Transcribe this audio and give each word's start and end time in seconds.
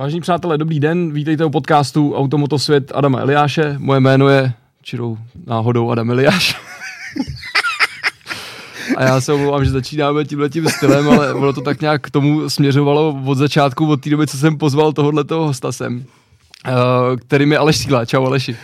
Vážení 0.00 0.20
přátelé, 0.20 0.58
dobrý 0.58 0.80
den, 0.80 1.12
vítejte 1.12 1.44
u 1.44 1.50
podcastu 1.50 2.14
Automotosvět 2.14 2.92
Adama 2.94 3.20
Eliáše. 3.20 3.74
Moje 3.78 4.00
jméno 4.00 4.28
je 4.28 4.52
čirou 4.82 5.18
náhodou 5.46 5.90
Adam 5.90 6.10
Eliáš. 6.10 6.56
A 8.96 9.04
já 9.04 9.20
se 9.20 9.32
omlouvám, 9.32 9.64
že 9.64 9.70
začínáme 9.70 10.24
tímhle 10.24 10.48
tím 10.48 10.68
stylem, 10.68 11.08
ale 11.08 11.34
ono 11.34 11.52
to 11.52 11.60
tak 11.60 11.80
nějak 11.80 12.02
k 12.02 12.10
tomu 12.10 12.50
směřovalo 12.50 13.22
od 13.26 13.38
začátku, 13.38 13.90
od 13.90 14.00
té 14.00 14.10
doby, 14.10 14.26
co 14.26 14.38
jsem 14.38 14.58
pozval 14.58 14.92
tohohle 14.92 15.24
toho 15.24 15.46
hosta 15.46 15.72
sem, 15.72 16.04
eh, 16.66 16.70
kterým 17.16 17.52
je 17.52 17.58
Aleš 17.58 17.76
Síla. 17.76 18.04
Čau 18.04 18.26
Aleši. 18.26 18.56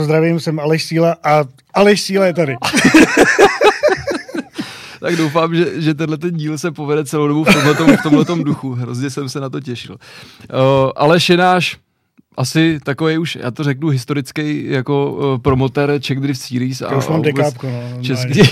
Zdravím, 0.00 0.40
jsem 0.40 0.60
Aleš 0.60 0.84
Síla 0.84 1.16
a 1.24 1.44
Aleš 1.74 2.00
Síla 2.00 2.26
je 2.26 2.34
tady. 2.34 2.56
tak 5.00 5.16
doufám, 5.16 5.54
že, 5.54 5.80
že 5.82 5.94
tenhle 5.94 6.18
ten 6.18 6.36
díl 6.36 6.58
se 6.58 6.70
povede 6.70 7.04
celou 7.04 7.28
dobu 7.28 7.44
v 7.44 7.52
tomhletom, 7.52 7.96
v 7.96 8.02
tomhletom 8.02 8.44
duchu. 8.44 8.72
Hrozně 8.72 9.10
jsem 9.10 9.28
se 9.28 9.40
na 9.40 9.50
to 9.50 9.60
těšil. 9.60 9.94
Uh, 9.94 10.90
Aleš 10.96 11.30
je 11.30 11.36
náš 11.36 11.78
asi 12.36 12.80
takový 12.84 13.18
už, 13.18 13.38
já 13.40 13.50
to 13.50 13.64
řeknu, 13.64 13.88
historický 13.88 14.64
jako 14.70 15.12
uh, 15.12 15.38
promotér 15.38 16.00
Czech 16.00 16.20
Drift 16.20 16.40
Series. 16.40 16.82
A, 16.82 16.96
už 16.96 17.08
mám 17.08 17.22
dekápko, 17.22 17.66
no. 17.66 18.02
Český, 18.02 18.40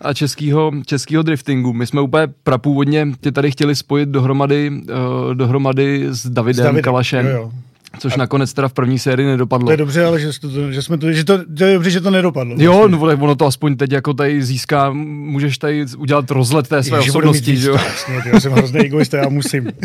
a 0.00 0.14
českýho, 0.14 0.72
českýho 0.86 1.22
driftingu. 1.22 1.72
My 1.72 1.86
jsme 1.86 2.00
úplně 2.00 2.26
prapůvodně 2.42 3.08
tě 3.20 3.32
tady 3.32 3.50
chtěli 3.50 3.76
spojit 3.76 4.08
dohromady, 4.08 4.70
uh, 4.70 5.34
dohromady 5.34 6.06
s 6.08 6.30
Davidem, 6.30 6.62
s 6.62 6.64
Davidem 6.64 6.82
Kalašem. 6.82 7.26
Jo, 7.26 7.32
jo. 7.32 7.52
Což 7.98 8.14
a... 8.14 8.16
nakonec 8.16 8.52
teda 8.52 8.68
v 8.68 8.72
první 8.72 8.98
sérii 8.98 9.28
nedopadlo. 9.28 9.66
To 9.66 9.70
je 9.70 9.76
dobře, 9.76 10.04
ale 10.04 10.20
že, 10.20 10.40
to, 10.40 10.72
že 10.72 10.82
jsme 10.82 10.98
to, 10.98 11.12
že 11.12 11.24
to, 11.24 11.38
to 11.58 11.64
je 11.64 11.74
dobře, 11.74 11.90
že 11.90 12.00
to 12.00 12.10
nedopadlo. 12.10 12.54
Jo, 12.58 12.88
vlastně. 12.88 13.16
no 13.16 13.24
ono 13.24 13.34
to 13.34 13.46
aspoň 13.46 13.76
teď 13.76 13.92
jako 13.92 14.14
tady 14.14 14.42
získá, 14.42 14.90
můžeš 14.92 15.58
tady 15.58 15.86
udělat 15.98 16.30
rozlet 16.30 16.68
té 16.68 16.82
své 16.82 16.98
Ježi, 16.98 17.10
osobnosti, 17.10 17.56
že 17.56 17.68
jo? 17.68 17.74
Jasně, 17.74 18.22
já 18.32 18.40
jsem 18.40 18.52
hrozný 18.52 18.80
egoista, 18.80 19.16
já 19.16 19.28
musím. 19.28 19.72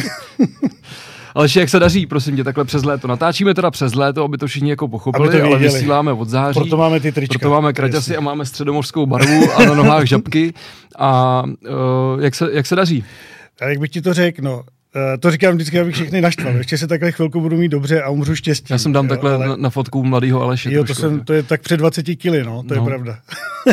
Ale 1.36 1.48
jak 1.56 1.70
se 1.70 1.80
daří, 1.80 2.06
prosím 2.06 2.36
tě, 2.36 2.44
takhle 2.44 2.66
přes 2.66 2.84
léto. 2.84 3.08
Natáčíme 3.08 3.54
teda 3.54 3.72
přes 3.72 3.96
léto, 3.96 4.24
aby 4.24 4.38
to 4.38 4.48
všichni 4.48 4.70
jako 4.70 4.88
pochopili, 4.88 5.42
ale 5.42 5.58
vysíláme 5.58 6.14
od 6.14 6.30
září. 6.30 6.60
Proto 6.60 6.78
máme 6.78 7.00
ty 7.00 7.12
trička. 7.12 7.40
Proto 7.40 7.54
máme 7.54 7.74
kraťasy 7.74 8.18
a 8.18 8.22
máme 8.22 8.46
středomořskou 8.46 9.06
barvu 9.06 9.52
a 9.56 9.66
na 9.66 9.74
nohách 9.74 10.06
žabky. 10.06 10.54
A 11.00 11.44
uh, 11.46 12.22
jak, 12.22 12.36
se, 12.36 12.50
jak 12.52 12.66
se 12.66 12.76
daří? 12.76 13.04
A 13.62 13.66
jak 13.66 13.80
bych 13.80 13.90
ti 13.90 14.02
to 14.02 14.14
řekl, 14.14 14.42
no, 14.42 14.64
to 15.20 15.32
říkám 15.32 15.56
vždycky, 15.56 15.80
abych 15.80 15.96
všechny 15.96 16.22
naštval. 16.22 16.56
Ještě 16.56 16.78
se 16.78 16.88
takhle 16.88 17.12
chvilku 17.12 17.42
budu 17.42 17.58
mít 17.58 17.70
dobře 17.70 18.02
a 18.02 18.10
umřu 18.10 18.36
štěstí. 18.36 18.74
Já 18.74 18.78
jsem 18.78 18.94
dám 18.94 19.06
jo, 19.06 19.10
takhle 19.10 19.34
ale... 19.34 19.58
na, 19.58 19.70
fotku 19.70 20.04
mladého 20.04 20.42
Aleše. 20.42 20.74
Jo, 20.74 20.84
trošku, 20.84 21.02
to, 21.02 21.10
jsem, 21.10 21.26
to 21.26 21.34
je 21.34 21.44
tak 21.44 21.62
před 21.62 21.78
20 21.78 22.04
kily, 22.04 22.44
no, 22.44 22.64
to 22.64 22.76
no. 22.76 22.82
je 22.82 22.86
pravda. 22.86 23.20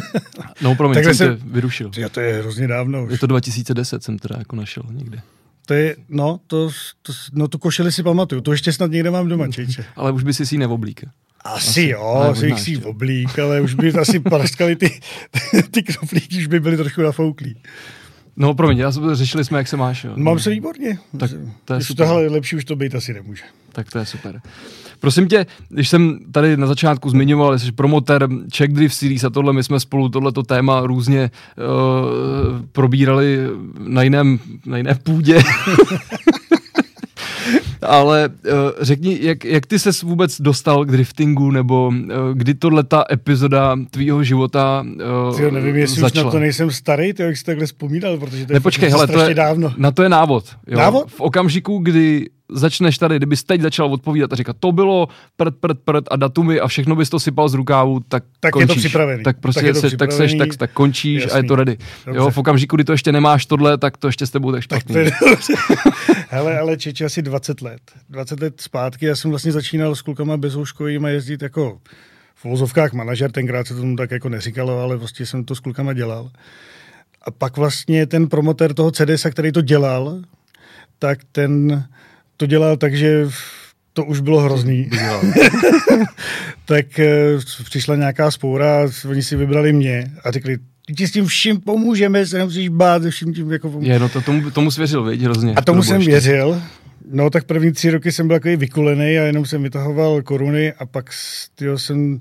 no, 0.63 0.75
promiň, 0.75 0.95
takhle 0.95 1.15
jsem, 1.15 1.27
jsem 1.27 1.37
tě 1.37 1.45
vyrušil. 1.47 1.91
Já 1.97 2.09
to 2.09 2.21
je 2.21 2.39
hrozně 2.39 2.69
dávno 2.69 3.05
už. 3.05 3.13
Je 3.13 3.19
to 3.19 3.27
2010, 3.27 4.05
jsem 4.05 4.19
teda 4.19 4.37
jako 4.39 4.57
našel 4.57 4.83
někde. 4.91 5.21
To 5.67 5.75
je, 5.75 5.97
no, 6.09 6.41
to, 6.47 6.71
to, 7.03 7.13
no 7.33 7.49
tu 7.49 7.59
košili 7.59 7.93
si 7.93 8.03
pamatuju, 8.03 8.41
to 8.41 8.53
ještě 8.53 8.73
snad 8.73 8.91
někde 8.91 9.11
mám 9.11 9.29
doma, 9.29 9.49
čejče. 9.49 9.85
Ale 9.97 10.13
už 10.13 10.23
by 10.23 10.35
si 10.35 10.47
si 10.47 10.55
ji 10.55 10.59
neoblík. 10.59 11.05
Asi, 11.45 11.69
asi 11.69 11.89
jo, 11.89 12.27
asi 12.31 12.47
bych 12.47 12.61
si 12.61 12.77
oblík, 12.77 13.39
ale 13.39 13.61
už 13.61 13.75
by 13.75 13.93
asi 13.93 14.21
praskali 14.21 14.77
ty, 14.77 15.01
ty 15.71 15.83
knoflíky, 15.83 16.39
už 16.39 16.47
by 16.47 16.61
byly 16.61 16.77
trošku 16.77 17.03
nafouklí. 17.03 17.57
No, 18.37 18.55
promiň, 18.55 18.79
já 18.79 18.93
řešili 19.13 19.45
jsme, 19.45 19.59
jak 19.59 19.69
se 19.69 19.77
máš. 19.77 20.05
Jo. 20.05 20.13
Mám 20.17 20.39
se 20.39 20.51
výborně. 20.51 20.99
Tak 21.19 21.31
to 21.65 21.73
je 21.75 21.79
už 21.79 21.87
super. 21.87 22.07
Tohle 22.07 22.27
lepší 22.27 22.57
už 22.57 22.65
to 22.65 22.77
být 22.77 22.95
asi 22.95 23.15
nemůže. 23.15 23.43
Tak 23.73 23.91
to 23.91 23.99
je 23.99 24.07
super. 24.07 24.41
Prosím 25.01 25.29
tě, 25.29 25.47
když 25.69 25.89
jsem 25.89 26.19
tady 26.33 26.57
na 26.57 26.67
začátku 26.67 27.11
zmiňoval, 27.11 27.59
jsi 27.59 27.73
promoter 27.73 28.29
Czech 28.51 28.73
Drift 28.73 28.95
Series 28.95 29.25
a 29.25 29.31
tohle, 29.31 29.53
my 29.53 29.63
jsme 29.63 29.81
spolu 29.81 30.09
tohleto 30.09 30.43
téma 30.43 30.81
různě 30.81 31.31
uh, 31.31 32.67
probírali 32.73 33.39
na 33.79 34.03
jiném, 34.03 34.39
na 34.67 34.77
jiné 34.77 34.95
půdě. 34.95 35.39
Ale 37.85 38.29
uh, 38.29 38.53
řekni, 38.81 39.19
jak, 39.21 39.45
jak 39.45 39.67
ty 39.67 39.79
ses 39.79 40.03
vůbec 40.03 40.41
dostal 40.41 40.85
k 40.85 40.91
driftingu, 40.91 41.51
nebo 41.51 41.89
uh, 41.89 41.95
kdy 42.33 42.55
tohle 42.55 42.85
ta 42.85 43.05
epizoda 43.13 43.77
tvýho 43.91 44.25
života 44.25 44.85
uh, 45.31 45.37
Tyjo, 45.37 45.51
nevím, 45.51 45.77
jestli 45.77 46.01
začala. 46.01 46.23
už 46.23 46.25
na 46.27 46.31
to 46.31 46.39
nejsem 46.39 46.71
starý, 46.71 47.13
to 47.13 47.23
jak 47.23 47.37
jsi 47.37 47.45
takhle 47.45 47.67
vzpomínal, 47.67 48.19
protože 48.19 48.47
to 48.47 48.53
je 48.53 48.55
Nepočkej, 48.55 48.91
hele, 48.91 49.07
to 49.07 49.21
je, 49.21 49.35
dávno. 49.35 49.73
Na 49.77 49.91
to 49.91 50.03
je 50.03 50.09
návod. 50.09 50.45
Jo? 50.67 50.79
Návod? 50.79 51.11
V 51.11 51.21
okamžiku, 51.21 51.79
kdy 51.79 52.27
začneš 52.53 52.99
tady, 52.99 53.17
kdybys 53.17 53.45
teď 53.45 53.61
začal 53.61 53.93
odpovídat 53.93 54.33
a 54.33 54.37
říkat, 54.37 54.57
to 54.61 54.73
bylo 54.73 55.09
prd, 55.37 55.55
prd, 55.61 55.79
prd 55.85 56.05
a 56.11 56.17
datumy 56.17 56.61
a 56.61 56.69
všechno 56.69 56.97
bys 56.97 57.11
to 57.11 57.21
sypal 57.21 57.49
z 57.49 57.55
rukávu, 57.55 58.01
tak 58.09 58.25
Tak 58.41 58.53
končíš. 58.53 58.69
je 58.69 58.75
to 58.75 58.81
připravený. 58.81 59.23
Tak 59.23 59.41
prostě 59.41 59.73
tak, 59.73 59.91
se, 59.91 59.97
tak, 59.97 60.13
seš, 60.13 60.35
tak, 60.35 60.57
tak 60.57 60.71
končíš 60.73 61.23
Jasný. 61.23 61.35
a 61.35 61.37
je 61.37 61.45
to 61.45 61.57
ready. 61.57 61.77
Dobře. 62.07 62.19
Jo, 62.19 62.31
v 62.31 62.39
okamžiku, 62.39 62.77
kdy 62.77 62.85
to 62.85 62.93
ještě 62.93 63.13
nemáš 63.13 63.47
tohle, 63.47 63.79
tak 63.79 63.97
to 63.97 64.09
ještě 64.09 64.27
s 64.27 64.31
tebou 64.31 64.53
tak 64.53 64.63
špatný. 64.63 64.95
Tak 64.95 65.15
Hele, 66.29 66.59
ale 66.59 66.77
Čeči 66.77 67.05
asi 67.05 67.23
20 67.23 67.61
let. 67.61 67.81
20 68.11 68.41
let 68.41 68.61
zpátky, 68.61 69.07
já 69.07 69.17
jsem 69.17 69.31
vlastně 69.31 69.53
začínal 69.53 69.95
s 69.95 70.03
klukama 70.03 70.37
bezouškovým 70.37 71.05
a 71.05 71.09
jezdit 71.09 71.43
jako 71.43 71.79
v 72.35 72.45
vozovkách 72.45 72.93
manažer, 72.93 73.33
tenkrát 73.33 73.67
se 73.67 73.75
tomu 73.75 73.97
tak 73.97 74.11
jako 74.11 74.29
neříkalo, 74.29 74.79
ale 74.81 74.97
vlastně 74.97 75.27
jsem 75.27 75.45
to 75.45 75.55
s 75.55 75.61
klukama 75.61 75.93
dělal. 75.93 76.31
A 77.23 77.31
pak 77.31 77.57
vlastně 77.57 78.07
ten 78.07 78.29
promotér 78.29 78.75
toho 78.75 78.91
CDS, 78.91 79.27
který 79.31 79.53
to 79.53 79.61
dělal, 79.61 80.23
tak 80.99 81.19
ten 81.33 81.85
to 82.37 82.47
dělal 82.47 82.77
tak, 82.77 82.97
že 82.97 83.29
to 83.93 84.05
už 84.05 84.21
bylo 84.21 84.41
hrozný. 84.41 84.91
tak 86.65 86.99
eh, 86.99 87.39
přišla 87.65 87.97
nějaká 87.97 88.31
spoura, 88.31 88.89
oni 89.09 89.23
si 89.23 89.37
vybrali 89.37 89.73
mě 89.73 90.11
a 90.25 90.31
řekli, 90.31 90.59
ti 90.97 91.09
s 91.09 91.13
tím 91.13 91.27
vším 91.27 91.61
pomůžeme, 91.61 92.27
se 92.27 92.39
nemusíš 92.39 92.69
bát, 92.69 93.03
vším 93.11 93.35
tím 93.35 93.53
jako 93.53 93.71
pomůžeme. 93.71 93.95
Je, 93.95 93.99
no 93.99 94.09
to 94.09 94.21
tomu, 94.21 94.51
tomu 94.51 94.71
jsi 94.71 94.81
věřil, 94.81 95.05
viď, 95.05 95.23
hrozně. 95.23 95.55
A 95.55 95.63
tomu 95.63 95.83
jsem 95.83 95.97
ještě. 95.97 96.11
věřil. 96.11 96.63
No 97.11 97.31
tak 97.31 97.45
první 97.45 97.73
tři 97.73 97.91
roky 97.91 98.13
jsem 98.13 98.27
byl 98.27 98.37
takový 98.37 98.57
vykulený 98.57 99.19
a 99.19 99.23
jenom 99.23 99.47
jsem 99.47 99.63
vytahoval 99.63 100.23
koruny 100.23 100.73
a 100.73 100.87
pak 100.87 101.11
tyjo, 101.55 101.79
jsem 101.79 102.21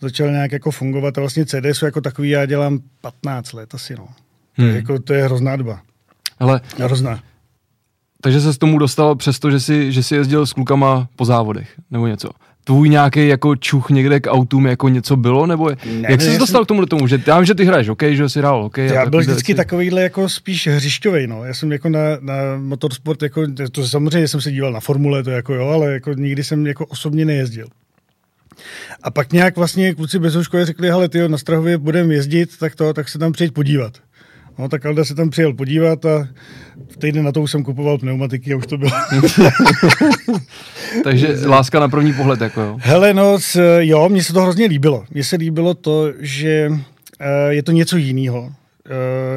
začal 0.00 0.30
nějak 0.30 0.52
jako 0.52 0.70
fungovat 0.70 1.18
a 1.18 1.20
vlastně 1.20 1.46
CDS 1.46 1.82
jako 1.82 2.00
takový 2.00 2.30
já 2.30 2.46
dělám 2.46 2.78
15 3.00 3.52
let 3.52 3.74
asi, 3.74 3.94
no. 3.94 4.04
Hmm. 4.06 4.14
To, 4.56 4.62
je, 4.62 4.68
hmm. 4.68 4.76
jako, 4.76 4.98
to 4.98 5.14
je 5.14 5.24
hrozná 5.24 5.56
doba. 5.56 5.82
Ale 6.38 6.60
hrozná. 6.78 7.22
Takže 8.24 8.40
se 8.40 8.52
s 8.52 8.58
tomu 8.58 8.78
dostal 8.78 9.16
přesto, 9.16 9.50
že 9.50 9.60
jsi, 9.60 9.92
že 9.92 10.02
jsi 10.02 10.14
jezdil 10.14 10.46
s 10.46 10.52
klukama 10.52 11.08
po 11.16 11.24
závodech, 11.24 11.68
nebo 11.90 12.06
něco. 12.06 12.30
Tvůj 12.64 12.88
nějaký 12.88 13.28
jako 13.28 13.56
čuch 13.56 13.90
někde 13.90 14.20
k 14.20 14.30
autům 14.30 14.66
jako 14.66 14.88
něco 14.88 15.16
bylo, 15.16 15.46
nebo 15.46 15.70
je, 15.70 15.76
ne, 15.86 16.08
jak 16.10 16.20
jsi 16.20 16.32
se 16.32 16.38
dostal 16.38 16.60
jsem... 16.60 16.64
k 16.64 16.68
tomu, 16.68 16.86
tomu, 16.86 17.06
že 17.06 17.22
já 17.26 17.38
vím, 17.38 17.46
že 17.46 17.54
ty 17.54 17.64
hraješ 17.64 17.88
OK, 17.88 18.02
že 18.02 18.28
jsi 18.28 18.38
hrál 18.38 18.64
OK. 18.64 18.78
Já 18.78 19.06
byl 19.06 19.20
vždycky 19.20 19.52
věci. 19.52 19.56
takovýhle 19.56 20.02
jako 20.02 20.28
spíš 20.28 20.66
hřišťový, 20.66 21.26
no. 21.26 21.44
Já 21.44 21.54
jsem 21.54 21.72
jako 21.72 21.88
na, 21.88 22.00
na 22.20 22.34
motorsport, 22.58 23.22
jako, 23.22 23.42
to 23.72 23.86
samozřejmě 23.86 24.28
jsem 24.28 24.40
se 24.40 24.52
díval 24.52 24.72
na 24.72 24.80
formule, 24.80 25.22
to 25.22 25.30
jako 25.30 25.54
jo, 25.54 25.68
ale 25.68 25.92
jako 25.92 26.12
nikdy 26.12 26.44
jsem 26.44 26.66
jako 26.66 26.86
osobně 26.86 27.24
nejezdil. 27.24 27.66
A 29.02 29.10
pak 29.10 29.32
nějak 29.32 29.56
vlastně 29.56 29.94
kluci 29.94 30.18
bez 30.18 30.36
řekli, 30.62 30.88
hele, 30.88 31.08
ty 31.08 31.28
na 31.28 31.38
Strahově 31.38 31.78
budeme 31.78 32.14
jezdit, 32.14 32.58
tak 32.58 32.74
to, 32.74 32.92
tak 32.94 33.08
se 33.08 33.18
tam 33.18 33.32
přijď 33.32 33.52
podívat. 33.52 33.98
No 34.58 34.68
tak 34.68 34.86
Alda 34.86 35.04
se 35.04 35.14
tam 35.14 35.30
přijel 35.30 35.52
podívat 35.52 36.04
a 36.04 36.28
v 36.88 36.96
týden 36.96 37.24
na 37.24 37.32
to 37.32 37.42
už 37.42 37.50
jsem 37.50 37.62
kupoval 37.62 37.98
pneumatiky 37.98 38.52
a 38.52 38.56
už 38.56 38.66
to 38.66 38.78
bylo. 38.78 38.90
Takže 41.04 41.36
láska 41.46 41.80
na 41.80 41.88
první 41.88 42.12
pohled, 42.12 42.40
jako 42.40 42.60
jo. 42.60 42.78
Hele, 42.80 43.14
no, 43.14 43.38
jo, 43.78 44.08
mně 44.08 44.22
se 44.22 44.32
to 44.32 44.42
hrozně 44.42 44.66
líbilo. 44.66 45.04
Mně 45.10 45.24
se 45.24 45.36
líbilo 45.36 45.74
to, 45.74 46.12
že 46.20 46.68
uh, 46.70 46.78
je 47.48 47.62
to 47.62 47.72
něco 47.72 47.96
jiného. 47.96 48.42
Uh, 48.42 48.52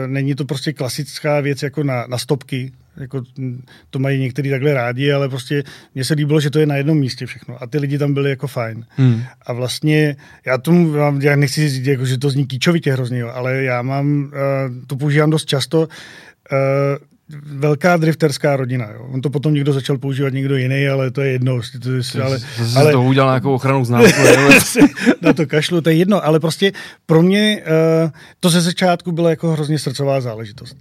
není 0.07 0.35
to 0.35 0.45
prostě 0.45 0.73
klasická 0.73 1.39
věc 1.39 1.63
jako 1.63 1.83
na, 1.83 2.05
na 2.07 2.17
stopky, 2.17 2.71
jako 2.99 3.21
to 3.89 3.99
mají 3.99 4.19
někteří 4.19 4.49
takhle 4.49 4.73
rádi, 4.73 5.11
ale 5.11 5.29
prostě 5.29 5.63
mně 5.95 6.03
se 6.03 6.13
líbilo, 6.13 6.39
že 6.39 6.49
to 6.49 6.59
je 6.59 6.65
na 6.65 6.75
jednom 6.75 6.97
místě 6.97 7.25
všechno 7.25 7.63
a 7.63 7.67
ty 7.67 7.77
lidi 7.77 7.97
tam 7.97 8.13
byli 8.13 8.29
jako 8.29 8.47
fajn. 8.47 8.85
Hmm. 8.89 9.23
A 9.45 9.53
vlastně 9.53 10.15
já 10.45 10.57
tomu, 10.57 10.95
já 11.19 11.35
nechci 11.35 11.69
říct, 11.69 11.87
jako, 11.87 12.05
že 12.05 12.17
to 12.17 12.29
zní 12.29 12.45
kýčovitě 12.45 12.93
hrozně, 12.93 13.23
ale 13.23 13.63
já 13.63 13.81
mám, 13.81 14.23
uh, 14.23 14.31
to 14.87 14.95
používám 14.95 15.29
dost 15.29 15.45
často, 15.45 15.79
uh, 15.79 15.87
velká 17.45 17.97
drifterská 17.97 18.55
rodina. 18.55 18.89
Jo. 18.91 19.07
On 19.13 19.21
to 19.21 19.29
potom 19.29 19.53
někdo 19.53 19.73
začal 19.73 19.97
používat 19.97 20.33
někdo 20.33 20.55
jiný, 20.55 20.87
ale 20.87 21.11
to 21.11 21.21
je 21.21 21.31
jedno. 21.31 21.59
To 21.81 21.91
je, 21.91 22.23
ale, 22.23 22.39
jsi 22.39 22.75
ale, 22.75 22.91
to 22.91 23.03
udělal 23.03 23.29
nějakou 23.29 23.53
ochranu 23.53 23.85
známku. 23.85 24.21
na 25.21 25.33
to 25.33 25.45
kašlu, 25.45 25.81
to 25.81 25.89
je 25.89 25.95
jedno, 25.95 26.25
ale 26.25 26.39
prostě 26.39 26.71
pro 27.05 27.21
mě 27.21 27.61
uh, 28.03 28.09
to 28.39 28.49
ze 28.49 28.61
začátku 28.61 29.11
bylo 29.11 29.29
jako 29.29 29.51
hrozně 29.51 29.79
srdcová 29.79 30.21
záležitost. 30.21 30.77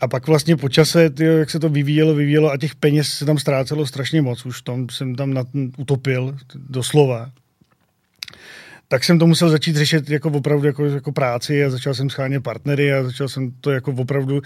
A 0.00 0.08
pak 0.08 0.26
vlastně 0.26 0.56
po 0.56 0.68
čase, 0.68 1.10
tyjo, 1.10 1.36
jak 1.36 1.50
se 1.50 1.60
to 1.60 1.68
vyvíjelo, 1.68 2.14
vyvíjelo 2.14 2.50
a 2.50 2.56
těch 2.56 2.74
peněz 2.74 3.08
se 3.08 3.24
tam 3.24 3.38
ztrácelo 3.38 3.86
strašně 3.86 4.22
moc. 4.22 4.46
Už 4.46 4.62
tom 4.62 4.88
jsem 4.88 5.14
tam 5.14 5.34
na, 5.34 5.44
utopil, 5.76 6.36
doslova. 6.54 7.30
Tak 8.88 9.04
jsem 9.04 9.18
to 9.18 9.26
musel 9.26 9.50
začít 9.50 9.76
řešit 9.76 10.10
jako 10.10 10.28
opravdu 10.28 10.66
jako, 10.66 10.84
jako 10.84 11.12
práci 11.12 11.64
a 11.64 11.70
začal 11.70 11.94
jsem 11.94 12.10
schánět 12.10 12.42
partnery 12.42 12.92
a 12.92 13.02
začal 13.02 13.28
jsem 13.28 13.50
to 13.60 13.70
jako 13.70 13.92
opravdu 13.92 14.42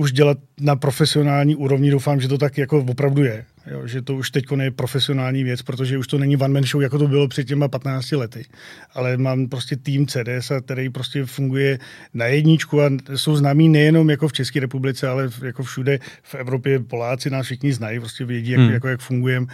už 0.00 0.12
dělat 0.12 0.38
na 0.60 0.76
profesionální 0.76 1.56
úrovni. 1.56 1.90
Doufám, 1.90 2.20
že 2.20 2.28
to 2.28 2.38
tak 2.38 2.58
jako 2.58 2.78
opravdu 2.78 3.24
je. 3.24 3.44
Jo, 3.70 3.86
že 3.86 4.02
to 4.02 4.14
už 4.14 4.30
teď 4.30 4.44
je 4.62 4.70
profesionální 4.70 5.44
věc, 5.44 5.62
protože 5.62 5.98
už 5.98 6.06
to 6.06 6.18
není 6.18 6.36
one 6.36 6.54
man 6.54 6.64
show, 6.64 6.82
jako 6.82 6.98
to 6.98 7.08
bylo 7.08 7.28
před 7.28 7.44
těma 7.44 7.68
15 7.68 8.12
lety. 8.12 8.44
Ale 8.94 9.16
mám 9.16 9.48
prostě 9.48 9.76
tým 9.76 10.06
CDS, 10.06 10.52
který 10.64 10.90
prostě 10.90 11.24
funguje 11.24 11.78
na 12.14 12.26
jedničku 12.26 12.82
a 12.82 12.90
jsou 13.14 13.36
známí 13.36 13.68
nejenom 13.68 14.10
jako 14.10 14.28
v 14.28 14.32
České 14.32 14.60
republice, 14.60 15.08
ale 15.08 15.30
jako 15.42 15.62
všude 15.62 15.98
v 16.22 16.34
Evropě. 16.34 16.80
Poláci 16.80 17.30
nás 17.30 17.46
všichni 17.46 17.72
znají, 17.72 18.00
prostě 18.00 18.24
vědí, 18.24 18.50
jak, 18.50 18.60
hmm. 18.60 18.70
jako, 18.70 18.88
jak 18.88 19.00
fungujeme 19.00 19.46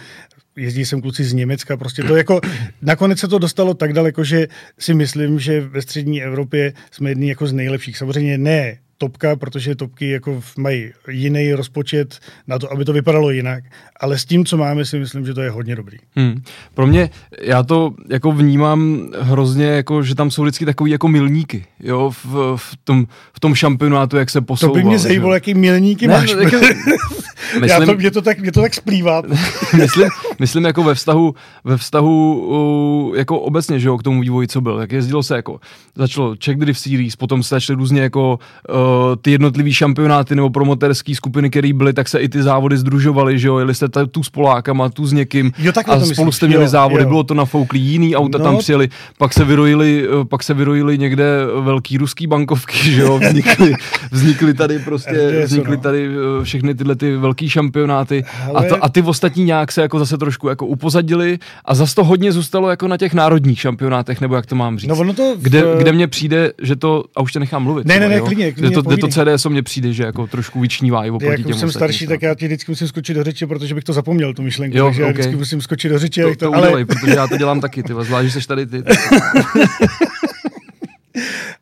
jezdí 0.57 0.85
sem 0.85 1.01
kluci 1.01 1.23
z 1.23 1.33
Německa, 1.33 1.77
prostě 1.77 2.03
to 2.03 2.15
jako, 2.15 2.41
nakonec 2.81 3.19
se 3.19 3.27
to 3.27 3.39
dostalo 3.39 3.73
tak 3.73 3.93
daleko, 3.93 4.23
že 4.23 4.47
si 4.79 4.93
myslím, 4.93 5.39
že 5.39 5.61
ve 5.61 5.81
střední 5.81 6.23
Evropě 6.23 6.73
jsme 6.91 7.09
jedni 7.09 7.29
jako 7.29 7.47
z 7.47 7.53
nejlepších. 7.53 7.97
Samozřejmě 7.97 8.37
ne 8.37 8.77
topka, 8.97 9.35
protože 9.35 9.75
topky 9.75 10.09
jako 10.09 10.41
mají 10.57 10.91
jiný 11.09 11.53
rozpočet 11.53 12.19
na 12.47 12.59
to, 12.59 12.71
aby 12.71 12.85
to 12.85 12.93
vypadalo 12.93 13.31
jinak. 13.31 13.63
Ale 13.99 14.17
s 14.17 14.25
tím, 14.25 14.45
co 14.45 14.57
máme, 14.57 14.85
si 14.85 14.99
myslím, 14.99 15.25
že 15.25 15.33
to 15.33 15.41
je 15.41 15.49
hodně 15.49 15.75
dobrý. 15.75 15.97
Hmm. 16.15 16.41
Pro 16.73 16.87
mě, 16.87 17.09
já 17.41 17.63
to 17.63 17.93
jako 18.09 18.31
vnímám 18.31 19.09
hrozně, 19.19 19.65
jako, 19.65 20.03
že 20.03 20.15
tam 20.15 20.31
jsou 20.31 20.43
vždycky 20.43 20.65
takový 20.65 20.91
jako 20.91 21.07
milníky, 21.07 21.65
jo, 21.79 22.11
v, 22.23 22.55
v, 22.55 22.77
tom, 22.83 23.05
v 23.33 23.39
tom 23.39 23.55
šampionátu, 23.55 24.17
jak 24.17 24.29
se 24.29 24.41
posouval. 24.41 24.73
To 24.73 24.79
by 24.79 24.83
mě 24.83 24.99
zajímalo, 24.99 25.33
jaký 25.33 25.53
milníky 25.53 26.07
ne, 26.07 26.13
máš. 26.13 26.29
Jako, 26.29 26.57
myslím, 27.53 27.81
já 27.81 27.85
to, 27.85 27.93
mě, 27.93 28.11
to 28.11 28.21
tak, 28.21 28.39
mě 28.39 28.51
to 28.51 28.61
tak 28.61 28.73
splývá. 28.73 29.21
myslím, 29.77 30.09
myslím 30.39 30.65
jako 30.65 30.83
ve 30.83 30.95
vztahu, 30.95 31.35
ve 31.63 31.77
vztahu 31.77 33.13
jako 33.15 33.39
obecně, 33.39 33.79
že 33.79 33.87
jo, 33.87 33.97
k 33.97 34.03
tomu 34.03 34.21
vývoji, 34.21 34.47
co 34.47 34.61
byl. 34.61 34.79
Jak 34.79 34.91
jezdilo 34.91 35.23
se 35.23 35.35
jako, 35.35 35.59
začalo 35.95 36.35
Czech 36.35 36.57
Drift 36.57 36.79
Series, 36.79 37.15
potom 37.15 37.43
se 37.43 37.55
začaly 37.55 37.77
různě 37.77 38.01
jako 38.01 38.39
uh, 38.69 38.75
ty 39.21 39.31
jednotlivý 39.31 39.73
šampionáty 39.73 40.35
nebo 40.35 40.49
promoterské 40.49 41.15
skupiny, 41.15 41.49
které 41.49 41.73
byly, 41.73 41.93
tak 41.93 42.07
se 42.07 42.19
i 42.19 42.29
ty 42.29 42.43
závody 42.43 42.77
združovaly, 42.77 43.39
že 43.39 43.47
jo, 43.47 43.57
jeli 43.57 43.75
jste 43.75 43.87
tu 44.11 44.23
s 44.23 44.29
Polákama, 44.29 44.89
tu 44.89 45.05
s 45.05 45.13
někým 45.13 45.51
jo, 45.57 45.71
a 45.87 45.99
spolu 45.99 46.31
jste 46.31 46.47
měli 46.47 46.63
jo, 46.63 46.69
závody, 46.69 47.03
jo. 47.03 47.09
bylo 47.09 47.23
to 47.23 47.33
na 47.33 47.45
fouklí, 47.45 47.79
jiný 47.79 48.15
auta 48.15 48.37
no. 48.37 48.43
tam 48.43 48.57
přijeli, 48.57 48.89
pak 49.17 49.33
se 49.33 49.45
vyrojili, 49.45 50.07
eh, 50.21 50.25
pak 50.25 50.43
se 50.43 50.53
vyrojili 50.53 50.97
někde 50.97 51.25
velký 51.61 51.97
ruský 51.97 52.27
bankovky, 52.27 52.77
že 52.77 53.01
jo, 53.01 53.19
vznikly, 53.19 53.73
vznikly 54.11 54.53
tady 54.53 54.79
prostě, 54.79 55.41
vznikly 55.45 55.75
no. 55.75 55.81
tady 55.81 56.07
eh, 56.07 56.43
všechny 56.43 56.75
tyhle 56.75 56.95
ty 56.95 57.15
velký 57.37 57.49
šampionáty 57.49 58.25
a, 58.55 58.63
to, 58.63 58.83
a 58.83 58.89
ty 58.89 59.01
ostatní 59.01 59.43
nějak 59.43 59.71
se 59.71 59.81
jako 59.81 59.99
zase 59.99 60.17
trošku 60.17 60.49
jako 60.49 60.65
upozadili 60.65 61.39
a 61.65 61.75
zase 61.75 61.95
to 61.95 62.03
hodně 62.03 62.31
zůstalo 62.31 62.69
jako 62.69 62.87
na 62.87 62.97
těch 62.97 63.13
národních 63.13 63.59
šampionátech, 63.59 64.21
nebo 64.21 64.35
jak 64.35 64.45
to 64.45 64.55
mám 64.55 64.79
říct. 64.79 64.89
No, 64.89 64.95
ono 64.95 65.13
to 65.13 65.35
v... 65.35 65.41
kde, 65.41 65.63
kde 65.77 65.91
mně 65.91 66.07
přijde, 66.07 66.51
že 66.61 66.75
to, 66.75 67.03
a 67.15 67.21
už 67.21 67.31
tě 67.31 67.39
nechám 67.39 67.63
mluvit. 67.63 67.87
Ne, 67.87 67.99
ne, 67.99 68.09
ne, 68.09 68.21
klidně, 68.21 68.51
klidně 68.51 68.71
to, 68.71 68.81
kde 68.81 68.97
to 68.97 69.07
CDS 69.07 69.45
mně 69.45 69.63
přijde, 69.63 69.93
že 69.93 70.03
jako 70.03 70.27
trošku 70.27 70.59
vyčnívá 70.59 71.05
i 71.05 71.09
oproti 71.09 71.43
Jak 71.47 71.59
jsem 71.59 71.71
starší, 71.71 72.07
tak 72.07 72.21
já 72.21 72.35
ti 72.35 72.45
vždycky 72.45 72.71
musím 72.71 72.87
skočit 72.87 73.15
do 73.15 73.23
řeči, 73.23 73.45
protože 73.45 73.75
bych 73.75 73.83
to 73.83 73.93
zapomněl, 73.93 74.33
tu 74.33 74.41
myšlenku. 74.41 74.77
Jo, 74.77 74.85
takže 74.85 75.01
okay. 75.01 75.09
já 75.09 75.13
vždycky 75.13 75.35
musím 75.35 75.61
skočit 75.61 75.91
do 75.91 75.99
řeči. 75.99 76.21
To, 76.21 76.29
to, 76.29 76.35
to 76.35 76.53
ale... 76.53 76.67
udělej, 76.67 76.85
protože 76.85 77.15
já 77.15 77.27
to 77.27 77.37
dělám 77.37 77.61
taky, 77.61 77.83
ty 77.83 77.93
zvlášť, 78.01 78.29
že 78.29 78.41
jsi 78.41 78.47
tady 78.47 78.65
ty. 78.65 78.83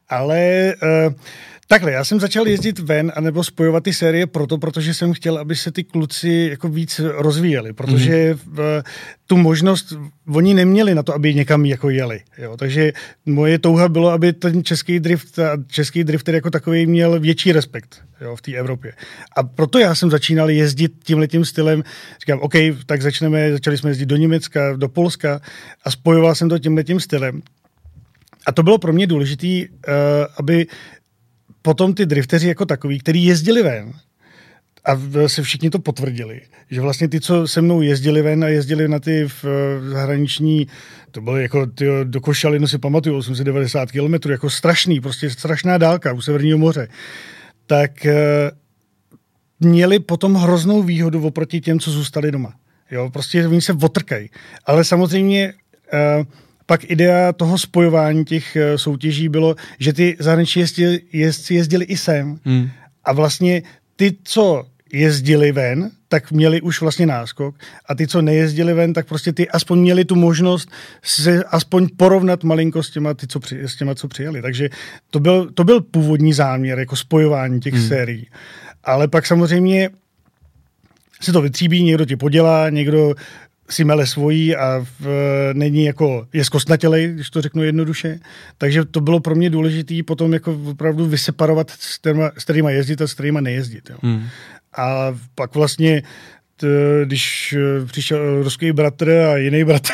ale 0.10 0.74
uh, 1.08 1.14
Takhle, 1.68 1.92
já 1.92 2.04
jsem 2.04 2.20
začal 2.20 2.48
jezdit 2.48 2.80
ven 2.80 3.12
anebo 3.16 3.44
spojovat 3.44 3.84
ty 3.84 3.94
série 3.94 4.28
proto, 4.28 4.58
protože 4.58 4.94
jsem 4.94 5.14
chtěl, 5.14 5.38
aby 5.38 5.56
se 5.56 5.72
ty 5.72 5.84
kluci 5.84 6.48
jako 6.50 6.70
víc 6.70 7.02
rozvíjeli, 7.04 7.74
protože 7.74 8.34
mm-hmm. 8.34 8.40
v, 8.46 8.84
tu 9.28 9.38
možnost 9.38 9.94
oni 10.34 10.54
neměli 10.54 10.96
na 10.96 11.04
to, 11.04 11.14
aby 11.14 11.34
někam 11.34 11.66
jako 11.66 11.90
jeli. 11.90 12.22
Jo? 12.38 12.58
Takže 12.58 12.94
moje 13.26 13.60
touha 13.60 13.90
bylo, 13.90 14.10
aby 14.10 14.34
ten 14.34 14.64
český 14.64 15.00
drift 15.00 15.40
a 15.40 15.58
český 15.68 16.04
drifter 16.04 16.36
jako 16.36 16.50
takový 16.50 16.86
měl 16.86 17.20
větší 17.20 17.52
respekt 17.52 18.02
jo, 18.22 18.36
v 18.36 18.42
té 18.42 18.52
Evropě. 18.54 18.94
A 19.36 19.44
proto 19.44 19.80
já 19.80 19.96
jsem 19.96 20.12
začínal 20.12 20.50
jezdit 20.50 20.92
tímhletím 21.04 21.46
stylem. 21.46 21.84
Říkám, 22.20 22.40
OK, 22.40 22.54
tak 22.86 23.02
začneme, 23.02 23.52
začali 23.52 23.78
jsme 23.78 23.90
jezdit 23.90 24.06
do 24.06 24.16
Německa, 24.16 24.76
do 24.76 24.90
Polska 24.90 25.42
a 25.84 25.92
spojoval 25.92 26.36
jsem 26.36 26.50
to 26.50 26.60
tímhletím 26.60 27.00
stylem. 27.00 27.42
A 28.46 28.52
to 28.52 28.64
bylo 28.64 28.78
pro 28.78 28.94
mě 28.94 29.08
důležité, 29.08 29.48
uh, 29.48 29.94
aby 30.38 30.68
potom 31.66 31.94
ty 31.94 32.06
drifteři 32.06 32.48
jako 32.48 32.66
takový, 32.66 33.00
kteří 33.00 33.26
jezdili 33.26 33.64
ven, 33.64 33.94
a 34.86 34.98
se 35.28 35.42
všichni 35.42 35.70
to 35.70 35.80
potvrdili, 35.80 36.42
že 36.72 36.82
vlastně 36.82 37.08
ty, 37.08 37.22
co 37.22 37.48
se 37.48 37.62
mnou 37.62 37.82
jezdili 37.82 38.22
ven 38.22 38.44
a 38.44 38.48
jezdili 38.48 38.88
na 38.88 39.00
ty 39.00 39.28
v, 39.28 39.46
zahraniční, 39.90 40.68
to 41.12 41.22
bylo 41.22 41.38
jako 41.38 41.66
ty, 41.66 41.86
do 42.04 42.22
Košalinu 42.22 42.68
si 42.68 42.78
pamatuju, 42.78 43.18
890 43.18 43.92
km, 43.92 44.30
jako 44.30 44.50
strašný, 44.50 45.02
prostě 45.02 45.30
strašná 45.30 45.78
dálka 45.78 46.14
u 46.14 46.22
Severního 46.22 46.58
moře, 46.58 46.88
tak 47.66 48.06
e, 48.06 48.16
měli 49.60 50.00
potom 50.00 50.36
hroznou 50.36 50.84
výhodu 50.84 51.26
oproti 51.26 51.62
těm, 51.62 51.80
co 51.80 51.92
zůstali 51.92 52.32
doma. 52.32 52.54
Jo, 52.92 53.10
prostě 53.10 53.48
oni 53.48 53.62
se 53.62 53.74
otrkají. 53.74 54.30
Ale 54.66 54.84
samozřejmě 54.84 55.54
e, 55.94 56.26
pak 56.66 56.92
idea 56.92 57.34
toho 57.34 57.58
spojování 57.58 58.26
těch 58.26 58.58
uh, 58.58 58.78
soutěží 58.78 59.30
bylo, 59.30 59.56
že 59.80 59.94
ty 59.94 60.18
zahraniční 60.20 60.60
jezdci, 60.60 61.02
jezdci 61.14 61.54
jezdili 61.54 61.86
i 61.86 61.98
sem 61.98 62.40
hmm. 62.46 62.70
a 63.04 63.14
vlastně 63.14 63.64
ty, 63.96 64.18
co 64.24 64.66
jezdili 64.94 65.52
ven, 65.52 65.92
tak 66.08 66.32
měli 66.32 66.62
už 66.62 66.82
vlastně 66.82 67.06
náskok 67.06 67.56
a 67.90 67.96
ty, 67.96 68.08
co 68.08 68.22
nejezdili 68.22 68.74
ven, 68.74 68.94
tak 68.94 69.08
prostě 69.08 69.34
ty 69.34 69.50
aspoň 69.50 69.80
měli 69.80 70.06
tu 70.06 70.16
možnost 70.16 70.70
se 71.04 71.44
aspoň 71.44 71.88
porovnat 71.98 72.44
malinko 72.44 72.84
s 72.84 72.90
těma, 72.90 73.14
ty, 73.14 73.28
co 73.28 73.40
při, 73.40 73.62
s 73.64 73.76
těma, 73.76 73.96
co 73.96 74.08
přijeli. 74.08 74.42
Takže 74.42 74.70
to 75.10 75.20
byl, 75.20 75.52
to 75.52 75.64
byl 75.64 75.82
původní 75.82 76.34
záměr, 76.34 76.80
jako 76.80 76.96
spojování 76.96 77.60
těch 77.60 77.74
hmm. 77.74 77.88
sérií. 77.88 78.28
Ale 78.84 79.08
pak 79.08 79.26
samozřejmě 79.26 79.90
se 81.22 81.32
to 81.32 81.42
vytříbí, 81.42 81.84
někdo 81.84 82.06
ti 82.06 82.16
podělá, 82.16 82.70
někdo 82.70 83.16
si 83.70 83.84
mele 83.84 84.08
svojí 84.08 84.56
a 84.56 84.86
v, 85.00 85.08
není 85.54 85.86
jako, 85.86 86.28
je 86.34 86.46
zkostnatělej, 86.46 87.08
když 87.08 87.30
to 87.30 87.42
řeknu 87.42 87.64
jednoduše. 87.64 88.20
Takže 88.58 88.86
to 88.86 89.02
bylo 89.02 89.20
pro 89.20 89.36
mě 89.36 89.50
důležité 89.50 90.04
potom 90.04 90.34
jako 90.34 90.62
opravdu 90.66 91.06
vyseparovat, 91.06 91.72
s, 91.72 91.98
kterýma, 91.98 92.32
s 92.38 92.44
kterýma 92.44 92.70
jezdit 92.70 93.02
a 93.02 93.08
s 93.08 93.14
kterýma 93.14 93.42
nejezdit. 93.42 93.90
Jo. 93.90 93.98
Hmm. 94.02 94.28
A 94.78 95.18
pak 95.36 95.56
vlastně 95.56 96.04
t, 96.58 96.68
když 97.06 97.56
přišel 97.86 98.44
ruský 98.44 98.72
bratr 98.72 99.10
a 99.10 99.38
jiný 99.38 99.64
bratr, 99.64 99.94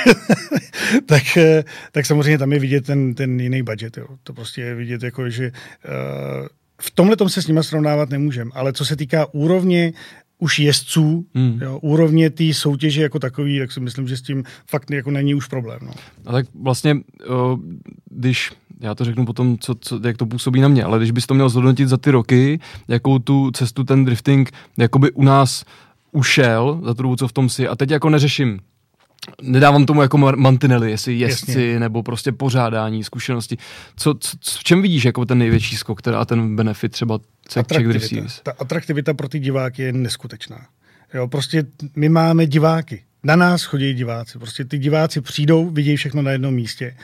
tak, 1.06 1.24
tak 1.92 2.06
samozřejmě 2.06 2.38
tam 2.38 2.54
je 2.54 2.60
vidět 2.60 2.86
ten, 2.86 3.14
ten 3.14 3.40
jiný 3.40 3.64
budget. 3.64 3.98
Jo. 3.98 4.08
To 4.24 4.34
prostě 4.34 4.62
je 4.62 4.76
vidět, 4.76 5.04
jako, 5.04 5.30
že 5.30 5.52
uh, 5.52 6.48
v 6.82 6.92
tomhle 6.92 7.16
tom 7.16 7.30
se 7.30 7.42
s 7.42 7.48
nimi 7.48 7.64
srovnávat 7.64 8.10
nemůžeme, 8.10 8.52
ale 8.54 8.74
co 8.74 8.86
se 8.86 8.96
týká 8.96 9.34
úrovně 9.34 9.94
už 10.42 10.60
jezdců, 10.60 11.26
hmm. 11.36 11.60
jo, 11.62 11.80
úrovně 11.82 12.30
té 12.30 12.54
soutěže 12.54 13.02
jako 13.02 13.20
takový, 13.20 13.60
tak 13.60 13.72
si 13.72 13.80
myslím, 13.80 14.08
že 14.08 14.18
s 14.18 14.22
tím 14.22 14.44
fakt 14.68 14.92
jako 14.92 15.12
není 15.12 15.36
už 15.36 15.48
problém. 15.48 15.80
No. 15.86 15.92
A 16.26 16.32
tak 16.32 16.46
vlastně, 16.62 16.98
když 18.10 18.52
já 18.80 18.96
to 18.96 19.06
řeknu 19.06 19.26
potom, 19.26 19.58
co, 19.58 19.76
co, 19.76 20.00
jak 20.04 20.18
to 20.18 20.26
působí 20.26 20.62
na 20.62 20.68
mě, 20.68 20.84
ale 20.84 20.98
když 20.98 21.12
bys 21.12 21.28
to 21.28 21.34
měl 21.34 21.50
zhodnotit 21.50 21.88
za 21.88 21.98
ty 21.98 22.12
roky, 22.12 22.60
jakou 22.88 23.20
tu 23.20 23.52
cestu 23.52 23.84
ten 23.84 24.06
drifting 24.06 24.51
jakoby 24.77 25.12
u 25.12 25.24
nás 25.24 25.65
ušel 26.12 26.82
za 26.86 26.94
tu 26.94 27.04
dobu, 27.04 27.15
co 27.15 27.27
v 27.27 27.34
tom 27.34 27.50
si, 27.50 27.68
a 27.68 27.75
teď 27.75 27.92
jako 27.92 28.10
neřeším 28.10 28.60
nedávám 29.42 29.86
tomu 29.86 30.01
jako 30.01 30.18
mantinely, 30.18 30.92
jestli 30.92 31.13
jezdci 31.13 31.51
Jasně. 31.51 31.80
nebo 31.80 32.04
prostě 32.04 32.32
pořádání, 32.32 33.04
zkušenosti. 33.04 33.58
Co, 33.96 34.13
co, 34.20 34.38
v 34.60 34.63
čem 34.63 34.82
vidíš 34.82 35.06
jako 35.06 35.25
ten 35.25 35.38
největší 35.38 35.78
skok 35.78 36.01
teda 36.01 36.20
a 36.20 36.25
ten 36.25 36.56
benefit 36.56 36.92
třeba 36.92 37.20
atraktivita. 37.56 38.16
Ta 38.44 38.54
atraktivita 38.60 39.13
pro 39.13 39.30
ty 39.30 39.40
diváky 39.40 39.82
je 39.82 39.94
neskutečná. 39.94 40.66
Jo, 41.13 41.28
prostě 41.28 41.63
my 41.96 42.10
máme 42.10 42.46
diváky. 42.46 43.04
Na 43.24 43.36
nás 43.36 43.63
chodí 43.63 43.94
diváci. 43.94 44.40
Prostě 44.40 44.66
ty 44.66 44.78
diváci 44.78 45.22
přijdou, 45.22 45.70
vidí 45.70 45.96
všechno 45.96 46.22
na 46.22 46.32
jednom 46.32 46.54
místě 46.54 46.96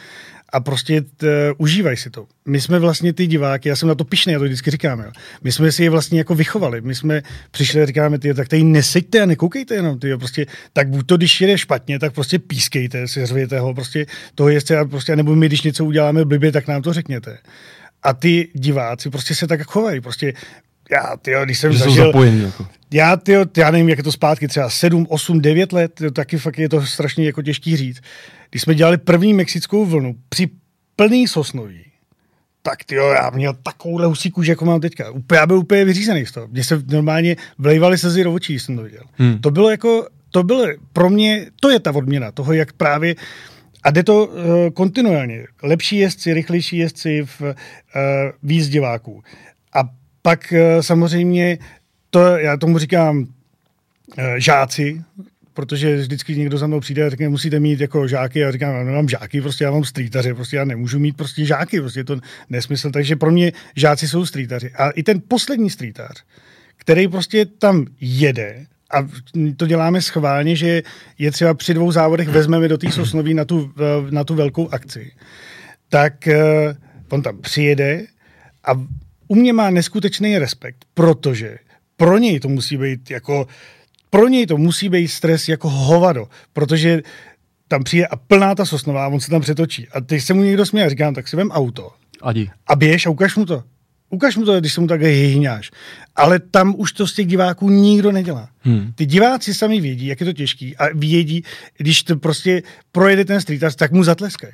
a 0.53 0.59
prostě 0.59 1.01
t, 1.01 1.53
užívají 1.57 1.97
si 1.97 2.09
to. 2.09 2.27
My 2.45 2.61
jsme 2.61 2.79
vlastně 2.79 3.13
ty 3.13 3.27
diváky, 3.27 3.69
já 3.69 3.75
jsem 3.75 3.89
na 3.89 3.95
to 3.95 4.03
pišný, 4.03 4.33
já 4.33 4.39
to 4.39 4.45
vždycky 4.45 4.71
říkám, 4.71 4.99
jo. 4.99 5.11
My 5.43 5.51
jsme 5.51 5.71
si 5.71 5.83
je 5.83 5.89
vlastně 5.89 6.17
jako 6.19 6.35
vychovali. 6.35 6.81
My 6.81 6.95
jsme 6.95 7.21
přišli 7.51 7.81
a 7.81 7.85
říkáme, 7.85 8.19
ty, 8.19 8.33
tak 8.33 8.47
tady 8.47 8.63
neseďte 8.63 9.21
a 9.21 9.25
nekoukejte 9.25 9.75
jenom, 9.75 9.99
ty, 9.99 10.17
prostě, 10.17 10.45
tak 10.73 10.89
buď 10.89 11.07
to, 11.07 11.17
když 11.17 11.41
jede 11.41 11.57
špatně, 11.57 11.99
tak 11.99 12.13
prostě 12.13 12.39
pískejte, 12.39 13.07
si 13.07 13.25
řvěte 13.25 13.59
ho, 13.59 13.73
prostě 13.73 14.05
toho 14.35 14.49
jezdce 14.49 14.77
a 14.77 14.85
prostě, 14.85 15.15
nebo 15.15 15.35
my, 15.35 15.45
když 15.45 15.61
něco 15.61 15.85
uděláme 15.85 16.25
blbě, 16.25 16.51
tak 16.51 16.67
nám 16.67 16.81
to 16.81 16.93
řekněte. 16.93 17.37
A 18.03 18.13
ty 18.13 18.49
diváci 18.53 19.09
prostě 19.09 19.35
se 19.35 19.47
tak 19.47 19.61
chovají. 19.61 20.01
Prostě 20.01 20.33
já, 20.91 21.17
tyjo, 21.21 21.45
když 21.45 21.59
jsem 21.59 21.73
že 21.73 21.79
zažil... 21.79 22.05
Zapojení, 22.05 22.41
jako. 22.41 22.67
Já, 22.91 23.17
tyjo, 23.17 23.45
já 23.57 23.71
nevím, 23.71 23.89
jak 23.89 23.97
je 23.97 24.03
to 24.03 24.11
zpátky, 24.11 24.47
třeba 24.47 24.69
7, 24.69 25.05
8, 25.09 25.41
9 25.41 25.73
let, 25.73 25.93
tyjo, 25.93 26.11
taky 26.11 26.37
fakt 26.37 26.59
je 26.59 26.69
to 26.69 26.85
strašně 26.85 27.25
jako 27.25 27.41
těžký 27.41 27.77
říct. 27.77 28.01
Když 28.49 28.61
jsme 28.61 28.75
dělali 28.75 28.97
první 28.97 29.33
mexickou 29.33 29.85
vlnu 29.85 30.15
při 30.29 30.49
plný 30.95 31.27
sosnoví, 31.27 31.83
tak 32.61 32.83
tyjo, 32.83 33.09
já 33.09 33.29
měl 33.29 33.53
takovou 33.63 34.07
husí 34.07 34.31
kůži, 34.31 34.51
jako 34.51 34.65
mám 34.65 34.81
teďka. 34.81 35.11
Úplně, 35.11 35.39
já 35.39 35.47
byl 35.47 35.57
úplně 35.57 35.85
vyřízený 35.85 36.25
z 36.25 36.31
toho. 36.31 36.47
Mně 36.47 36.63
se 36.63 36.83
normálně 36.87 37.35
vlejvali 37.57 37.97
se 37.97 38.23
do 38.23 38.33
očí, 38.33 38.59
jsem 38.59 38.75
to 38.75 38.83
viděl. 38.83 39.03
Hmm. 39.13 39.39
To 39.41 39.51
bylo 39.51 39.69
jako, 39.69 40.07
to 40.31 40.43
bylo 40.43 40.65
pro 40.93 41.09
mě, 41.09 41.45
to 41.59 41.69
je 41.69 41.79
ta 41.79 41.91
odměna 41.95 42.31
toho, 42.31 42.53
jak 42.53 42.73
právě 42.73 43.15
a 43.83 43.91
jde 43.91 44.03
to 44.03 44.25
uh, 44.25 44.33
kontinuálně. 44.73 45.47
Lepší 45.63 45.97
jezdci, 45.97 46.33
rychlejší 46.33 46.77
jezdci 46.77 47.25
v 47.25 47.41
uh, 47.41 47.55
víc 48.43 48.69
diváků. 48.69 49.23
A 49.73 49.89
pak 50.27 50.53
uh, 50.53 50.81
samozřejmě 50.81 51.57
to, 52.09 52.19
já 52.19 52.57
tomu 52.57 52.77
říkám 52.77 53.17
uh, 53.17 53.25
žáci, 54.37 55.01
protože 55.53 55.97
vždycky 55.97 56.35
někdo 56.35 56.57
za 56.57 56.67
mnou 56.67 56.79
přijde 56.79 57.05
a 57.05 57.09
řekne, 57.09 57.29
musíte 57.29 57.59
mít 57.59 57.79
jako 57.79 58.07
žáky. 58.07 58.45
A 58.45 58.51
říkám, 58.51 58.85
no, 58.85 58.93
mám 58.93 59.09
žáky, 59.09 59.41
prostě 59.41 59.63
já 59.63 59.71
mám 59.71 59.83
streetaře, 59.83 60.33
prostě 60.33 60.57
já 60.57 60.65
nemůžu 60.65 60.99
mít 60.99 61.17
prostě 61.17 61.45
žáky, 61.45 61.79
prostě 61.79 61.99
je 61.99 62.03
to 62.03 62.19
nesmysl. 62.49 62.91
Takže 62.91 63.15
pro 63.15 63.31
mě 63.31 63.51
žáci 63.75 64.07
jsou 64.07 64.25
streetaři. 64.25 64.71
A 64.71 64.89
i 64.89 65.03
ten 65.03 65.21
poslední 65.27 65.69
streetař, 65.69 66.23
který 66.75 67.07
prostě 67.07 67.45
tam 67.45 67.85
jede, 68.01 68.65
a 68.91 69.07
to 69.57 69.67
děláme 69.67 70.01
schválně, 70.01 70.55
že 70.55 70.83
je 71.19 71.31
třeba 71.31 71.53
při 71.53 71.73
dvou 71.73 71.91
závodech 71.91 72.27
vezmeme 72.27 72.67
do 72.67 72.77
té 72.77 72.91
Sosnoví 72.91 73.33
na 73.33 73.45
tu, 73.45 73.71
na 74.09 74.23
tu 74.23 74.35
velkou 74.35 74.69
akci, 74.69 75.11
tak 75.89 76.27
eh, 76.27 76.75
on 77.09 77.21
tam 77.21 77.37
přijede 77.41 78.05
a 78.63 78.71
u 79.27 79.35
mě 79.35 79.53
má 79.53 79.69
neskutečný 79.69 80.37
respekt, 80.37 80.85
protože 80.93 81.57
pro 81.97 82.17
něj 82.17 82.39
to 82.39 82.49
musí 82.49 82.77
být 82.77 83.11
jako 83.11 83.47
pro 84.09 84.27
něj 84.27 84.45
to 84.45 84.57
musí 84.57 84.89
být 84.89 85.07
stres 85.07 85.49
jako 85.49 85.69
hovado, 85.69 86.27
protože 86.53 87.01
tam 87.67 87.83
přijde 87.83 88.07
a 88.07 88.15
plná 88.15 88.55
ta 88.55 88.65
sosnová 88.65 89.05
a 89.05 89.07
on 89.07 89.19
se 89.19 89.29
tam 89.29 89.41
přetočí. 89.41 89.87
A 89.87 90.01
teď 90.01 90.23
se 90.23 90.33
mu 90.33 90.43
někdo 90.43 90.65
směje 90.65 90.85
a 90.85 90.89
říkám, 90.89 91.13
tak 91.13 91.27
si 91.27 91.35
vem 91.35 91.51
auto. 91.51 91.91
Adi. 92.21 92.49
A 92.67 92.75
běž 92.75 93.05
a 93.05 93.09
ukaž 93.09 93.35
mu 93.35 93.45
to. 93.45 93.63
Ukaž 94.09 94.37
mu 94.37 94.45
to, 94.45 94.59
když 94.59 94.73
se 94.73 94.81
mu 94.81 94.87
takhle 94.87 95.09
hyhňáš. 95.09 95.71
Ale 96.15 96.39
tam 96.39 96.75
už 96.77 96.91
to 96.91 97.07
z 97.07 97.13
těch 97.13 97.27
diváků 97.27 97.69
nikdo 97.69 98.11
nedělá. 98.11 98.49
Hmm. 98.59 98.91
Ty 98.95 99.05
diváci 99.05 99.53
sami 99.53 99.81
vědí, 99.81 100.07
jak 100.07 100.19
je 100.19 100.25
to 100.25 100.33
těžký 100.33 100.77
a 100.77 100.87
vědí, 100.93 101.43
když 101.77 102.03
to 102.03 102.17
prostě 102.17 102.63
projede 102.91 103.25
ten 103.25 103.41
street 103.41 103.75
tak 103.75 103.91
mu 103.91 104.03
zatleskají. 104.03 104.53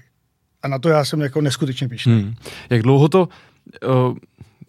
A 0.63 0.67
na 0.67 0.79
to 0.79 0.89
já 0.89 1.05
jsem 1.05 1.21
jako 1.21 1.41
neskutečně 1.41 1.87
pišný. 1.87 2.13
Hmm. 2.13 2.33
Jak 2.69 2.81
dlouho 2.81 3.09
to, 3.09 3.29
uh, 3.87 4.17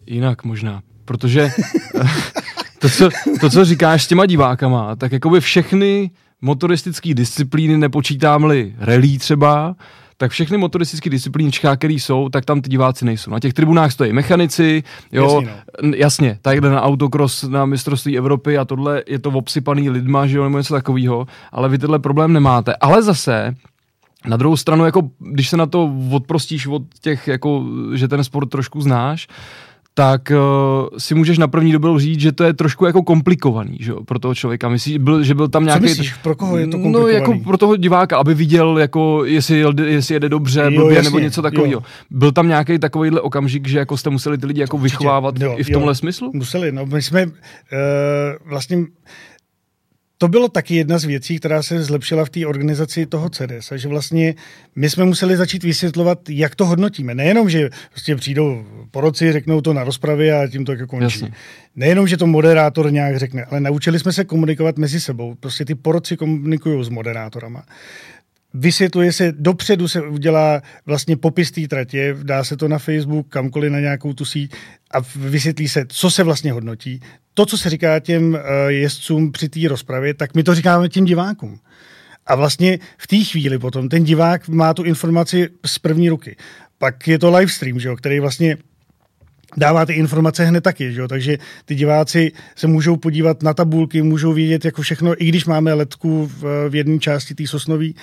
jinak 0.07 0.43
možná, 0.43 0.81
protože 1.05 1.49
to, 2.79 2.89
co, 2.89 3.09
to, 3.39 3.49
co 3.49 3.65
říkáš 3.65 4.03
s 4.03 4.07
těma 4.07 4.25
divákama, 4.25 4.95
tak 4.95 5.11
jako 5.11 5.29
by 5.29 5.39
všechny 5.39 6.11
motoristické 6.41 7.13
disciplíny, 7.13 7.77
nepočítám-li 7.77 8.75
rally 8.77 9.17
třeba, 9.17 9.75
tak 10.17 10.31
všechny 10.31 10.57
motoristické 10.57 11.09
disciplíny 11.09 11.51
Čechá, 11.51 11.75
které 11.75 11.93
jsou, 11.93 12.29
tak 12.29 12.45
tam 12.45 12.61
ty 12.61 12.69
diváci 12.69 13.05
nejsou. 13.05 13.31
Na 13.31 13.39
těch 13.39 13.53
tribunách 13.53 13.91
stojí 13.91 14.13
mechanici, 14.13 14.83
jo, 15.11 15.23
jasně, 15.23 15.55
no. 15.81 15.95
jasně 15.95 16.39
takhle 16.41 16.69
na 16.69 16.81
autokros, 16.81 17.43
na 17.43 17.65
mistrovství 17.65 18.17
Evropy 18.17 18.57
a 18.57 18.65
tohle 18.65 19.03
je 19.07 19.19
to 19.19 19.29
obsypaný 19.29 19.89
lidma, 19.89 20.27
že 20.27 20.37
jo, 20.37 20.43
nebo 20.43 20.57
něco 20.57 20.73
takového, 20.73 21.27
ale 21.51 21.69
vy 21.69 21.77
tenhle 21.77 21.99
problém 21.99 22.33
nemáte. 22.33 22.75
Ale 22.75 23.03
zase, 23.03 23.55
na 24.27 24.37
druhou 24.37 24.57
stranu, 24.57 24.85
jako 24.85 25.09
když 25.19 25.49
se 25.49 25.57
na 25.57 25.65
to 25.65 25.93
odprostíš 26.11 26.67
od 26.67 26.81
těch, 27.01 27.27
jako, 27.27 27.65
že 27.93 28.07
ten 28.07 28.23
sport 28.23 28.49
trošku 28.49 28.81
znáš, 28.81 29.27
tak 29.97 30.31
uh, 30.31 30.97
si 30.97 31.15
můžeš 31.15 31.37
na 31.37 31.47
první 31.47 31.71
dobu 31.71 31.99
říct, 31.99 32.19
že 32.19 32.31
to 32.31 32.43
je 32.43 32.53
trošku 32.53 32.85
jako 32.85 33.03
komplikovaný 33.03 33.77
že, 33.79 33.93
pro 34.05 34.19
toho 34.19 34.35
člověka. 34.35 34.69
Myslíš, 34.69 34.97
byl, 34.97 35.23
že 35.23 35.35
byl 35.35 35.47
tam 35.47 35.65
nějaký... 35.65 35.83
Co 35.83 35.89
myslíš, 35.89 36.13
pro 36.13 36.35
koho 36.35 36.57
je 36.57 36.67
to 36.67 36.71
komplikovaný? 36.71 37.03
No 37.03 37.07
jako 37.07 37.39
pro 37.43 37.57
toho 37.57 37.75
diváka, 37.75 38.17
aby 38.17 38.33
viděl, 38.33 38.77
jako, 38.77 39.25
jestli, 39.25 39.63
jestli 39.85 40.15
jede 40.15 40.29
dobře, 40.29 40.61
jo, 40.61 40.71
blbě, 40.81 40.95
jasně, 40.95 41.09
nebo 41.09 41.19
něco 41.19 41.41
takového. 41.41 41.83
Byl 42.09 42.31
tam 42.31 42.47
nějaký 42.47 42.79
takovýhle 42.79 43.21
okamžik, 43.21 43.67
že 43.67 43.79
jako 43.79 43.97
jste 43.97 44.09
museli 44.09 44.37
ty 44.37 44.45
lidi 44.45 44.61
jako 44.61 44.77
vychovávat 44.77 45.39
jo, 45.39 45.55
i 45.57 45.63
v 45.63 45.69
tomhle 45.69 45.91
jo, 45.91 45.95
smyslu? 45.95 46.31
Museli, 46.33 46.71
no 46.71 46.85
my 46.85 47.01
jsme 47.01 47.25
uh, 47.25 47.31
vlastně 48.45 48.77
to 50.17 50.27
bylo 50.27 50.47
taky 50.47 50.75
jedna 50.75 50.97
z 50.97 51.05
věcí, 51.05 51.39
která 51.39 51.63
se 51.63 51.83
zlepšila 51.83 52.25
v 52.25 52.29
té 52.29 52.45
organizaci 52.45 53.05
toho 53.05 53.29
CDS, 53.29 53.71
že 53.75 53.87
vlastně 53.87 54.35
my 54.75 54.89
jsme 54.89 55.05
museli 55.05 55.37
začít 55.37 55.63
vysvětlovat, 55.63 56.29
jak 56.29 56.55
to 56.55 56.65
hodnotíme. 56.65 57.15
Nejenom, 57.15 57.49
že 57.49 57.69
prostě 57.91 58.15
přijdou 58.15 58.65
poroci, 58.91 59.31
řeknou 59.31 59.61
to 59.61 59.73
na 59.73 59.83
rozpravě 59.83 60.39
a 60.39 60.47
tím 60.47 60.65
to 60.65 60.71
jako 60.71 60.87
končí. 60.87 61.03
Jasně. 61.03 61.31
Nejenom, 61.75 62.07
že 62.07 62.17
to 62.17 62.27
moderátor 62.27 62.91
nějak 62.91 63.17
řekne, 63.17 63.45
ale 63.45 63.59
naučili 63.59 63.99
jsme 63.99 64.13
se 64.13 64.23
komunikovat 64.23 64.77
mezi 64.77 64.99
sebou. 64.99 65.35
Prostě 65.35 65.65
ty 65.65 65.75
poroci 65.75 66.17
komunikují 66.17 66.85
s 66.85 66.89
moderátorama 66.89 67.63
vysvětluje 68.55 69.13
se, 69.13 69.33
dopředu 69.37 69.87
se 69.87 70.01
udělá 70.01 70.61
vlastně 70.85 71.17
popis 71.17 71.51
té 71.51 71.67
tratě, 71.67 72.17
dá 72.23 72.43
se 72.43 72.57
to 72.57 72.67
na 72.67 72.77
Facebook, 72.77 73.27
kamkoliv 73.29 73.71
na 73.71 73.79
nějakou 73.79 74.13
tu 74.13 74.25
síť 74.25 74.55
a 74.91 74.97
vysvětlí 75.15 75.67
se, 75.67 75.85
co 75.87 76.11
se 76.11 76.23
vlastně 76.23 76.51
hodnotí. 76.51 76.99
To, 77.37 77.45
co 77.45 77.57
se 77.57 77.69
říká 77.69 77.99
těm 77.99 78.33
uh, 78.33 78.39
jezdcům 78.67 79.31
při 79.31 79.49
té 79.49 79.59
rozpravě, 79.67 80.13
tak 80.13 80.35
my 80.35 80.43
to 80.43 80.55
říkáme 80.55 80.89
těm 80.89 81.05
divákům. 81.05 81.59
A 82.25 82.35
vlastně 82.35 82.79
v 82.97 83.07
té 83.07 83.17
chvíli 83.17 83.59
potom 83.59 83.89
ten 83.89 84.03
divák 84.03 84.47
má 84.47 84.73
tu 84.73 84.83
informaci 84.83 85.49
z 85.65 85.79
první 85.79 86.09
ruky. 86.09 86.35
Pak 86.77 87.07
je 87.07 87.19
to 87.19 87.31
live 87.31 87.51
stream, 87.51 87.79
že 87.79 87.87
jo, 87.87 87.95
který 87.95 88.19
vlastně 88.19 88.57
dává 89.57 89.85
ty 89.85 89.93
informace 89.93 90.45
hned 90.45 90.61
taky, 90.61 90.93
že 90.93 91.01
jo? 91.01 91.07
takže 91.07 91.37
ty 91.65 91.75
diváci 91.75 92.31
se 92.55 92.67
můžou 92.67 92.97
podívat 92.97 93.43
na 93.43 93.53
tabulky, 93.53 94.01
můžou 94.01 94.33
vědět 94.33 94.65
jako 94.65 94.81
všechno, 94.81 95.23
i 95.23 95.25
když 95.25 95.45
máme 95.45 95.73
letku 95.73 96.31
v, 96.39 96.69
v 96.69 96.75
jedné 96.75 96.99
části 96.99 97.35
té 97.35 97.47
sosnový, 97.47 97.95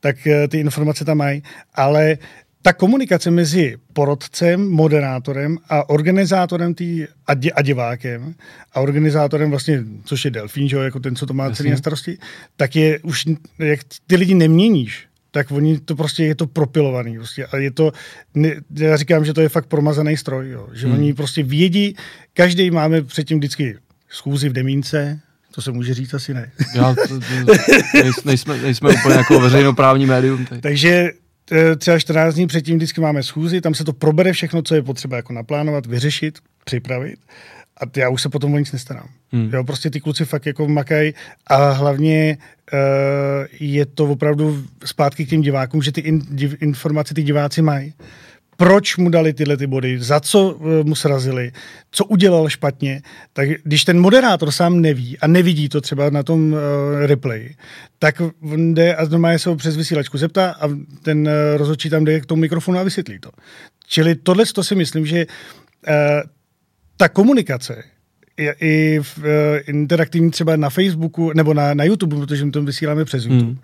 tak 0.00 0.26
eh, 0.26 0.48
ty 0.48 0.58
informace 0.58 1.04
tam 1.04 1.18
mají, 1.18 1.42
ale 1.74 2.18
ta 2.66 2.72
komunikace 2.72 3.30
mezi 3.30 3.76
porodcem, 3.92 4.68
moderátorem 4.70 5.58
a 5.68 5.88
organizátorem 5.88 6.74
tý, 6.74 7.04
a, 7.26 7.34
dě, 7.34 7.52
a 7.52 7.62
divákem 7.62 8.34
a 8.72 8.80
organizátorem 8.80 9.50
vlastně, 9.50 9.84
což 10.04 10.24
je 10.24 10.30
Delfín, 10.30 10.68
že 10.68 10.76
jo, 10.76 10.82
jako 10.82 11.00
ten, 11.00 11.16
co 11.16 11.26
to 11.26 11.34
má 11.34 11.50
celý 11.50 11.70
na 11.70 11.76
starosti, 11.76 12.18
tak 12.56 12.76
je 12.76 12.98
už, 12.98 13.24
jak 13.58 13.80
ty 14.06 14.16
lidi 14.16 14.34
neměníš, 14.34 15.06
tak 15.30 15.50
oni 15.50 15.78
to 15.78 15.96
prostě 15.96 16.24
je 16.24 16.34
to 16.34 16.46
propilovaný. 16.46 17.16
Prostě. 17.16 17.46
A 17.46 17.56
je 17.56 17.70
to, 17.70 17.92
ne, 18.34 18.54
já 18.70 18.96
říkám, 18.96 19.24
že 19.24 19.34
to 19.34 19.40
je 19.40 19.48
fakt 19.48 19.66
promazaný 19.66 20.16
stroj, 20.16 20.50
jo. 20.50 20.68
že 20.72 20.86
hmm. 20.86 20.96
oni 20.96 21.14
prostě 21.14 21.42
vědí, 21.42 21.96
každý 22.34 22.70
máme 22.70 23.02
předtím 23.02 23.38
vždycky 23.38 23.76
schůzi 24.08 24.48
v 24.48 24.52
Demínce, 24.52 25.20
to 25.54 25.62
se 25.62 25.72
může 25.72 25.94
říct 25.94 26.14
asi 26.14 26.34
ne. 26.34 26.52
Já, 26.74 26.94
to, 27.08 27.20
to, 27.20 27.52
nejsme, 28.24 28.58
nejsme 28.62 28.90
úplně 28.90 29.14
jako 29.14 29.40
veřejnoprávní 29.40 30.06
médium. 30.06 30.46
Tady. 30.46 30.60
Takže 30.60 31.10
třeba 31.78 31.98
14 31.98 32.34
dní 32.34 32.46
předtím 32.46 32.76
vždycky 32.76 33.00
máme 33.00 33.22
schůzi, 33.22 33.60
tam 33.60 33.74
se 33.74 33.84
to 33.84 33.92
probere 33.92 34.32
všechno, 34.32 34.62
co 34.62 34.74
je 34.74 34.82
potřeba 34.82 35.16
jako 35.16 35.32
naplánovat, 35.32 35.86
vyřešit, 35.86 36.38
připravit 36.64 37.18
a 37.76 37.98
já 38.00 38.08
už 38.08 38.22
se 38.22 38.28
potom 38.28 38.54
o 38.54 38.58
nic 38.58 38.72
nestarám. 38.72 39.08
Hmm. 39.32 39.50
Jo, 39.52 39.64
prostě 39.64 39.90
ty 39.90 40.00
kluci 40.00 40.24
fakt 40.24 40.46
jako 40.46 40.68
makají 40.68 41.14
a 41.46 41.70
hlavně 41.70 42.38
uh, 42.72 42.78
je 43.60 43.86
to 43.86 44.04
opravdu 44.04 44.64
zpátky 44.84 45.26
k 45.26 45.28
těm 45.28 45.42
divákům, 45.42 45.82
že 45.82 45.92
ty 45.92 46.00
in, 46.00 46.22
div, 46.30 46.62
informace 46.62 47.14
ty 47.14 47.22
diváci 47.22 47.62
mají. 47.62 47.94
Proč 48.56 48.96
mu 48.96 49.10
dali 49.10 49.32
tyhle 49.32 49.56
ty 49.56 49.66
body, 49.66 49.98
za 49.98 50.20
co 50.20 50.52
uh, 50.52 50.84
mu 50.84 50.94
srazili, 50.94 51.52
co 51.90 52.04
udělal 52.04 52.48
špatně. 52.48 53.02
Tak 53.32 53.48
když 53.62 53.84
ten 53.84 54.00
moderátor 54.00 54.50
sám 54.50 54.80
neví 54.80 55.18
a 55.18 55.26
nevidí 55.26 55.68
to 55.68 55.80
třeba 55.80 56.10
na 56.10 56.22
tom 56.22 56.52
uh, 56.52 56.58
replay, 57.06 57.54
tak 57.98 58.22
jde 58.72 58.94
a 58.94 59.04
normálně 59.08 59.38
se 59.38 59.48
ho 59.48 59.56
přes 59.56 59.76
vysílačku 59.76 60.18
zeptá 60.18 60.50
a 60.60 60.68
ten 61.02 61.20
uh, 61.20 61.56
rozhodčí 61.56 61.90
tam 61.90 62.04
jde 62.04 62.20
k 62.20 62.26
tomu 62.26 62.40
mikrofonu 62.40 62.78
a 62.78 62.82
vysvětlí 62.82 63.18
to. 63.18 63.30
Čili 63.86 64.14
tohle 64.14 64.44
to 64.54 64.64
si 64.64 64.74
myslím, 64.74 65.06
že 65.06 65.26
uh, 65.26 65.94
ta 66.96 67.08
komunikace 67.08 67.84
i 68.60 68.98
v, 69.02 69.18
uh, 69.18 69.24
interaktivní 69.66 70.30
třeba 70.30 70.56
na 70.56 70.70
Facebooku 70.70 71.32
nebo 71.32 71.54
na, 71.54 71.74
na 71.74 71.84
YouTube, 71.84 72.16
protože 72.16 72.44
my 72.44 72.50
to 72.50 72.62
vysíláme 72.62 73.04
přes 73.04 73.24
YouTube, 73.24 73.42
hmm. 73.42 73.58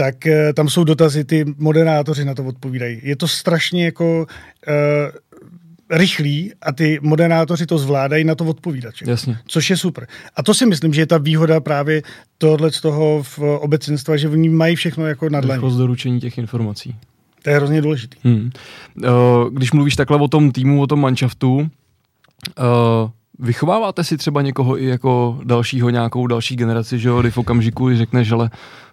Tak 0.00 0.16
uh, 0.26 0.32
tam 0.54 0.68
jsou 0.68 0.84
dotazy, 0.84 1.24
ty 1.24 1.44
moderátoři 1.58 2.24
na 2.24 2.34
to 2.34 2.44
odpovídají. 2.44 3.00
Je 3.02 3.16
to 3.16 3.28
strašně 3.28 3.84
jako 3.84 4.20
uh, 4.20 4.26
rychlý 5.90 6.52
a 6.62 6.72
ty 6.72 6.98
moderátoři 7.02 7.66
to 7.66 7.78
zvládají 7.78 8.24
na 8.24 8.34
to 8.34 8.44
odpovídat. 8.44 8.94
Jasně. 9.06 9.38
Což 9.46 9.70
je 9.70 9.76
super. 9.76 10.06
A 10.36 10.42
to 10.42 10.54
si 10.54 10.66
myslím, 10.66 10.94
že 10.94 11.00
je 11.00 11.06
ta 11.06 11.18
výhoda 11.18 11.60
právě 11.60 12.02
tohle 12.38 12.72
z 12.72 12.80
toho 12.80 13.22
v 13.22 13.38
obecenstva, 13.38 14.16
že 14.16 14.28
oni 14.28 14.48
mají 14.48 14.76
všechno 14.76 15.06
jako 15.06 15.28
na 15.28 15.40
dlaní. 15.40 15.58
Rychlost 15.58 15.76
doručení 15.76 16.20
těch 16.20 16.38
informací. 16.38 16.96
To 17.42 17.50
je 17.50 17.56
hrozně 17.56 17.82
důležité. 17.82 18.16
Hmm. 18.22 18.50
Když 19.50 19.72
mluvíš 19.72 19.96
takhle 19.96 20.18
o 20.18 20.28
tom 20.28 20.52
týmu, 20.52 20.82
o 20.82 20.86
tom 20.86 21.00
manšaftu, 21.00 21.68
Uh, 22.58 23.10
vychováváte 23.40 24.04
si 24.04 24.16
třeba 24.16 24.42
někoho 24.42 24.82
i 24.82 24.86
jako 24.86 25.38
dalšího, 25.44 25.90
nějakou 25.90 26.26
další 26.26 26.56
generaci, 26.56 26.98
že 26.98 27.08
jo, 27.08 27.20
kdy 27.20 27.30
v 27.30 27.38
okamžiku, 27.38 27.88
když 27.88 27.98
řekneš, 27.98 28.28
že 28.28 28.34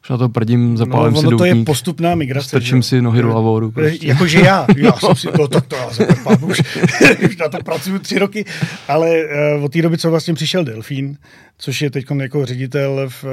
už 0.03 0.09
na 0.09 0.17
to 0.17 0.29
prdím, 0.29 0.77
zapálím 0.77 1.13
no, 1.13 1.21
si 1.21 1.27
doutník, 1.27 1.39
to 1.39 1.45
je 1.45 1.65
postupná 1.65 2.15
migrace. 2.15 2.47
Strčím 2.47 2.83
si 2.83 3.01
nohy 3.01 3.21
do 3.21 3.27
lavoru. 3.27 3.71
Prostě. 3.71 4.07
Jakože 4.07 4.39
já, 4.39 4.67
já 4.77 4.93
jsem 4.93 5.15
si, 5.15 5.27
to, 5.27 5.47
tak 5.47 5.65
to 5.67 5.75
já 5.75 5.87
už, 6.41 6.61
už 7.25 7.37
na 7.37 7.49
to 7.49 7.57
pracuju 7.65 7.99
tři 7.99 8.19
roky, 8.19 8.45
ale 8.87 9.09
uh, 9.57 9.63
od 9.63 9.73
té 9.73 9.81
doby, 9.81 9.97
co 9.97 10.09
vlastně 10.09 10.33
přišel 10.33 10.63
Delfín, 10.63 11.17
což 11.57 11.81
je 11.81 11.91
teď 11.91 12.05
jako 12.21 12.45
ředitel 12.45 13.09
v 13.09 13.23
uh, 13.23 13.29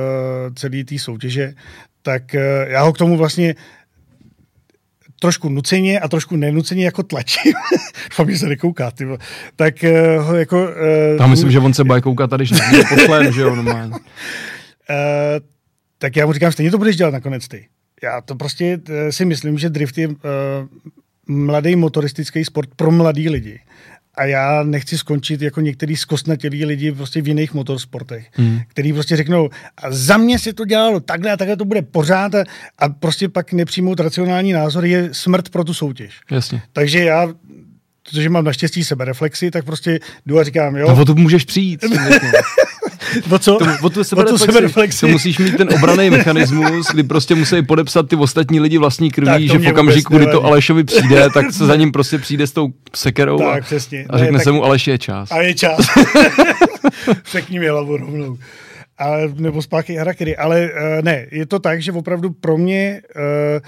celé 0.54 0.84
té 0.84 0.98
soutěže, 0.98 1.54
tak 2.02 2.22
uh, 2.34 2.70
já 2.70 2.82
ho 2.82 2.92
k 2.92 2.98
tomu 2.98 3.16
vlastně 3.16 3.54
trošku 5.24 5.48
nuceně 5.48 6.00
a 6.00 6.08
trošku 6.08 6.36
nenuceně 6.36 6.84
jako 6.84 7.02
tlačím. 7.02 7.52
Doufám, 8.10 8.30
že 8.30 8.38
se 8.38 8.46
nekouká, 8.46 8.90
ty. 8.90 9.06
Tak 9.56 9.74
uh, 9.82 10.24
ho 10.24 10.34
jako... 10.34 10.62
Uh, 10.62 11.20
já 11.20 11.26
myslím, 11.26 11.50
že 11.50 11.58
on 11.58 11.74
se 11.74 11.84
bude 11.84 12.00
koukat 12.00 12.30
tady, 12.30 12.46
že 12.46 12.54
pošlem, 12.88 13.32
že 13.32 13.40
jo, 13.40 13.56
normálně. 13.56 13.92
Uh, 13.92 13.98
tak 15.98 16.16
já 16.16 16.26
mu 16.26 16.32
říkám, 16.32 16.52
stejně 16.52 16.70
to 16.70 16.78
budeš 16.78 16.96
dělat 16.96 17.10
nakonec 17.10 17.48
ty. 17.48 17.68
Já 18.02 18.20
to 18.20 18.34
prostě 18.34 18.80
uh, 18.88 18.94
si 19.10 19.24
myslím, 19.24 19.58
že 19.58 19.70
drift 19.70 19.98
je 19.98 20.08
uh, 20.08 20.14
mladý 21.26 21.76
motoristický 21.76 22.44
sport 22.44 22.68
pro 22.76 22.90
mladý 22.90 23.28
lidi. 23.28 23.60
A 24.14 24.24
já 24.24 24.62
nechci 24.62 24.98
skončit 24.98 25.42
jako 25.42 25.60
některý 25.60 25.96
zkostnatělí 25.96 26.64
lidi 26.64 26.92
prostě 26.92 27.22
v 27.22 27.28
jiných 27.28 27.54
motorsportech, 27.54 28.26
hmm. 28.32 28.60
který 28.68 28.92
prostě 28.92 29.16
řeknou, 29.16 29.50
a 29.76 29.90
za 29.90 30.16
mě 30.16 30.38
se 30.38 30.52
to 30.52 30.64
dělalo 30.64 31.00
takhle 31.00 31.32
a 31.32 31.36
takhle 31.36 31.56
to 31.56 31.64
bude 31.64 31.82
pořád 31.82 32.34
a, 32.34 32.44
a 32.78 32.88
prostě 32.88 33.28
pak 33.28 33.52
nepřijmout 33.52 34.00
racionální 34.00 34.52
názor 34.52 34.84
je 34.84 35.08
smrt 35.12 35.48
pro 35.48 35.64
tu 35.64 35.74
soutěž. 35.74 36.20
Jasně. 36.30 36.62
Takže 36.72 37.04
já 37.04 37.28
protože 38.08 38.28
mám 38.28 38.44
naštěstí 38.44 38.84
sebereflexy, 38.84 39.50
tak 39.50 39.64
prostě 39.64 40.00
jdu 40.26 40.38
a 40.38 40.44
říkám, 40.44 40.76
jo. 40.76 40.88
A 40.88 40.92
o 40.92 41.04
to 41.04 41.14
můžeš 41.14 41.44
přijít. 41.44 41.84
o 43.30 43.38
co? 43.38 43.56
To, 43.56 43.66
o 43.82 43.90
tu 43.90 44.04
sebereflexi, 44.04 44.46
sebereflexi. 44.46 45.00
To 45.00 45.08
musíš 45.08 45.38
mít 45.38 45.56
ten 45.56 45.68
obraný 45.74 46.10
mechanismus, 46.10 46.86
kdy 46.92 47.02
prostě 47.02 47.34
musí 47.34 47.62
podepsat 47.62 48.08
ty 48.08 48.16
ostatní 48.16 48.60
lidi 48.60 48.78
vlastní 48.78 49.10
krví, 49.10 49.48
že 49.48 49.58
v 49.58 49.68
okamžiku, 49.68 50.16
kdy 50.16 50.26
to 50.26 50.44
Alešovi 50.44 50.84
přijde, 50.84 51.28
tak 51.34 51.52
se 51.52 51.66
za 51.66 51.76
ním 51.84 51.92
prostě 51.92 52.18
přijde 52.18 52.46
s 52.46 52.52
tou 52.52 52.68
sekerou 52.96 53.38
tak, 53.38 53.62
a, 53.62 53.64
přesně. 53.64 54.06
a 54.10 54.18
řekne 54.18 54.38
ne, 54.38 54.44
se 54.44 54.52
mu 54.52 54.64
Aleš 54.64 54.86
je 54.86 54.98
čas. 54.98 55.30
A 55.30 55.42
je 55.42 55.54
čas. 55.54 55.86
Řekni 57.32 57.58
mi 57.58 57.68
hlavu 57.68 57.96
rovnou. 57.96 58.38
A, 58.98 59.16
nebo 59.34 59.62
zpátky 59.62 59.96
Harakiri. 59.96 60.36
Ale 60.36 60.70
uh, 60.70 61.04
ne, 61.04 61.26
je 61.30 61.46
to 61.46 61.58
tak, 61.58 61.82
že 61.82 61.92
opravdu 61.92 62.30
pro 62.30 62.58
mě 62.58 63.02
uh, 63.16 63.60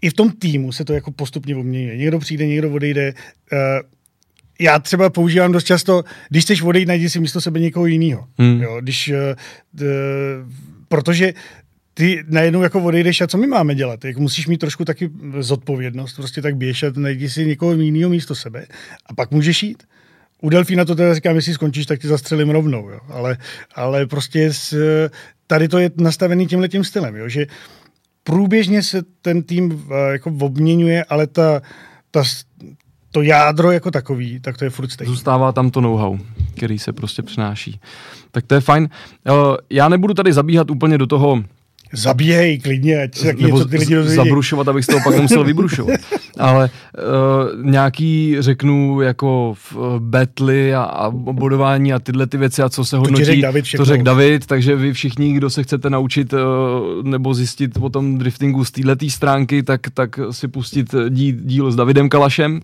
i 0.00 0.10
v 0.10 0.14
tom 0.14 0.30
týmu 0.30 0.72
se 0.72 0.84
to 0.84 0.92
jako 0.92 1.10
postupně 1.10 1.56
obměňuje. 1.56 1.96
Někdo 1.96 2.18
přijde, 2.18 2.46
někdo 2.46 2.70
odejde. 2.70 3.14
Uh, 3.52 3.58
já 4.60 4.78
třeba 4.78 5.10
používám 5.10 5.52
dost 5.52 5.64
často, 5.64 6.02
když 6.28 6.44
chceš 6.44 6.62
odejít, 6.62 6.88
najdi 6.88 7.10
si 7.10 7.20
místo 7.20 7.40
sebe 7.40 7.60
někoho 7.60 7.86
jiného. 7.86 8.26
Hmm. 8.38 8.62
Jo, 8.62 8.78
když, 8.80 9.08
uh, 9.08 9.82
uh, 9.82 9.88
protože 10.88 11.34
ty 11.94 12.24
najednou 12.28 12.62
jako 12.62 12.80
odejdeš 12.80 13.20
a 13.20 13.26
co 13.26 13.38
my 13.38 13.46
máme 13.46 13.74
dělat? 13.74 14.04
Jak 14.04 14.16
musíš 14.16 14.46
mít 14.46 14.58
trošku 14.58 14.84
taky 14.84 15.10
zodpovědnost, 15.38 16.16
prostě 16.16 16.42
tak 16.42 16.56
běž 16.56 16.82
a 16.82 16.86
najdi 16.96 17.30
si 17.30 17.46
někoho 17.46 17.72
jiného 17.72 18.10
místo 18.10 18.34
sebe 18.34 18.66
a 19.06 19.14
pak 19.14 19.30
můžeš 19.30 19.62
jít. 19.62 19.82
U 20.42 20.48
Delfína 20.48 20.84
to 20.84 20.94
teda 20.94 21.14
říkám, 21.14 21.36
jestli 21.36 21.54
skončíš, 21.54 21.86
tak 21.86 22.00
ti 22.00 22.08
zastřelím 22.08 22.50
rovnou, 22.50 22.88
jo. 22.90 23.00
Ale, 23.08 23.36
ale 23.74 24.06
prostě 24.06 24.52
s, 24.52 24.74
tady 25.46 25.68
to 25.68 25.78
je 25.78 25.90
nastavený 25.96 26.46
tímhle 26.46 26.68
tím 26.68 26.84
stylem, 26.84 27.16
jo, 27.16 27.28
že 27.28 27.46
průběžně 28.24 28.82
se 28.82 29.02
ten 29.22 29.42
tým 29.42 29.72
uh, 29.72 29.92
jako 30.12 30.32
obměňuje, 30.40 31.04
ale 31.04 31.26
ta, 31.26 31.62
ta, 32.10 32.24
to 33.12 33.22
jádro 33.22 33.70
jako 33.70 33.90
takový, 33.90 34.40
tak 34.40 34.56
to 34.56 34.64
je 34.64 34.70
furt 34.70 34.90
stejný. 34.90 35.14
Zůstává 35.14 35.52
tam 35.52 35.70
to 35.70 35.80
know-how, 35.80 36.18
který 36.54 36.78
se 36.78 36.92
prostě 36.92 37.22
přináší. 37.22 37.80
Tak 38.30 38.46
to 38.46 38.54
je 38.54 38.60
fajn. 38.60 38.88
Uh, 39.30 39.56
já 39.70 39.88
nebudu 39.88 40.14
tady 40.14 40.32
zabíhat 40.32 40.70
úplně 40.70 40.98
do 40.98 41.06
toho, 41.06 41.42
Zabíhej 41.92 42.58
klidně, 42.58 43.02
ať 43.02 43.14
se 43.14 43.26
taky 43.26 43.44
něco 43.44 43.64
ty 43.64 43.78
lidi 43.78 43.94
dozvědí. 43.94 44.16
Zabrušovat, 44.16 44.68
abych 44.68 44.84
z 44.84 44.86
toho 44.86 45.00
pak 45.04 45.14
nemusel 45.14 45.44
vybrušovat. 45.54 46.00
Ale 46.38 46.70
uh, 46.98 47.64
nějaký, 47.64 48.36
řeknu, 48.38 49.00
jako 49.00 49.54
v, 49.58 49.76
uh, 49.76 49.98
betly 49.98 50.74
a, 50.74 50.82
a 50.82 51.10
bodování 51.10 51.92
a 51.92 51.98
tyhle 51.98 52.26
ty 52.26 52.36
věci 52.36 52.62
a 52.62 52.68
co 52.68 52.84
se 52.84 52.96
hodnotí, 52.96 53.24
to 53.24 53.26
řek 53.26 53.40
David, 53.40 53.64
to 53.76 53.84
řekl 53.84 54.04
David, 54.04 54.46
takže 54.46 54.76
vy 54.76 54.92
všichni, 54.92 55.32
kdo 55.32 55.50
se 55.50 55.62
chcete 55.62 55.90
naučit 55.90 56.32
uh, 56.32 56.38
nebo 57.02 57.34
zjistit 57.34 57.78
o 57.80 57.88
tom 57.88 58.18
driftingu 58.18 58.64
z 58.64 58.70
této 58.70 59.10
stránky, 59.10 59.62
tak, 59.62 59.80
tak 59.94 60.20
si 60.30 60.48
pustit 60.48 60.94
dí, 61.08 61.32
díl 61.32 61.72
s 61.72 61.76
Davidem 61.76 62.08
Kalašem, 62.08 62.60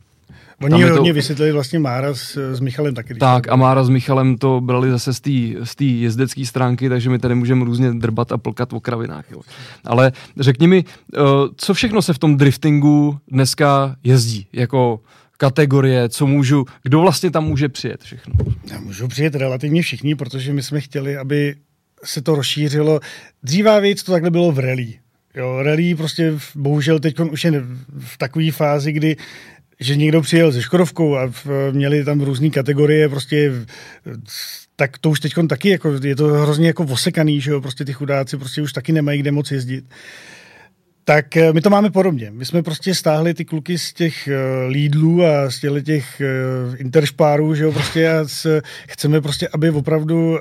Oni 0.62 0.82
hodně 0.82 1.10
to... 1.10 1.14
vysvětlili 1.14 1.52
vlastně 1.52 1.78
Mára 1.78 2.14
s, 2.14 2.54
s 2.54 2.60
Michalem 2.60 2.94
taky. 2.94 3.14
Tak 3.14 3.48
a 3.48 3.56
Mára 3.56 3.84
s 3.84 3.88
Michalem 3.88 4.38
to 4.38 4.60
brali 4.60 4.90
zase 4.90 5.14
z 5.64 5.74
té 5.76 5.84
jezdecké 5.84 6.46
stránky, 6.46 6.88
takže 6.88 7.10
my 7.10 7.18
tady 7.18 7.34
můžeme 7.34 7.64
různě 7.64 7.92
drbat 7.92 8.32
a 8.32 8.38
plkat 8.38 8.72
o 8.72 8.80
kravinách. 8.80 9.30
Jo. 9.30 9.40
Ale 9.84 10.12
řekni 10.40 10.66
mi, 10.66 10.84
uh, 10.84 11.24
co 11.56 11.74
všechno 11.74 12.02
se 12.02 12.12
v 12.12 12.18
tom 12.18 12.36
driftingu 12.36 13.18
dneska 13.28 13.96
jezdí? 14.04 14.46
Jako 14.52 15.00
kategorie, 15.36 16.08
co 16.08 16.26
můžu, 16.26 16.64
kdo 16.82 17.00
vlastně 17.00 17.30
tam 17.30 17.44
může 17.44 17.68
přijet 17.68 18.02
všechno? 18.02 18.34
Já 18.70 18.80
můžu 18.80 19.08
přijet 19.08 19.34
relativně 19.34 19.82
všichni, 19.82 20.14
protože 20.14 20.52
my 20.52 20.62
jsme 20.62 20.80
chtěli, 20.80 21.16
aby 21.16 21.54
se 22.04 22.22
to 22.22 22.34
rozšířilo. 22.34 23.00
Dřívá 23.42 23.80
věc 23.80 24.02
to 24.02 24.12
takhle 24.12 24.30
bylo 24.30 24.52
v 24.52 24.58
rally. 24.58 24.94
Jo, 25.36 25.62
rally 25.62 25.94
prostě 25.94 26.32
bohužel 26.54 27.00
teď 27.00 27.20
už 27.20 27.44
je 27.44 27.64
v 27.98 28.18
takové 28.18 28.52
fázi, 28.52 28.92
kdy 28.92 29.16
že 29.80 29.96
někdo 29.96 30.22
přijel 30.22 30.52
se 30.52 30.62
Škodovkou 30.62 31.16
a 31.16 31.26
v, 31.26 31.46
měli 31.72 32.04
tam 32.04 32.20
různé 32.20 32.50
kategorie, 32.50 33.08
prostě 33.08 33.52
tak 34.76 34.98
to 34.98 35.10
už 35.10 35.20
teď 35.20 35.32
taky, 35.48 35.68
jako, 35.68 35.92
je 36.02 36.16
to 36.16 36.26
hrozně 36.26 36.66
jako 36.66 36.84
osekaný, 36.84 37.40
že 37.40 37.50
jo, 37.50 37.60
prostě 37.60 37.84
ty 37.84 37.92
chudáci 37.92 38.36
prostě 38.36 38.62
už 38.62 38.72
taky 38.72 38.92
nemají 38.92 39.20
kde 39.20 39.32
moc 39.32 39.50
jezdit. 39.50 39.84
Tak 41.04 41.36
eh, 41.36 41.52
my 41.52 41.60
to 41.60 41.70
máme 41.70 41.90
podobně. 41.90 42.30
My 42.30 42.44
jsme 42.44 42.62
prostě 42.62 42.94
stáhli 42.94 43.34
ty 43.34 43.44
kluky 43.44 43.78
z 43.78 43.92
těch 43.92 44.28
uh, 44.28 44.72
Lidlů 44.72 45.24
a 45.24 45.50
z 45.50 45.60
těch, 45.60 45.84
těch 45.84 46.22
uh, 46.68 46.80
interšpárů, 46.80 47.54
že 47.54 47.64
jo, 47.64 47.72
prostě 47.72 48.10
a 48.10 48.28
s, 48.28 48.60
chceme 48.88 49.20
prostě, 49.20 49.48
aby 49.48 49.70
opravdu, 49.70 50.30
uh, 50.30 50.38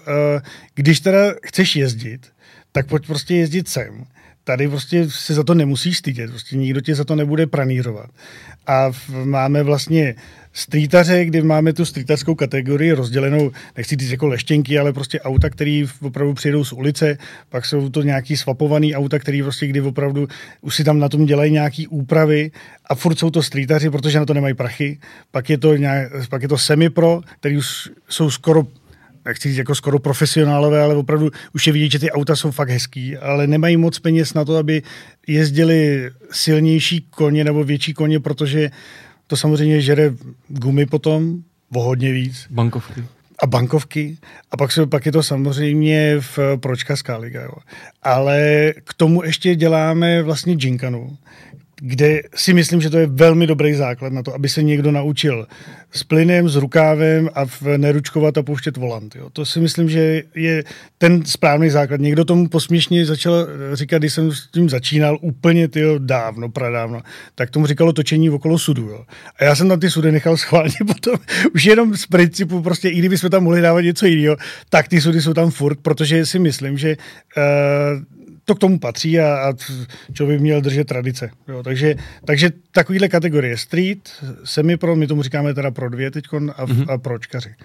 když 0.75 0.99
teda 0.99 1.33
chceš 1.45 1.75
jezdit, 1.75 2.27
tak 2.71 2.87
pojď 2.87 3.07
prostě 3.07 3.35
jezdit 3.35 3.67
sem 3.67 4.05
tady 4.43 4.67
prostě 4.67 5.09
se 5.09 5.33
za 5.33 5.43
to 5.43 5.53
nemusíš 5.53 5.97
stydět, 5.97 6.29
prostě 6.29 6.57
nikdo 6.57 6.81
tě 6.81 6.95
za 6.95 7.03
to 7.03 7.15
nebude 7.15 7.47
pranířovat. 7.47 8.09
A 8.67 8.91
máme 9.23 9.63
vlastně 9.63 10.15
streetaře, 10.53 11.25
kdy 11.25 11.41
máme 11.41 11.73
tu 11.73 11.85
streetarskou 11.85 12.35
kategorii 12.35 12.91
rozdělenou, 12.91 13.51
nechci 13.77 13.95
říct 13.95 14.11
jako 14.11 14.27
leštěnky, 14.27 14.79
ale 14.79 14.93
prostě 14.93 15.21
auta, 15.21 15.49
které 15.49 15.85
opravdu 16.01 16.33
přijedou 16.33 16.63
z 16.63 16.73
ulice, 16.73 17.17
pak 17.49 17.65
jsou 17.65 17.89
to 17.89 18.01
nějaký 18.01 18.37
swapovaný 18.37 18.95
auta, 18.95 19.19
který 19.19 19.41
prostě 19.41 19.67
kdy 19.67 19.81
opravdu 19.81 20.27
už 20.61 20.75
si 20.75 20.83
tam 20.83 20.99
na 20.99 21.09
tom 21.09 21.25
dělají 21.25 21.51
nějaký 21.51 21.87
úpravy 21.87 22.51
a 22.85 22.95
furt 22.95 23.19
jsou 23.19 23.29
to 23.29 23.43
streetaři, 23.43 23.89
protože 23.89 24.19
na 24.19 24.25
to 24.25 24.33
nemají 24.33 24.53
prachy. 24.53 24.99
Pak 25.31 25.49
je 25.49 25.57
to, 25.57 25.75
nějak, 25.75 26.11
pak 26.29 26.41
je 26.41 26.47
to 26.47 26.57
semi-pro, 26.57 27.21
který 27.39 27.57
už 27.57 27.89
jsou 28.09 28.29
skoro 28.31 28.63
nechci 29.25 29.49
říct 29.49 29.57
jako 29.57 29.75
skoro 29.75 29.99
profesionálové, 29.99 30.81
ale 30.81 30.95
opravdu 30.95 31.31
už 31.55 31.67
je 31.67 31.73
vidět, 31.73 31.91
že 31.91 31.99
ty 31.99 32.11
auta 32.11 32.35
jsou 32.35 32.51
fakt 32.51 32.69
hezký, 32.69 33.17
ale 33.17 33.47
nemají 33.47 33.77
moc 33.77 33.99
peněz 33.99 34.33
na 34.33 34.45
to, 34.45 34.57
aby 34.57 34.81
jezdili 35.27 36.09
silnější 36.31 37.07
koně 37.09 37.43
nebo 37.43 37.63
větší 37.63 37.93
koně, 37.93 38.19
protože 38.19 38.71
to 39.27 39.37
samozřejmě 39.37 39.81
žere 39.81 40.13
gumy 40.47 40.85
potom, 40.85 41.43
o 41.75 41.81
hodně 41.81 42.11
víc. 42.11 42.47
Bankovky. 42.49 43.03
A 43.39 43.47
bankovky. 43.47 44.17
A 44.51 44.57
pak, 44.57 44.71
se, 44.71 44.87
pak 44.87 45.05
je 45.05 45.11
to 45.11 45.23
samozřejmě 45.23 46.15
v 46.19 46.39
pročka 46.57 46.95
Skáliga. 46.95 47.41
Jo. 47.41 47.53
Ale 48.03 48.73
k 48.83 48.93
tomu 48.93 49.23
ještě 49.23 49.55
děláme 49.55 50.23
vlastně 50.23 50.53
džinkanu, 50.53 51.17
kde 51.85 52.21
si 52.35 52.53
myslím, 52.53 52.81
že 52.81 52.89
to 52.89 52.97
je 52.97 53.07
velmi 53.07 53.47
dobrý 53.47 53.73
základ 53.73 54.13
na 54.13 54.23
to, 54.23 54.35
aby 54.35 54.49
se 54.49 54.63
někdo 54.63 54.91
naučil 54.91 55.47
s 55.91 56.03
plynem, 56.03 56.49
s 56.49 56.55
rukávem 56.55 57.29
a 57.33 57.45
v 57.45 57.61
neručkovat 57.77 58.37
a 58.37 58.43
pouštět 58.43 58.77
volant. 58.77 59.15
Jo. 59.15 59.29
To 59.29 59.45
si 59.45 59.59
myslím, 59.59 59.89
že 59.89 60.23
je 60.35 60.63
ten 60.97 61.25
správný 61.25 61.69
základ. 61.69 61.99
Někdo 61.99 62.25
tomu 62.25 62.49
posměšně 62.49 63.05
začal 63.05 63.47
říkat, 63.73 63.97
když 63.97 64.13
jsem 64.13 64.31
s 64.31 64.47
tím 64.47 64.69
začínal 64.69 65.17
úplně 65.21 65.67
tyjo, 65.67 65.99
dávno, 65.99 66.49
pradávno, 66.49 67.01
tak 67.35 67.49
tomu 67.49 67.65
říkalo 67.65 67.93
točení 67.93 68.29
okolo 68.29 68.59
sudu. 68.59 68.83
Jo. 68.83 69.05
A 69.39 69.43
já 69.43 69.55
jsem 69.55 69.69
tam 69.69 69.79
ty 69.79 69.89
sudy 69.89 70.11
nechal 70.11 70.37
schválně 70.37 70.75
potom, 70.87 71.15
už 71.55 71.65
jenom 71.65 71.97
z 71.97 72.05
principu, 72.05 72.61
prostě 72.61 72.89
i 72.89 72.99
kdyby 72.99 73.17
jsme 73.17 73.29
tam 73.29 73.43
mohli 73.43 73.61
dávat 73.61 73.81
něco 73.81 74.05
jiného, 74.05 74.37
tak 74.69 74.87
ty 74.87 75.01
sudy 75.01 75.21
jsou 75.21 75.33
tam 75.33 75.51
furt, 75.51 75.79
protože 75.81 76.25
si 76.25 76.39
myslím, 76.39 76.77
že 76.77 76.97
uh, 77.37 78.22
to 78.45 78.55
k 78.55 78.59
tomu 78.59 78.79
patří 78.79 79.19
a, 79.19 79.35
a 79.35 79.53
člověk 80.13 80.39
by 80.39 80.43
měl 80.43 80.61
držet 80.61 80.87
tradice. 80.87 81.29
Jo, 81.47 81.63
takže, 81.63 81.95
takže 82.25 82.49
takovýhle 82.71 83.09
kategorie 83.09 83.57
street, 83.57 84.09
semi-pro, 84.43 84.95
my 84.95 85.07
tomu 85.07 85.23
říkáme 85.23 85.53
teda 85.53 85.71
pro 85.71 85.89
dvě 85.89 86.11
teď 86.11 86.25
a, 86.33 86.37
mm-hmm. 86.37 86.93
a 86.93 86.97
pročkaři. 86.97 87.55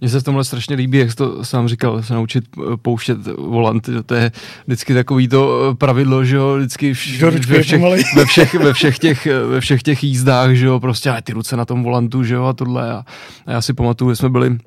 Mně 0.00 0.10
se 0.10 0.20
v 0.20 0.22
tomhle 0.22 0.44
strašně 0.44 0.76
líbí, 0.76 0.98
jak 0.98 1.10
jsi 1.10 1.16
to 1.16 1.44
sám 1.44 1.68
říkal, 1.68 2.02
se 2.02 2.14
naučit 2.14 2.44
eh, 2.58 2.76
pouštět 2.76 3.18
volant. 3.38 3.88
To 4.06 4.14
je 4.14 4.32
vždycky 4.66 4.94
takový 4.94 5.28
to 5.28 5.70
eh, 5.70 5.74
pravidlo, 5.74 6.24
že 6.24 6.36
jo, 6.36 6.56
vždycky 6.56 6.92
vš, 6.92 7.22
ve, 7.22 7.62
všech, 7.62 7.82
ve, 8.16 8.24
všech, 8.24 8.54
ve, 8.54 8.72
všech 8.72 8.98
těch, 8.98 9.26
eh, 9.26 9.38
ve 9.40 9.60
všech 9.60 9.82
těch 9.82 10.04
jízdách, 10.04 10.52
že 10.52 10.66
jo, 10.66 10.80
prostě 10.80 11.10
ale 11.10 11.22
ty 11.22 11.32
ruce 11.32 11.56
na 11.56 11.64
tom 11.64 11.82
volantu, 11.82 12.24
že 12.24 12.34
jo, 12.34 12.44
a 12.44 12.52
tohle. 12.52 12.92
A, 12.92 13.04
a 13.46 13.52
já 13.52 13.62
si 13.62 13.72
pamatuju, 13.72 14.10
že 14.10 14.16
jsme 14.16 14.28
byli 14.28 14.58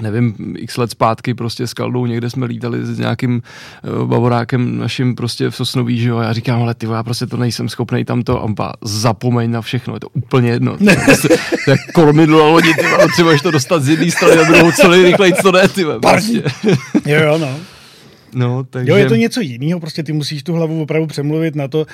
nevím, 0.00 0.34
x 0.58 0.76
let 0.76 0.90
zpátky 0.90 1.34
prostě 1.34 1.66
s 1.66 1.74
Kaldou 1.74 2.06
někde 2.06 2.30
jsme 2.30 2.46
lítali 2.46 2.86
s 2.86 2.98
nějakým 2.98 3.42
uh, 4.00 4.08
bavorákem 4.08 4.78
naším 4.78 5.14
prostě 5.14 5.50
v 5.50 5.56
Sosnoví, 5.56 5.98
že 5.98 6.08
jo, 6.08 6.16
a 6.16 6.22
já 6.22 6.32
říkám, 6.32 6.62
ale 6.62 6.74
ty 6.74 6.86
já 6.86 7.02
prostě 7.02 7.26
to 7.26 7.36
nejsem 7.36 7.68
schopný 7.68 8.04
tam 8.04 8.22
to, 8.22 8.44
a 8.60 8.72
zapomeň 8.82 9.50
na 9.50 9.60
všechno, 9.60 9.94
je 9.94 10.00
to 10.00 10.08
úplně 10.08 10.50
jedno. 10.50 10.76
Prostě, 11.04 11.28
to 11.64 11.70
je 11.70 11.76
kormidlo 11.94 12.44
a 12.44 12.48
lodi, 12.48 12.74
ty 12.74 12.84
třeba 13.12 13.38
to 13.42 13.50
dostat 13.50 13.82
z 13.82 13.88
jedné 13.88 14.10
strany 14.10 14.36
na 14.36 14.42
druhou, 14.42 14.72
co 14.72 14.88
nejrychleji, 14.88 15.32
co 15.42 15.52
ne, 15.52 15.68
ty 15.68 15.84
prostě. 15.84 16.42
Jo, 17.06 17.20
jo, 17.20 17.38
no. 17.38 17.71
No, 18.34 18.64
takže... 18.64 18.92
Jo, 18.92 18.96
je 18.96 19.06
to 19.06 19.14
něco 19.14 19.40
jiného, 19.40 19.80
prostě 19.80 20.02
ty 20.02 20.12
musíš 20.12 20.42
tu 20.42 20.52
hlavu 20.52 20.82
opravdu 20.82 21.06
přemluvit 21.06 21.54
na 21.54 21.68
to, 21.68 21.86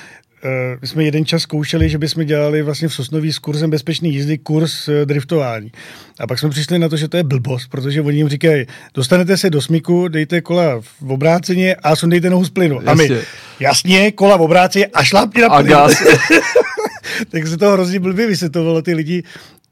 Uh, 0.43 0.79
my 0.81 0.87
jsme 0.87 1.03
jeden 1.03 1.25
čas 1.25 1.41
zkoušeli, 1.41 1.89
že 1.89 1.97
bychom 1.97 2.25
dělali 2.25 2.61
vlastně 2.61 2.87
v 2.87 2.93
Sosnoví 2.93 3.33
s 3.33 3.39
kurzem 3.39 3.69
bezpečné 3.69 4.07
jízdy 4.07 4.37
kurz 4.37 4.87
uh, 4.87 4.93
driftování. 5.05 5.71
A 6.19 6.27
pak 6.27 6.39
jsme 6.39 6.49
přišli 6.49 6.79
na 6.79 6.89
to, 6.89 6.97
že 6.97 7.07
to 7.07 7.17
je 7.17 7.23
blbost, 7.23 7.67
protože 7.67 8.01
oni 8.01 8.17
jim 8.17 8.29
říkají, 8.29 8.65
dostanete 8.93 9.37
se 9.37 9.49
do 9.49 9.61
smyku, 9.61 10.07
dejte 10.07 10.41
kola 10.41 10.81
v 10.81 11.11
obráceně 11.11 11.75
a 11.75 11.95
sundejte 11.95 12.29
nohu 12.29 12.45
z 12.45 12.49
plynu. 12.49 12.75
Jasně. 12.75 12.91
A 12.91 12.95
my, 12.95 13.21
jasně, 13.59 14.11
kola 14.11 14.37
v 14.37 14.41
obráceně 14.41 14.85
a 14.85 15.03
šlápni 15.03 15.41
na 15.41 15.49
plyn. 15.49 15.73
tak 17.29 17.47
se 17.47 17.57
to 17.57 17.71
hrozně 17.71 17.99
blbě 17.99 18.27
vysvětovalo 18.27 18.81
ty 18.81 18.93
lidi. 18.93 19.23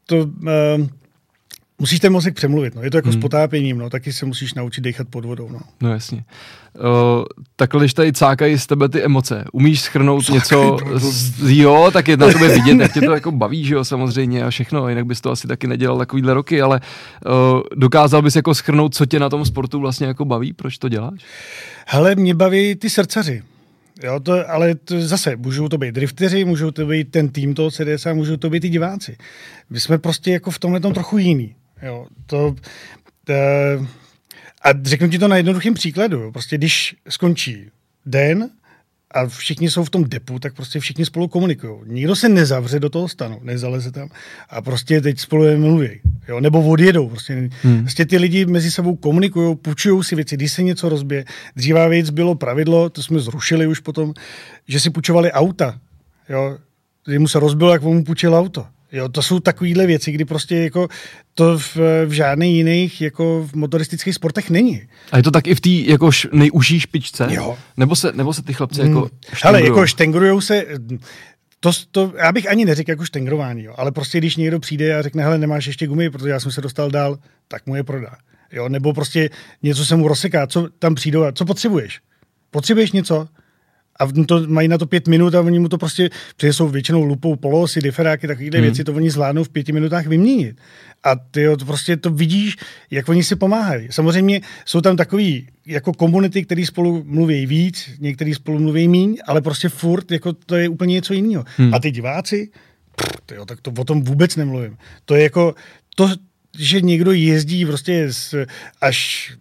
To, 0.05 0.17
uh, 0.17 0.27
musíš 1.79 1.99
ten 1.99 2.13
mozek 2.13 2.35
přemluvit, 2.35 2.75
no. 2.75 2.83
Je 2.83 2.91
to 2.91 2.97
jako 2.97 3.09
hmm. 3.09 3.19
s 3.19 3.21
potápěním, 3.21 3.77
no. 3.77 3.89
Taky 3.89 4.13
se 4.13 4.25
musíš 4.25 4.53
naučit 4.53 4.81
dechat 4.81 5.07
pod 5.07 5.25
vodou, 5.25 5.49
no. 5.49 5.59
No 5.81 5.91
jasně. 5.91 6.23
Uh, 6.75 6.83
takhle, 7.55 7.81
když 7.81 7.93
tady 7.93 8.13
cákají 8.13 8.57
z 8.57 8.67
tebe 8.67 8.89
ty 8.89 9.03
emoce, 9.03 9.45
umíš 9.51 9.81
schrnout 9.81 10.25
Cákaj, 10.25 10.35
něco, 10.35 10.77
z, 10.95 11.57
jo, 11.57 11.89
tak 11.93 12.07
je 12.07 12.17
na 12.17 12.31
tobě 12.31 12.49
vidět, 12.49 12.79
jak 12.79 12.93
tě 12.93 13.01
to 13.01 13.13
jako 13.13 13.31
baví, 13.31 13.65
že 13.65 13.75
jo, 13.75 13.85
samozřejmě 13.85 14.43
a 14.43 14.49
všechno, 14.49 14.89
jinak 14.89 15.05
bys 15.05 15.21
to 15.21 15.31
asi 15.31 15.47
taky 15.47 15.67
nedělal 15.67 15.97
takovýhle 15.97 16.33
roky, 16.33 16.61
ale 16.61 16.81
uh, 17.25 17.61
dokázal 17.75 18.21
bys 18.21 18.35
jako 18.35 18.55
schrnout, 18.55 18.95
co 18.95 19.05
tě 19.05 19.19
na 19.19 19.29
tom 19.29 19.45
sportu 19.45 19.79
vlastně 19.79 20.07
jako 20.07 20.25
baví, 20.25 20.53
proč 20.53 20.77
to 20.77 20.89
děláš? 20.89 21.21
Hele, 21.87 22.15
mě 22.15 22.35
baví 22.35 22.75
ty 22.75 22.89
srdcaři. 22.89 23.43
Jo, 24.03 24.19
to, 24.19 24.49
ale 24.49 24.75
to 24.75 25.01
zase, 25.01 25.35
můžou 25.35 25.67
to 25.67 25.77
být 25.77 25.95
drifteři, 25.95 26.45
můžou 26.45 26.71
to 26.71 26.85
být 26.85 27.11
ten 27.11 27.29
tým 27.29 27.53
toho 27.53 27.71
CDS 27.71 28.05
a 28.05 28.13
můžou 28.13 28.37
to 28.37 28.49
být 28.49 28.63
i 28.63 28.69
diváci. 28.69 29.17
My 29.69 29.79
jsme 29.79 29.97
prostě 29.97 30.31
jako 30.31 30.51
v 30.51 30.59
tomhle 30.59 30.79
tom 30.79 30.93
trochu 30.93 31.17
jiný. 31.17 31.55
Jo, 31.81 32.07
to, 32.25 32.55
to, 33.23 33.33
a 34.61 34.69
řeknu 34.83 35.09
ti 35.09 35.19
to 35.19 35.27
na 35.27 35.37
jednoduchém 35.37 35.73
příkladu. 35.73 36.19
Jo. 36.19 36.31
Prostě 36.31 36.57
když 36.57 36.95
skončí 37.09 37.69
den 38.05 38.49
a 39.11 39.27
všichni 39.27 39.69
jsou 39.69 39.83
v 39.83 39.89
tom 39.89 40.03
depu, 40.03 40.39
tak 40.39 40.55
prostě 40.55 40.79
všichni 40.79 41.05
spolu 41.05 41.27
komunikují. 41.27 41.73
Nikdo 41.85 42.15
se 42.15 42.29
nezavře 42.29 42.79
do 42.79 42.89
toho 42.89 43.07
stanu, 43.07 43.39
nezaleze 43.43 43.91
tam 43.91 44.09
a 44.49 44.61
prostě 44.61 45.01
teď 45.01 45.19
spolu 45.19 45.57
mluví. 45.57 45.89
Jo? 46.27 46.39
Nebo 46.39 46.69
odjedou. 46.69 47.09
Prostě. 47.09 47.49
Hmm. 47.61 47.81
prostě 47.81 48.05
ty 48.05 48.17
lidi 48.17 48.45
mezi 48.45 48.71
sebou 48.71 48.95
komunikují, 48.95 49.55
půjčují 49.55 50.03
si 50.03 50.15
věci, 50.15 50.35
když 50.35 50.51
se 50.51 50.63
něco 50.63 50.89
rozbije. 50.89 51.25
Dříva 51.55 51.87
věc 51.87 52.09
bylo 52.09 52.35
pravidlo, 52.35 52.89
to 52.89 53.03
jsme 53.03 53.19
zrušili 53.19 53.67
už 53.67 53.79
potom, 53.79 54.13
že 54.67 54.79
si 54.79 54.89
půjčovali 54.89 55.31
auta. 55.31 55.79
Jo? 56.29 56.57
Když 57.05 57.19
mu 57.19 57.27
se 57.27 57.39
rozbilo, 57.39 57.71
jak 57.71 57.81
mu 57.81 58.03
půjčil 58.03 58.35
auto. 58.35 58.65
Jo, 58.97 59.09
to 59.09 59.21
jsou 59.21 59.39
takovéhle 59.39 59.87
věci, 59.87 60.11
kdy 60.11 60.25
prostě 60.25 60.55
jako 60.55 60.87
to 61.33 61.59
v, 61.59 61.77
v 62.05 62.11
žádných 62.11 62.55
jiných 62.55 63.01
jako 63.01 63.47
v 63.51 63.55
motoristických 63.55 64.15
sportech 64.15 64.49
není. 64.49 64.81
A 65.11 65.17
je 65.17 65.23
to 65.23 65.31
tak 65.31 65.47
i 65.47 65.55
v 65.55 65.61
té 65.61 65.69
jako 65.69 66.09
nejužší 66.31 66.79
špičce? 66.79 67.27
Jo. 67.29 67.57
Nebo 67.77 67.95
se, 67.95 68.11
nebo 68.15 68.33
se 68.33 68.43
ty 68.43 68.53
chlapci 68.53 68.81
jako 68.81 68.99
hmm. 68.99 69.09
Ale 69.43 69.63
jako 69.63 69.87
štengrujou 69.87 70.41
se, 70.41 70.65
to, 71.59 71.71
to, 71.91 72.13
já 72.17 72.31
bych 72.31 72.49
ani 72.49 72.65
neřekl 72.65 72.91
jako 72.91 73.05
štengrování, 73.05 73.63
jo, 73.63 73.73
ale 73.77 73.91
prostě 73.91 74.17
když 74.17 74.35
někdo 74.35 74.59
přijde 74.59 74.95
a 74.95 75.01
řekne, 75.01 75.23
hele, 75.23 75.37
nemáš 75.37 75.67
ještě 75.67 75.87
gumy, 75.87 76.09
protože 76.09 76.29
já 76.29 76.39
jsem 76.39 76.51
se 76.51 76.61
dostal 76.61 76.91
dál, 76.91 77.17
tak 77.47 77.65
mu 77.65 77.75
je 77.75 77.83
prodá. 77.83 78.15
Jo, 78.51 78.69
nebo 78.69 78.93
prostě 78.93 79.29
něco 79.63 79.85
se 79.85 79.95
mu 79.95 80.07
rozseká, 80.07 80.47
co 80.47 80.69
tam 80.79 80.95
přijdou 80.95 81.23
a 81.23 81.31
co 81.31 81.45
potřebuješ? 81.45 81.99
Potřebuješ 82.51 82.91
něco? 82.91 83.27
A 83.99 84.07
to, 84.27 84.47
mají 84.47 84.67
na 84.67 84.77
to 84.77 84.85
pět 84.85 85.07
minut 85.07 85.35
a 85.35 85.41
oni 85.41 85.59
mu 85.59 85.69
to 85.69 85.77
prostě, 85.77 86.09
protože 86.35 86.53
jsou 86.53 86.67
většinou 86.67 87.03
lupou 87.03 87.35
polosy, 87.35 87.81
diferáky, 87.81 88.27
takovéhle 88.27 88.57
hmm. 88.57 88.63
věci, 88.63 88.83
to 88.83 88.93
oni 88.93 89.09
zvládnou 89.09 89.43
v 89.43 89.49
pěti 89.49 89.71
minutách 89.71 90.07
vyměnit. 90.07 90.57
A 91.03 91.15
ty 91.15 91.47
to 91.59 91.65
prostě 91.65 91.97
to 91.97 92.09
vidíš, 92.09 92.55
jak 92.91 93.09
oni 93.09 93.23
si 93.23 93.35
pomáhají. 93.35 93.87
Samozřejmě 93.91 94.41
jsou 94.65 94.81
tam 94.81 94.97
takový 94.97 95.47
jako 95.65 95.93
komunity, 95.93 96.45
které 96.45 96.65
spolu 96.65 97.03
mluví 97.05 97.45
víc, 97.45 97.89
některý 97.99 98.33
spolu 98.33 98.59
mluví 98.59 98.87
míň, 98.87 99.17
ale 99.27 99.41
prostě 99.41 99.69
furt 99.69 100.11
jako 100.11 100.33
to 100.33 100.55
je 100.55 100.69
úplně 100.69 100.93
něco 100.93 101.13
jiného. 101.13 101.45
Hmm. 101.57 101.73
A 101.73 101.79
ty 101.79 101.91
diváci, 101.91 102.49
pff, 102.95 103.21
tyjo, 103.25 103.45
tak 103.45 103.61
to 103.61 103.71
o 103.77 103.83
tom 103.83 104.03
vůbec 104.03 104.35
nemluvím. 104.35 104.77
To 105.05 105.15
je 105.15 105.23
jako, 105.23 105.55
to, 105.95 106.09
že 106.59 106.81
někdo 106.81 107.11
jezdí 107.11 107.65
prostě 107.65 108.13
z, 108.13 108.35
až 108.81 109.31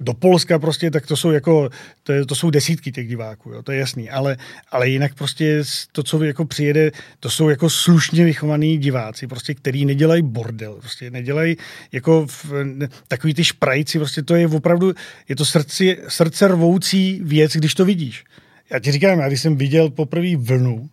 do 0.00 0.14
Polska 0.14 0.58
prostě, 0.58 0.90
tak 0.90 1.06
to 1.06 1.16
jsou 1.16 1.30
jako, 1.30 1.70
to, 2.02 2.12
je, 2.12 2.26
to 2.26 2.34
jsou 2.34 2.50
desítky 2.50 2.92
těch 2.92 3.08
diváků, 3.08 3.52
jo, 3.52 3.62
to 3.62 3.72
je 3.72 3.78
jasný, 3.78 4.10
ale, 4.10 4.36
ale 4.70 4.88
jinak 4.88 5.14
prostě 5.14 5.62
to, 5.92 6.02
co 6.02 6.24
jako 6.24 6.44
přijede, 6.44 6.90
to 7.20 7.30
jsou 7.30 7.48
jako 7.48 7.70
slušně 7.70 8.24
vychovaný 8.24 8.78
diváci, 8.78 9.26
prostě, 9.26 9.54
který 9.54 9.84
nedělají 9.84 10.22
bordel, 10.22 10.74
prostě 10.74 11.10
nedělají 11.10 11.56
jako 11.92 12.26
v, 12.26 12.52
ne, 12.64 12.88
takový 13.08 13.34
ty 13.34 13.44
šprajci, 13.44 13.98
prostě 13.98 14.22
to 14.22 14.34
je 14.34 14.48
opravdu, 14.48 14.92
je 15.28 15.36
to 15.36 15.44
srdci, 15.44 15.98
srdce 16.08 16.48
rvoucí 16.48 17.20
věc, 17.24 17.52
když 17.52 17.74
to 17.74 17.84
vidíš. 17.84 18.24
Já 18.70 18.78
ti 18.78 18.92
říkám, 18.92 19.18
já 19.18 19.28
když 19.28 19.40
jsem 19.40 19.56
viděl 19.56 19.90
poprvé 19.90 20.36
vlnu, 20.36 20.90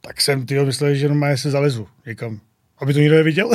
tak 0.00 0.20
jsem 0.20 0.46
ty 0.46 0.64
myslel, 0.64 0.94
že 0.94 1.08
normálně 1.08 1.36
se 1.36 1.50
zalezu 1.50 1.88
někam. 2.06 2.40
Aby 2.78 2.92
to 2.92 2.98
nikdo 2.98 3.14
neviděl. 3.14 3.50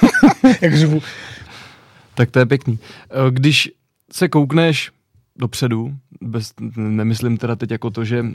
Jak 0.60 0.76
řvu. 0.76 1.02
Tak 2.14 2.30
to 2.30 2.38
je 2.38 2.46
pěkný. 2.46 2.78
Když 3.30 3.70
se 4.12 4.28
koukneš 4.28 4.90
dopředu, 5.40 5.94
bez, 6.20 6.52
nemyslím 6.76 7.36
teda 7.36 7.56
teď 7.56 7.70
jako 7.70 7.90
to, 7.90 8.04
že 8.04 8.22
uh, 8.22 8.28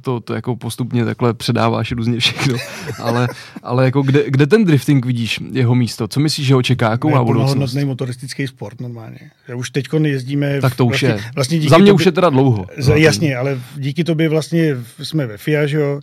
to, 0.00 0.20
to 0.20 0.34
jako 0.34 0.56
postupně 0.56 1.04
takhle 1.04 1.34
předáváš 1.34 1.92
různě 1.92 2.20
všechno, 2.20 2.54
ale, 2.98 3.28
ale 3.62 3.84
jako 3.84 4.02
kde, 4.02 4.30
kde 4.30 4.46
ten 4.46 4.64
drifting 4.64 5.06
vidíš, 5.06 5.40
jeho 5.52 5.74
místo? 5.74 6.08
Co 6.08 6.20
myslíš, 6.20 6.46
že 6.46 6.54
ho 6.54 6.62
čeká, 6.62 6.90
jakou 6.90 7.10
má 7.10 7.24
budoucnost? 7.24 7.74
motoristický 7.74 8.46
sport 8.46 8.80
normálně. 8.80 9.18
Už 9.56 9.70
teď 9.70 9.86
jezdíme... 10.04 10.60
Tak 10.60 10.76
to 10.76 10.86
už 10.86 10.90
vlastně, 10.90 11.08
je. 11.08 11.30
Vlastně 11.34 11.60
Za 11.60 11.78
mě 11.78 11.84
tobě, 11.84 11.92
už 11.92 12.06
je 12.06 12.12
teda 12.12 12.30
dlouho. 12.30 12.66
Z, 12.78 12.98
jasně, 12.98 13.36
ale 13.36 13.60
díky 13.76 14.04
tobě 14.04 14.28
vlastně 14.28 14.76
jsme 15.02 15.26
ve 15.26 15.36
FIA, 15.36 15.66
že 15.66 15.76
jo? 15.76 16.00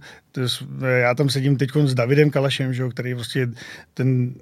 Já 1.02 1.16
tam 1.16 1.30
sedím 1.30 1.58
teď 1.58 1.70
s 1.86 1.94
Davidem 1.94 2.30
Kalašem, 2.30 2.74
že 2.74 2.82
jo? 2.82 2.90
který 2.90 3.14
vlastně 3.14 3.48
ten 3.94 4.34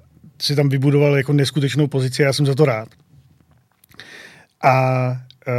si 0.42 0.56
tam 0.56 0.68
vybudoval 0.68 1.16
jako 1.16 1.32
neskutečnou 1.32 1.86
pozici, 1.86 2.22
já 2.22 2.32
jsem 2.32 2.46
za 2.46 2.54
to 2.54 2.64
rád. 2.64 2.88
A 4.64 5.08
uh, 5.48 5.54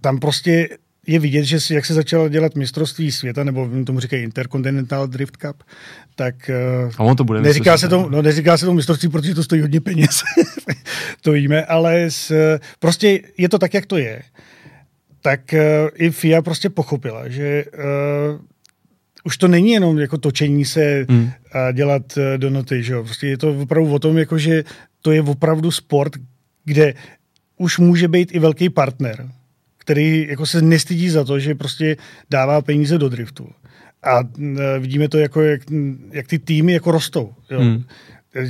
tam 0.00 0.18
prostě 0.18 0.68
je 1.06 1.18
vidět, 1.18 1.44
že 1.44 1.74
jak 1.74 1.86
se 1.86 1.94
začalo 1.94 2.28
dělat 2.28 2.54
mistrovství 2.54 3.12
světa, 3.12 3.44
nebo 3.44 3.68
tomu 3.86 4.00
říkají 4.00 4.22
Intercontinental 4.22 5.06
Drift 5.06 5.36
Cup, 5.36 5.62
tak 6.16 6.50
uh, 6.84 6.92
A 6.98 7.02
on 7.02 7.16
to 7.16 7.24
bude 7.24 7.40
neříká, 7.40 7.78
se 7.78 7.88
to, 7.88 8.08
no, 8.10 8.22
neříká 8.22 8.56
se 8.56 8.66
to 8.66 8.74
mistrovství, 8.74 9.08
protože 9.08 9.34
to 9.34 9.42
stojí 9.42 9.60
hodně 9.60 9.80
peněz. 9.80 10.22
to 11.22 11.32
víme, 11.32 11.64
ale 11.64 12.10
s, 12.10 12.32
prostě 12.78 13.20
je 13.38 13.48
to 13.48 13.58
tak, 13.58 13.74
jak 13.74 13.86
to 13.86 13.96
je. 13.96 14.22
Tak 15.22 15.40
uh, 15.52 15.88
i 15.94 16.10
FIA 16.10 16.42
prostě 16.42 16.70
pochopila, 16.70 17.28
že 17.28 17.64
uh, 17.64 18.40
už 19.24 19.36
to 19.36 19.48
není 19.48 19.70
jenom 19.70 19.98
jako 19.98 20.18
točení 20.18 20.64
se 20.64 21.06
hmm. 21.08 21.30
a 21.52 21.72
dělat 21.72 22.18
do 22.36 22.50
noty, 22.50 22.82
že 22.82 22.92
jo? 22.92 23.04
Prostě 23.04 23.26
je 23.26 23.38
to 23.38 23.58
opravdu 23.58 23.92
o 23.92 23.98
tom, 23.98 24.18
jako 24.18 24.38
že 24.38 24.64
to 25.02 25.12
je 25.12 25.22
opravdu 25.22 25.70
sport, 25.70 26.12
kde 26.64 26.94
už 27.60 27.78
může 27.78 28.08
být 28.08 28.34
i 28.34 28.38
velký 28.38 28.70
partner, 28.70 29.28
který 29.78 30.26
jako 30.28 30.46
se 30.46 30.62
nestydí 30.62 31.10
za 31.10 31.24
to, 31.24 31.38
že 31.38 31.54
prostě 31.54 31.96
dává 32.30 32.62
peníze 32.62 32.98
do 32.98 33.08
driftu. 33.08 33.48
A 34.02 34.18
e, 34.20 34.78
vidíme 34.78 35.08
to, 35.08 35.18
jako 35.18 35.42
jak, 35.42 35.60
jak 36.12 36.26
ty 36.26 36.38
týmy 36.38 36.72
jako 36.72 36.90
rostou. 36.90 37.34
Jo. 37.50 37.60
Hmm 37.60 37.84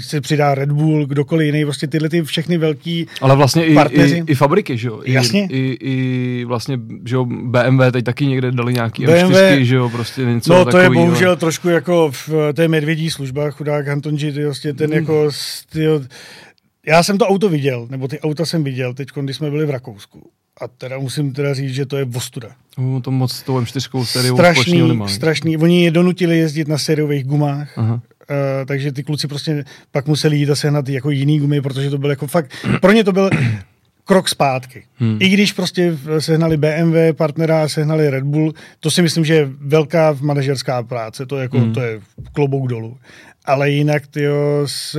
se 0.00 0.20
přidá 0.20 0.54
Red 0.54 0.72
Bull, 0.72 1.06
kdokoliv 1.06 1.46
jiný, 1.46 1.64
prostě 1.64 1.86
tyhle 1.86 2.08
ty 2.08 2.22
všechny 2.22 2.58
velký 2.58 3.06
Ale 3.20 3.36
vlastně 3.36 3.66
i, 3.66 3.76
i, 3.90 4.24
i, 4.26 4.34
fabriky, 4.34 4.78
že 4.78 4.88
jo? 4.88 5.00
I, 5.04 5.12
Jasně. 5.12 5.48
I, 5.50 5.76
i, 5.80 6.44
vlastně, 6.44 6.78
že 7.04 7.14
jo, 7.14 7.24
BMW 7.24 7.82
teď 7.92 8.04
taky 8.04 8.26
někde 8.26 8.52
dali 8.52 8.72
nějaký 8.72 9.06
BMW, 9.06 9.32
M4, 9.32 9.60
že 9.60 9.76
jo, 9.76 9.88
prostě 9.88 10.24
něco 10.24 10.54
No 10.54 10.64
to 10.64 10.78
je 10.78 10.90
bohužel 10.90 11.36
trošku 11.36 11.68
jako 11.68 12.10
v 12.10 12.30
té 12.54 12.68
medvědí 12.68 13.10
službách, 13.10 13.54
chudák 13.54 13.88
Antonji, 13.88 14.32
prostě 14.44 14.72
ten 14.72 14.90
mm. 14.90 14.96
jako, 14.96 15.30
tyjo, 15.72 16.00
já 16.90 17.02
jsem 17.02 17.18
to 17.18 17.26
auto 17.26 17.48
viděl, 17.48 17.86
nebo 17.90 18.08
ty 18.08 18.20
auta 18.20 18.46
jsem 18.46 18.64
viděl 18.64 18.94
teď, 18.94 19.08
když 19.20 19.36
jsme 19.36 19.50
byli 19.50 19.66
v 19.66 19.70
Rakousku. 19.70 20.30
A 20.60 20.68
teda 20.68 20.98
musím 20.98 21.32
teda 21.32 21.54
říct, 21.54 21.74
že 21.74 21.86
to 21.86 21.96
je 21.96 22.04
vostuda. 22.04 22.48
Uh, 22.78 23.00
to 23.00 23.10
moc 23.10 23.32
s 23.32 23.42
tou 23.42 23.60
M4 23.60 24.04
sériou 24.04 24.36
strašný. 24.36 25.00
Strašný. 25.06 25.56
Oni 25.56 25.84
je 25.84 25.90
donutili 25.90 26.38
jezdit 26.38 26.68
na 26.68 26.78
sériových 26.78 27.24
gumách. 27.24 27.78
Aha. 27.78 27.94
Uh, 27.94 28.00
takže 28.66 28.92
ty 28.92 29.02
kluci 29.02 29.28
prostě 29.28 29.64
pak 29.90 30.06
museli 30.06 30.36
jít 30.36 30.50
a 30.50 30.56
sehnat 30.56 30.88
jako 30.88 31.10
jiný 31.10 31.38
gumy, 31.38 31.60
protože 31.60 31.90
to 31.90 31.98
byl 31.98 32.10
jako 32.10 32.26
fakt, 32.26 32.52
pro 32.80 32.92
ně 32.92 33.04
to 33.04 33.12
byl 33.12 33.30
krok 34.04 34.28
zpátky. 34.28 34.82
Hmm. 34.96 35.18
I 35.20 35.28
když 35.28 35.52
prostě 35.52 35.98
sehnali 36.18 36.56
BMW 36.56 37.12
partnera 37.12 37.62
a 37.62 37.68
sehnali 37.68 38.10
Red 38.10 38.24
Bull, 38.24 38.52
to 38.80 38.90
si 38.90 39.02
myslím, 39.02 39.24
že 39.24 39.34
je 39.34 39.48
velká 39.60 40.16
manažerská 40.20 40.82
práce, 40.82 41.26
to 41.26 41.36
je, 41.36 41.42
jako, 41.42 41.58
hmm. 41.58 41.72
to 41.72 41.80
je 41.80 42.00
klobouk 42.32 42.68
dolů. 42.68 42.96
Ale 43.44 43.70
jinak, 43.70 44.06
tyjo, 44.06 44.62
s, 44.66 44.98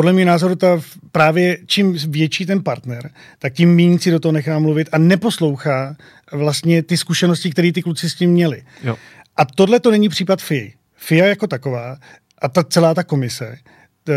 podle 0.00 0.12
mě 0.12 0.24
názoru 0.24 0.54
ta 0.54 0.80
právě 1.12 1.58
čím 1.66 1.98
větší 2.08 2.46
ten 2.46 2.62
partner, 2.62 3.10
tak 3.38 3.52
tím 3.52 3.76
méně 3.76 3.98
si 3.98 4.10
do 4.10 4.20
toho 4.20 4.32
nechá 4.32 4.58
mluvit 4.58 4.88
a 4.92 4.98
neposlouchá 4.98 5.96
vlastně 6.32 6.82
ty 6.82 6.96
zkušenosti, 6.96 7.50
které 7.50 7.72
ty 7.72 7.82
kluci 7.82 8.10
s 8.10 8.14
tím 8.14 8.30
měli. 8.30 8.62
Jo. 8.82 8.96
A 9.36 9.44
tohle 9.44 9.80
to 9.80 9.90
není 9.90 10.08
případ 10.08 10.40
FIA. 10.40 10.70
FIA 10.96 11.26
jako 11.26 11.46
taková 11.46 11.96
a 12.38 12.48
ta 12.48 12.64
celá 12.64 12.94
ta 12.94 13.04
komise, 13.04 13.56
t, 14.04 14.12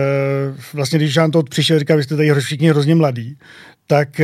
vlastně 0.74 1.00
když 1.00 1.15
Jean 1.15 1.32
to 1.32 1.43
přišel, 1.43 1.80
říká, 1.80 1.96
vy 1.96 2.04
jste 2.04 2.15
tady 2.15 2.34
všichni 2.34 2.69
hrozně 2.69 2.96
mladí, 2.96 3.38
tak 3.88 4.22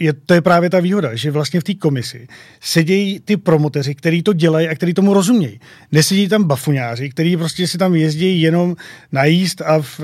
je, 0.00 0.12
to 0.12 0.34
je 0.34 0.40
právě 0.40 0.70
ta 0.70 0.80
výhoda, 0.80 1.14
že 1.14 1.30
vlastně 1.30 1.60
v 1.60 1.64
té 1.64 1.74
komisi 1.74 2.28
sedějí 2.60 3.20
ty 3.20 3.36
promoteři, 3.36 3.94
kteří 3.94 4.22
to 4.22 4.32
dělají 4.32 4.68
a 4.68 4.74
kteří 4.74 4.94
tomu 4.94 5.14
rozumějí. 5.14 5.60
Nesedí 5.92 6.28
tam 6.28 6.44
bafuňáři, 6.44 7.10
kteří 7.10 7.36
prostě 7.36 7.66
si 7.66 7.78
tam 7.78 7.94
jezdí 7.94 8.40
jenom 8.40 8.76
najíst 9.12 9.62
a 9.62 9.78
v, 9.80 10.00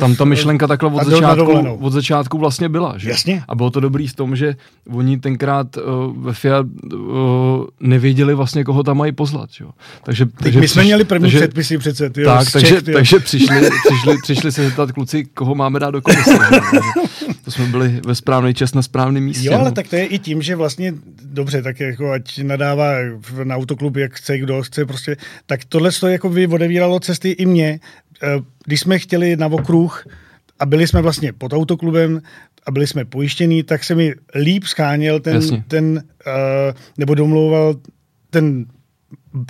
Tam 0.00 0.16
ta 0.16 0.24
myšlenka 0.24 0.66
takhle 0.66 0.90
od 0.90 1.04
začátku, 1.04 1.76
od 1.80 1.92
začátku 1.92 2.38
vlastně 2.38 2.68
byla. 2.68 2.98
Že? 2.98 3.10
Jasně. 3.10 3.42
A 3.48 3.54
bylo 3.54 3.70
to 3.70 3.80
dobrý 3.80 4.06
v 4.06 4.14
tom, 4.14 4.36
že 4.36 4.56
oni 4.92 5.18
tenkrát 5.18 5.76
uh, 5.76 5.82
ve 6.16 6.34
FIA 6.34 6.60
uh, 6.60 6.98
nevěděli 7.80 8.34
vlastně, 8.34 8.64
koho 8.64 8.82
tam 8.82 8.96
mají 8.96 9.12
pozvat. 9.12 9.50
Že? 9.50 9.64
Takže, 10.04 10.26
takže 10.26 10.60
my 10.60 10.68
jsme 10.68 10.82
měli 10.82 11.04
první 11.04 11.22
takže, 11.22 11.38
předpisy 11.38 11.78
přece. 11.78 12.10
Tyjo, 12.10 12.30
tak, 12.30 12.52
takže, 12.52 12.68
Čech, 12.68 12.82
takže 12.82 13.18
přišli, 13.18 13.60
přišli, 13.86 14.16
přišli 14.22 14.52
se 14.52 14.64
zeptat 14.64 14.92
kluci, 14.92 15.24
koho 15.24 15.54
máme 15.54 15.80
dát 15.80 15.90
do 15.90 16.02
komise. 16.02 16.38
to 17.44 17.50
jsme 17.50 17.66
byli 17.66 18.00
ve 18.06 18.14
správný 18.14 18.54
čas 18.54 18.74
na 18.74 18.82
správném 18.82 19.29
místě. 19.30 19.46
Jo, 19.46 19.58
ale 19.58 19.72
tak 19.72 19.88
to 19.88 19.96
je 19.96 20.06
i 20.06 20.18
tím, 20.18 20.42
že 20.42 20.56
vlastně, 20.56 20.94
dobře, 21.22 21.62
tak 21.62 21.80
jako 21.80 22.12
ať 22.12 22.38
nadává 22.38 22.94
na 23.44 23.56
autoklub, 23.56 23.96
jak 23.96 24.14
chce, 24.14 24.38
kdo 24.38 24.62
chce, 24.62 24.86
prostě, 24.86 25.16
tak 25.46 25.64
tohle 25.64 25.92
to 25.92 26.08
jako 26.08 26.28
by 26.28 26.46
odevíralo 26.46 27.00
cesty 27.00 27.30
i 27.30 27.46
mě. 27.46 27.80
Eh, 28.22 28.28
když 28.66 28.80
jsme 28.80 28.98
chtěli 28.98 29.36
na 29.36 29.46
okruh 29.46 30.06
a 30.58 30.66
byli 30.66 30.86
jsme 30.86 31.02
vlastně 31.02 31.32
pod 31.32 31.52
autoklubem, 31.52 32.22
a 32.66 32.70
byli 32.70 32.86
jsme 32.86 33.04
pojištění, 33.04 33.62
tak 33.62 33.84
se 33.84 33.94
mi 33.94 34.14
líp 34.34 34.64
scháněl 34.64 35.20
ten, 35.20 35.62
ten 35.68 36.02
uh, 36.26 36.32
nebo 36.98 37.14
domlouval 37.14 37.74
ten 38.30 38.66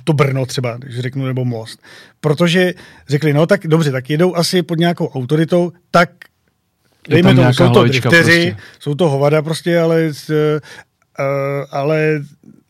to 0.03 0.13
Brno 0.13 0.45
třeba, 0.45 0.77
když 0.77 0.99
řeknu, 0.99 1.25
nebo 1.25 1.45
Most. 1.45 1.81
Protože 2.19 2.73
řekli, 3.07 3.33
no 3.33 3.45
tak 3.45 3.67
dobře, 3.67 3.91
tak 3.91 4.09
jedou 4.09 4.35
asi 4.35 4.63
pod 4.63 4.79
nějakou 4.79 5.07
autoritou, 5.07 5.71
tak 5.91 6.09
dejme 7.09 7.35
tomu, 7.35 7.53
jsou 7.53 7.69
to 7.69 7.83
drifteři, 7.83 8.51
prostě. 8.51 8.55
jsou 8.79 8.95
to 8.95 9.09
hovada 9.09 9.41
prostě, 9.41 9.79
ale, 9.79 10.11
uh, 10.29 10.35
ale 11.71 12.21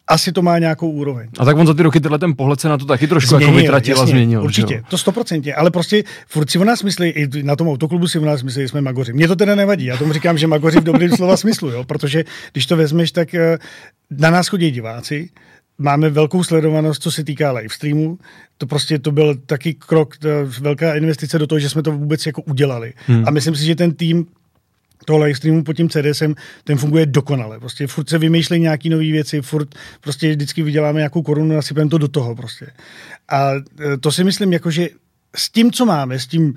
asi 0.08 0.32
to 0.32 0.42
má 0.42 0.60
nějakou 0.60 0.92
úroveň. 0.92 1.30
A 1.40 1.46
tak 1.46 1.58
on 1.58 1.68
za 1.68 1.74
ty 1.74 1.84
roky 1.84 2.00
tenhle 2.00 2.20
ten 2.20 2.36
pohled 2.36 2.60
se 2.62 2.70
na 2.70 2.78
to 2.78 2.86
taky 2.86 3.08
trošku 3.08 3.34
jako 3.34 3.44
změnil, 3.44 3.56
jako 3.56 3.64
vytratil 3.64 3.92
jasně, 3.92 4.04
a 4.04 4.06
změnil. 4.06 4.44
Určitě, 4.44 4.74
že? 4.74 4.84
to 4.90 4.98
stoprocentně, 4.98 5.56
ale 5.56 5.72
prostě 5.72 6.04
furt 6.28 6.50
si 6.50 6.60
o 6.60 6.64
nás 6.64 6.84
myslí, 6.84 7.10
i 7.10 7.44
na 7.44 7.56
tom 7.56 7.68
autoklubu 7.70 8.08
si 8.08 8.20
o 8.20 8.26
nás 8.26 8.44
myslí, 8.44 8.62
že 8.62 8.68
jsme 8.68 8.82
magoři. 8.82 9.14
Mně 9.14 9.28
to 9.28 9.36
teda 9.36 9.56
nevadí, 9.56 9.86
já 9.86 9.98
tomu 9.98 10.14
říkám, 10.14 10.38
že 10.38 10.48
magoři 10.48 10.80
v 10.80 10.84
dobrém 10.84 11.10
slova 11.16 11.38
smyslu, 11.38 11.70
jo? 11.70 11.84
protože 11.84 12.24
když 12.52 12.66
to 12.66 12.78
vezmeš, 12.78 13.12
tak 13.12 13.34
eh, 13.34 13.58
na 14.12 14.32
nás 14.32 14.48
chodí 14.48 14.72
diváci, 14.72 15.30
máme 15.78 16.10
velkou 16.10 16.44
sledovanost, 16.44 17.04
co 17.04 17.12
se 17.12 17.24
týká 17.24 17.52
live 17.52 17.70
streamu. 17.70 18.20
To 18.58 18.68
prostě 18.68 19.00
to 19.00 19.12
byl 19.12 19.36
taky 19.36 19.74
krok, 19.74 20.18
velká 20.60 20.96
investice 20.96 21.40
do 21.40 21.48
toho, 21.48 21.60
že 21.60 21.70
jsme 21.70 21.84
to 21.84 21.92
vůbec 21.92 22.26
jako 22.26 22.42
udělali. 22.42 22.94
Hmm. 23.08 23.24
A 23.28 23.32
myslím 23.32 23.56
si, 23.56 23.66
že 23.66 23.76
ten 23.76 23.94
tým 23.94 24.26
toho 25.06 25.20
live 25.20 25.36
streamu 25.36 25.64
pod 25.64 25.74
tím 25.74 25.90
CDSem, 25.90 26.36
ten 26.64 26.78
funguje 26.78 27.06
dokonale. 27.06 27.60
Prostě 27.60 27.88
furt 27.88 28.10
se 28.10 28.18
vymýšlejí 28.18 28.62
nějaké 28.62 28.90
nové 28.90 29.04
věci, 29.04 29.42
furt 29.42 29.76
prostě 30.02 30.32
vždycky 30.32 30.64
vyděláme 30.64 31.00
nějakou 31.00 31.22
korunu 31.22 31.58
a 31.58 31.62
sypeme 31.62 31.90
to 31.90 31.98
do 31.98 32.08
toho 32.08 32.36
prostě. 32.36 32.68
A 33.30 33.52
e, 33.54 33.98
to 33.98 34.12
si 34.12 34.24
myslím, 34.24 34.54
jako 34.54 34.72
že 34.72 34.90
s 35.36 35.50
tím, 35.50 35.72
co 35.72 35.86
máme, 35.86 36.20
s 36.20 36.28
tím 36.28 36.54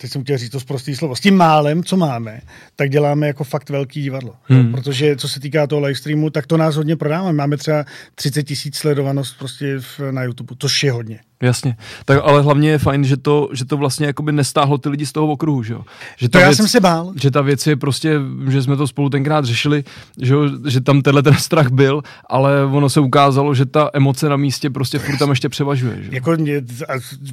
teď 0.00 0.10
jsem 0.10 0.22
chtěl 0.22 0.38
říct 0.38 0.50
to 0.50 0.60
zprostý 0.60 0.96
slovo, 0.96 1.16
s 1.16 1.20
tím 1.20 1.36
málem, 1.36 1.84
co 1.84 1.96
máme, 1.96 2.40
tak 2.76 2.90
děláme 2.90 3.26
jako 3.26 3.44
fakt 3.44 3.70
velký 3.70 4.02
divadlo. 4.02 4.34
Hmm. 4.44 4.72
Protože 4.72 5.16
co 5.16 5.28
se 5.28 5.40
týká 5.40 5.66
toho 5.66 5.80
live 5.80 5.94
streamu, 5.94 6.30
tak 6.30 6.46
to 6.46 6.56
nás 6.56 6.76
hodně 6.76 6.96
prodáváme. 6.96 7.32
Máme 7.32 7.56
třeba 7.56 7.84
30 8.14 8.42
tisíc 8.42 8.76
sledovanost 8.76 9.38
prostě 9.38 9.78
v, 9.78 10.00
na 10.10 10.22
YouTube, 10.22 10.54
což 10.58 10.82
je 10.82 10.92
hodně. 10.92 11.20
Jasně. 11.42 11.76
Tak 12.04 12.20
ale 12.22 12.42
hlavně 12.42 12.70
je 12.70 12.78
fajn, 12.78 13.04
že 13.04 13.16
to, 13.16 13.48
že 13.52 13.64
to 13.64 13.76
vlastně 13.76 14.06
jakoby 14.06 14.32
nestáhlo 14.32 14.78
ty 14.78 14.88
lidi 14.88 15.06
z 15.06 15.12
toho 15.12 15.26
okruhu, 15.26 15.62
že 15.62 15.72
jo? 15.72 15.82
Že 16.16 16.28
to 16.28 16.38
já 16.38 16.46
věc, 16.46 16.56
jsem 16.56 16.68
se 16.68 16.80
bál. 16.80 17.12
Že 17.20 17.30
ta 17.30 17.42
věc 17.42 17.66
je 17.66 17.76
prostě, 17.76 18.20
že 18.48 18.62
jsme 18.62 18.76
to 18.76 18.86
spolu 18.86 19.08
tenkrát 19.08 19.44
řešili, 19.44 19.84
že, 20.20 20.34
že 20.68 20.80
tam 20.80 21.02
tenhle 21.02 21.22
ten 21.22 21.34
strach 21.34 21.68
byl, 21.68 22.02
ale 22.28 22.64
ono 22.64 22.90
se 22.90 23.00
ukázalo, 23.00 23.54
že 23.54 23.66
ta 23.66 23.90
emoce 23.92 24.28
na 24.28 24.36
místě 24.36 24.70
prostě 24.70 24.98
furt 24.98 25.18
tam 25.18 25.30
ještě 25.30 25.48
převažuje. 25.48 26.02
Že? 26.02 26.08
Jako 26.12 26.36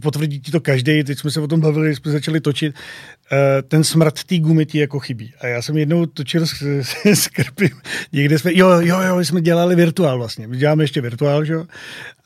potvrdí 0.02 0.40
ti 0.40 0.52
to 0.52 0.60
každý, 0.60 1.04
teď 1.04 1.20
jsme 1.20 1.32
se 1.32 1.42
o 1.42 1.48
tom 1.48 1.60
bavili, 1.60 1.96
jsme 1.96 2.12
začali 2.12 2.40
točit, 2.40 2.76
ten 3.68 3.84
smrad 3.84 4.24
té 4.24 4.38
gumy 4.38 4.66
ti 4.66 4.80
jako 4.80 5.00
chybí. 5.00 5.34
A 5.42 5.48
já 5.48 5.62
jsem 5.62 5.78
jednou 5.78 6.06
točil 6.06 6.48
s, 6.48 6.62
s, 6.62 7.06
s 7.06 7.28
krpím. 7.28 7.70
Někde 8.14 8.40
jsme, 8.40 8.52
jo, 8.54 8.70
jo, 8.80 9.02
jo, 9.02 9.20
jsme 9.20 9.42
dělali 9.42 9.76
virtuál 9.76 10.18
vlastně. 10.18 10.48
My 10.48 10.58
děláme 10.58 10.84
ještě 10.84 11.02
virtuál, 11.02 11.46
že 11.46 11.54
jo? 11.54 11.66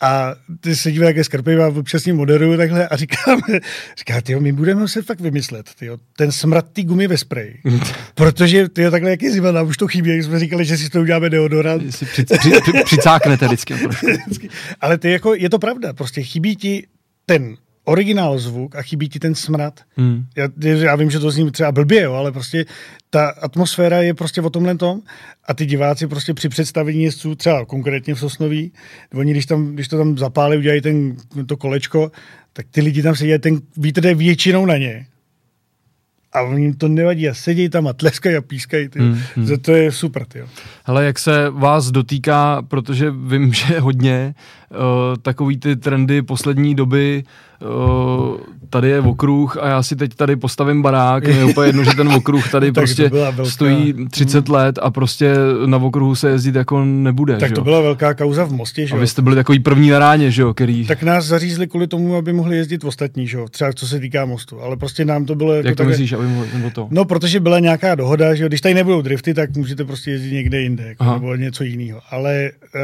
A 0.02 0.36
ty 0.60 0.76
se 0.76 0.92
díváš, 0.92 1.08
jak 1.08 1.16
je 1.16 1.24
skrpím 1.24 1.62
a 1.62 1.68
občas 1.68 2.06
ním 2.06 2.16
moderuju 2.16 2.58
takhle 2.58 2.88
a 2.88 2.96
říkáme, 2.96 3.42
říká, 3.98 4.22
tyjo, 4.22 4.40
my 4.40 4.52
budeme 4.52 4.88
se 4.88 5.02
fakt 5.02 5.20
vymyslet, 5.20 5.70
tyjo, 5.80 5.98
ten 6.18 6.32
smrad 6.32 6.66
té 6.74 6.84
gumy 6.84 7.08
ve 7.08 7.18
spreji. 7.18 7.62
Protože 8.16 8.70
ty 8.70 8.92
takhle, 8.92 9.10
jak 9.10 9.22
je 9.22 9.32
zima, 9.32 9.52
nám 9.52 9.68
už 9.68 9.78
to 9.78 9.88
chybí, 9.88 10.10
jak 10.10 10.24
jsme 10.24 10.40
říkali, 10.40 10.66
že 10.66 10.78
si 10.78 10.90
to 10.90 11.02
uděláme 11.02 11.30
deodorant. 11.30 11.96
Si 11.96 12.06
při, 12.06 12.24
při, 12.24 12.52
při, 12.62 12.72
přicáknete 12.86 13.46
vždycky. 13.46 13.76
Ale 14.82 14.98
ty 14.98 15.12
jako, 15.12 15.34
je 15.34 15.50
to 15.50 15.60
pravda, 15.60 15.94
prostě 15.94 16.24
chybí 16.24 16.56
ti 16.56 16.88
ten 17.26 17.56
originál 17.90 18.40
zvuk 18.40 18.76
a 18.76 18.82
chybí 18.82 19.10
ti 19.10 19.20
ten 19.20 19.36
smrad. 19.36 19.82
Hmm. 19.98 20.26
Já, 20.38 20.48
já 20.64 20.96
vím, 20.96 21.12
že 21.12 21.20
to 21.20 21.32
zní 21.32 21.52
třeba 21.52 21.72
blbě, 21.72 22.02
jo, 22.02 22.14
ale 22.14 22.32
prostě 22.32 22.66
ta 23.10 23.30
atmosféra 23.30 23.98
je 24.02 24.14
prostě 24.14 24.42
o 24.42 24.50
tomhle 24.50 24.78
tom 24.78 25.02
a 25.48 25.54
ty 25.54 25.66
diváci 25.66 26.08
prostě 26.08 26.34
při 26.34 26.50
představení 26.50 27.04
jezdců, 27.04 27.36
třeba 27.36 27.66
konkrétně 27.66 28.16
v 28.16 28.20
Sosnoví, 28.20 28.72
oni 29.14 29.32
když, 29.32 29.46
tam, 29.46 29.74
když 29.74 29.88
to 29.88 29.98
tam 29.98 30.18
zapálí, 30.18 30.58
udělají 30.58 30.82
ten, 30.82 31.16
to 31.46 31.58
kolečko, 31.58 32.12
tak 32.54 32.66
ty 32.72 32.82
lidi 32.82 33.04
tam 33.04 33.16
sedí, 33.16 33.40
ten 33.40 33.62
vítr 33.78 34.02
jde 34.02 34.16
většinou 34.16 34.66
na 34.66 34.78
ně 34.78 35.06
a 36.34 36.42
jim 36.56 36.74
to 36.74 36.88
nevadí 36.88 37.30
a 37.30 37.34
sedí 37.34 37.70
tam 37.70 37.88
a 37.88 37.94
tleskají 37.94 38.36
a 38.36 38.42
pískají. 38.42 38.90
Ty. 38.90 39.00
Hmm, 39.00 39.20
hmm. 39.36 39.58
To 39.58 39.72
je 39.72 39.92
super. 39.92 40.26
Ty. 40.26 40.44
Hele, 40.86 41.06
jak 41.06 41.20
se 41.20 41.50
vás 41.50 41.92
dotýká, 41.92 42.62
protože 42.62 43.12
vím, 43.12 43.54
že 43.68 43.80
hodně 43.80 44.36
uh, 44.72 44.78
takový 45.22 45.58
ty 45.58 45.76
trendy 45.76 46.22
poslední 46.22 46.76
doby 46.76 47.24
uh, 47.26 47.49
tady 48.70 48.90
je 48.90 49.00
okruh 49.00 49.58
a 49.58 49.68
já 49.68 49.84
si 49.84 49.96
teď 49.96 50.14
tady 50.14 50.36
postavím 50.36 50.82
barák, 50.82 51.24
je 51.24 51.46
úplně 51.46 51.68
jedno, 51.70 51.84
že 51.84 51.96
ten 51.96 52.08
okruh 52.08 52.52
tady 52.52 52.72
prostě 52.72 53.12
stojí 53.44 53.94
30 54.12 54.48
hmm. 54.48 54.56
let 54.56 54.80
a 54.82 54.92
prostě 54.92 55.34
na 55.66 55.78
okruhu 55.78 56.16
se 56.16 56.30
jezdit 56.30 56.56
jako 56.56 56.86
nebude. 56.86 57.38
Tak 57.38 57.50
že 57.50 57.56
to 57.56 57.62
byla 57.62 57.82
velká 57.82 58.14
kauza 58.14 58.44
v 58.44 58.52
Mostě, 58.52 58.88
že 58.88 58.96
A 58.96 58.98
vy 58.98 59.08
jste 59.08 59.22
byli 59.22 59.36
takový 59.36 59.60
první 59.60 59.90
na 59.90 60.00
ráně, 60.00 60.32
že 60.32 60.42
jo, 60.42 60.54
který... 60.54 60.86
Tak 60.86 61.04
nás 61.04 61.26
zařízli 61.26 61.68
kvůli 61.68 61.88
tomu, 61.88 62.16
aby 62.16 62.34
mohli 62.34 62.58
jezdit 62.58 62.84
ostatní, 62.84 63.28
že 63.28 63.38
jo, 63.38 63.48
třeba 63.52 63.74
co 63.74 63.88
se 63.88 64.00
týká 64.00 64.26
mostu, 64.26 64.62
ale 64.62 64.78
prostě 64.78 65.06
nám 65.06 65.26
to 65.26 65.36
bylo... 65.36 65.54
Jako 65.54 65.68
Jak 65.68 65.76
to 65.76 65.78
takhle... 65.78 65.92
myslíš, 65.92 66.14
aby 66.14 66.28
mohli 66.28 66.72
to? 66.74 66.88
No, 66.92 67.06
protože 67.06 67.40
byla 67.40 67.60
nějaká 67.60 67.96
dohoda, 67.96 68.36
že 68.36 68.44
jo, 68.44 68.48
když 68.48 68.62
tady 68.62 68.76
nebudou 68.76 69.02
drifty, 69.02 69.34
tak 69.34 69.58
můžete 69.58 69.86
prostě 69.86 70.12
jezdit 70.12 70.32
někde 70.32 70.62
jinde, 70.62 70.84
jako, 70.84 71.04
nebo 71.04 71.36
něco 71.36 71.64
jiného. 71.64 72.02
Ale 72.12 72.52
uh, 72.76 72.82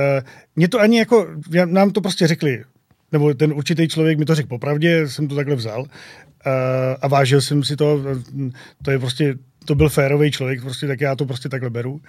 mě 0.56 0.68
to 0.68 0.80
ani 0.80 1.00
jako, 1.00 1.28
nám 1.66 1.92
to 1.92 2.02
prostě 2.02 2.28
řekli, 2.28 2.64
nebo 3.12 3.34
ten 3.34 3.54
určitý 3.54 3.88
člověk 3.88 4.20
mi 4.20 4.26
to 4.26 4.36
řekl 4.36 4.50
popravdě, 4.50 5.10
jsem 5.10 5.28
to 5.28 5.36
takhle 5.36 5.56
vzal 5.56 5.82
uh, 5.82 5.88
a 7.02 7.08
vážil 7.08 7.42
jsem 7.42 7.64
si 7.64 7.76
to, 7.76 8.02
to 8.82 8.92
je 8.92 9.00
prostě, 9.00 9.36
to 9.66 9.76
byl 9.76 9.90
férový 9.90 10.32
člověk, 10.32 10.62
prostě 10.62 10.88
tak 10.88 11.02
já 11.02 11.16
to 11.16 11.26
prostě 11.26 11.50
takhle 11.50 11.70
beru. 11.70 12.02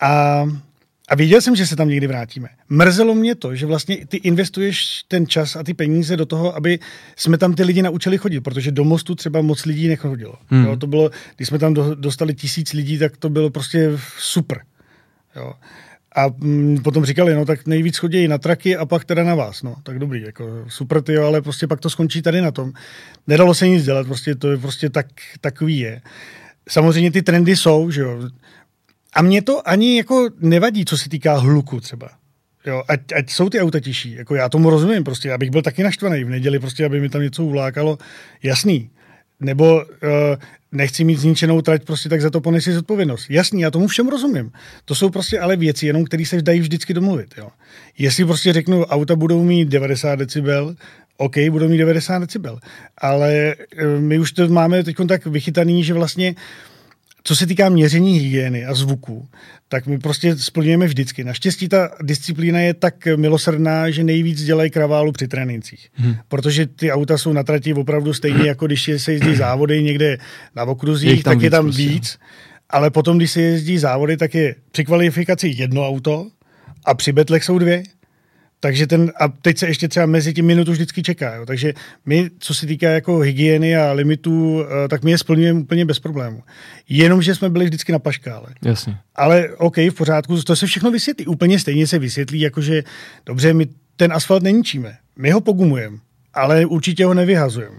A, 0.00 0.44
a 1.08 1.14
věděl 1.14 1.40
jsem, 1.40 1.56
že 1.56 1.66
se 1.66 1.76
tam 1.76 1.88
někdy 1.88 2.06
vrátíme. 2.06 2.48
Mrzelo 2.68 3.14
mě 3.14 3.34
to, 3.34 3.54
že 3.54 3.66
vlastně 3.66 4.06
ty 4.06 4.16
investuješ 4.16 5.02
ten 5.08 5.26
čas 5.26 5.56
a 5.56 5.62
ty 5.62 5.74
peníze 5.74 6.16
do 6.16 6.26
toho, 6.26 6.56
aby 6.56 6.78
jsme 7.16 7.38
tam 7.38 7.54
ty 7.54 7.64
lidi 7.64 7.82
naučili 7.82 8.18
chodit, 8.18 8.40
protože 8.40 8.70
do 8.70 8.84
mostu 8.84 9.14
třeba 9.14 9.42
moc 9.42 9.64
lidí 9.64 9.88
nechodilo. 9.88 10.34
Hmm. 10.46 10.64
Jo, 10.64 10.76
to 10.76 10.86
bylo, 10.86 11.10
když 11.36 11.48
jsme 11.48 11.58
tam 11.58 11.74
do, 11.74 11.94
dostali 11.94 12.34
tisíc 12.34 12.72
lidí, 12.72 12.98
tak 12.98 13.16
to 13.16 13.28
bylo 13.28 13.50
prostě 13.50 13.90
super. 14.18 14.60
Jo. 15.36 15.52
A 16.16 16.26
mm, 16.38 16.82
potom 16.82 17.04
říkali, 17.04 17.34
no 17.34 17.44
tak 17.44 17.66
nejvíc 17.66 17.96
chodí 17.96 18.28
na 18.28 18.38
traky 18.38 18.76
a 18.76 18.86
pak 18.86 19.04
teda 19.04 19.24
na 19.24 19.34
vás. 19.34 19.62
No, 19.62 19.76
tak 19.82 19.98
dobrý, 19.98 20.22
jako 20.22 20.64
super 20.68 21.02
ty, 21.02 21.16
ale 21.16 21.42
prostě 21.42 21.66
pak 21.66 21.80
to 21.80 21.90
skončí 21.90 22.22
tady 22.22 22.40
na 22.40 22.50
tom. 22.50 22.72
Nedalo 23.26 23.54
se 23.54 23.68
nic 23.68 23.84
dělat, 23.84 24.06
prostě 24.06 24.34
to 24.34 24.50
je 24.50 24.58
prostě 24.58 24.90
tak, 24.90 25.06
takový 25.40 25.78
je. 25.78 26.00
Samozřejmě 26.68 27.10
ty 27.10 27.22
trendy 27.22 27.56
jsou, 27.56 27.90
že 27.90 28.00
jo. 28.00 28.20
A 29.12 29.22
mě 29.22 29.42
to 29.42 29.68
ani 29.68 29.96
jako 29.96 30.28
nevadí, 30.40 30.84
co 30.84 30.98
se 30.98 31.08
týká 31.08 31.38
hluku 31.38 31.80
třeba. 31.80 32.10
Jo, 32.66 32.82
ať, 32.88 33.00
ať 33.16 33.30
jsou 33.30 33.48
ty 33.48 33.60
auta 33.60 33.80
tiší. 33.80 34.12
Jako 34.12 34.34
já 34.34 34.48
tomu 34.48 34.70
rozumím 34.70 35.04
prostě. 35.04 35.28
Já 35.28 35.38
bych 35.38 35.50
byl 35.50 35.62
taky 35.62 35.82
naštvaný 35.82 36.24
v 36.24 36.30
neděli, 36.30 36.58
prostě, 36.58 36.84
aby 36.84 37.00
mi 37.00 37.08
tam 37.08 37.22
něco 37.22 37.44
uvlákalo. 37.44 37.98
Jasný. 38.42 38.90
Nebo 39.40 39.76
uh, 39.76 39.82
nechci 40.72 41.04
mít 41.04 41.18
zničenou 41.18 41.62
trať, 41.62 41.84
prostě 41.84 42.08
tak 42.08 42.20
za 42.20 42.30
to 42.30 42.40
ponesi 42.40 42.72
zodpovědnost. 42.72 43.30
Jasný, 43.30 43.60
já 43.60 43.70
tomu 43.70 43.86
všem 43.86 44.08
rozumím. 44.08 44.52
To 44.84 44.94
jsou 44.94 45.10
prostě 45.10 45.40
ale 45.40 45.56
věci, 45.56 45.86
jenom 45.86 46.04
které 46.04 46.26
se 46.26 46.42
dají 46.42 46.60
vždycky 46.60 46.94
domluvit. 46.94 47.34
Jo. 47.38 47.48
Jestli 47.98 48.24
prostě 48.24 48.52
řeknu, 48.52 48.84
auta 48.84 49.16
budou 49.16 49.44
mít 49.44 49.68
90 49.68 50.16
decibel, 50.16 50.76
OK, 51.16 51.34
budou 51.50 51.68
mít 51.68 51.78
90 51.78 52.18
decibel. 52.18 52.58
Ale 52.98 53.54
uh, 53.82 54.00
my 54.00 54.18
už 54.18 54.32
to 54.32 54.48
máme 54.48 54.84
teď 54.84 54.96
tak 55.08 55.26
vychytaný, 55.26 55.84
že 55.84 55.94
vlastně 55.94 56.34
co 57.22 57.36
se 57.36 57.46
týká 57.46 57.68
měření 57.68 58.18
hygieny 58.18 58.66
a 58.66 58.74
zvuku, 58.74 59.28
tak 59.68 59.86
my 59.86 59.98
prostě 59.98 60.36
splňujeme 60.36 60.86
vždycky. 60.86 61.24
Naštěstí 61.24 61.68
ta 61.68 61.90
disciplína 62.02 62.60
je 62.60 62.74
tak 62.74 63.08
milosrdná, 63.16 63.90
že 63.90 64.04
nejvíc 64.04 64.42
dělají 64.42 64.70
kraválu 64.70 65.12
při 65.12 65.28
trénincích. 65.28 65.88
Hmm. 65.94 66.16
Protože 66.28 66.66
ty 66.66 66.92
auta 66.92 67.18
jsou 67.18 67.32
na 67.32 67.42
trati 67.42 67.74
opravdu 67.74 68.12
stejně, 68.14 68.48
jako 68.48 68.66
když 68.66 68.90
se 68.96 69.12
jezdí 69.12 69.36
závody 69.36 69.82
někde 69.82 70.18
na 70.56 70.64
okruzích, 70.64 71.24
tak 71.24 71.42
je 71.42 71.50
tam 71.50 71.64
prostě. 71.64 71.82
víc. 71.82 72.18
ale 72.70 72.90
potom, 72.90 73.16
když 73.16 73.30
se 73.30 73.40
jezdí 73.40 73.78
závody, 73.78 74.16
tak 74.16 74.34
je 74.34 74.54
při 74.72 74.84
kvalifikaci 74.84 75.54
jedno 75.56 75.88
auto 75.88 76.26
a 76.84 76.94
při 76.94 77.12
betlech 77.12 77.44
jsou 77.44 77.58
dvě. 77.58 77.82
Takže 78.60 78.86
ten, 78.86 79.12
a 79.20 79.28
teď 79.28 79.58
se 79.58 79.66
ještě 79.66 79.88
třeba 79.88 80.06
mezi 80.06 80.34
tím 80.34 80.46
minutu 80.46 80.72
vždycky 80.72 81.02
čeká. 81.02 81.34
Jo. 81.34 81.46
Takže 81.46 81.74
my, 82.06 82.30
co 82.38 82.54
se 82.54 82.66
týká 82.66 82.90
jako 82.90 83.18
hygieny 83.18 83.76
a 83.76 83.92
limitů, 83.92 84.64
eh, 84.64 84.88
tak 84.88 85.04
my 85.04 85.10
je 85.10 85.18
splňujeme 85.18 85.60
úplně 85.60 85.84
bez 85.84 85.98
problému. 85.98 86.42
Jenom, 86.88 87.22
že 87.22 87.34
jsme 87.34 87.50
byli 87.50 87.64
vždycky 87.64 87.92
na 87.92 87.98
paškále. 87.98 88.46
Jasně. 88.64 88.96
Ale 89.14 89.48
OK, 89.56 89.76
v 89.76 89.94
pořádku, 89.94 90.42
to 90.42 90.56
se 90.56 90.66
všechno 90.66 90.90
vysvětlí. 90.90 91.26
Úplně 91.26 91.58
stejně 91.58 91.86
se 91.86 91.98
vysvětlí, 91.98 92.40
jakože 92.40 92.82
dobře, 93.26 93.54
my 93.54 93.66
ten 93.96 94.12
asfalt 94.12 94.42
neníčíme. 94.42 94.96
My 95.16 95.30
ho 95.30 95.40
pogumujeme, 95.40 95.98
ale 96.34 96.66
určitě 96.66 97.04
ho 97.04 97.14
nevyhazujeme. 97.14 97.78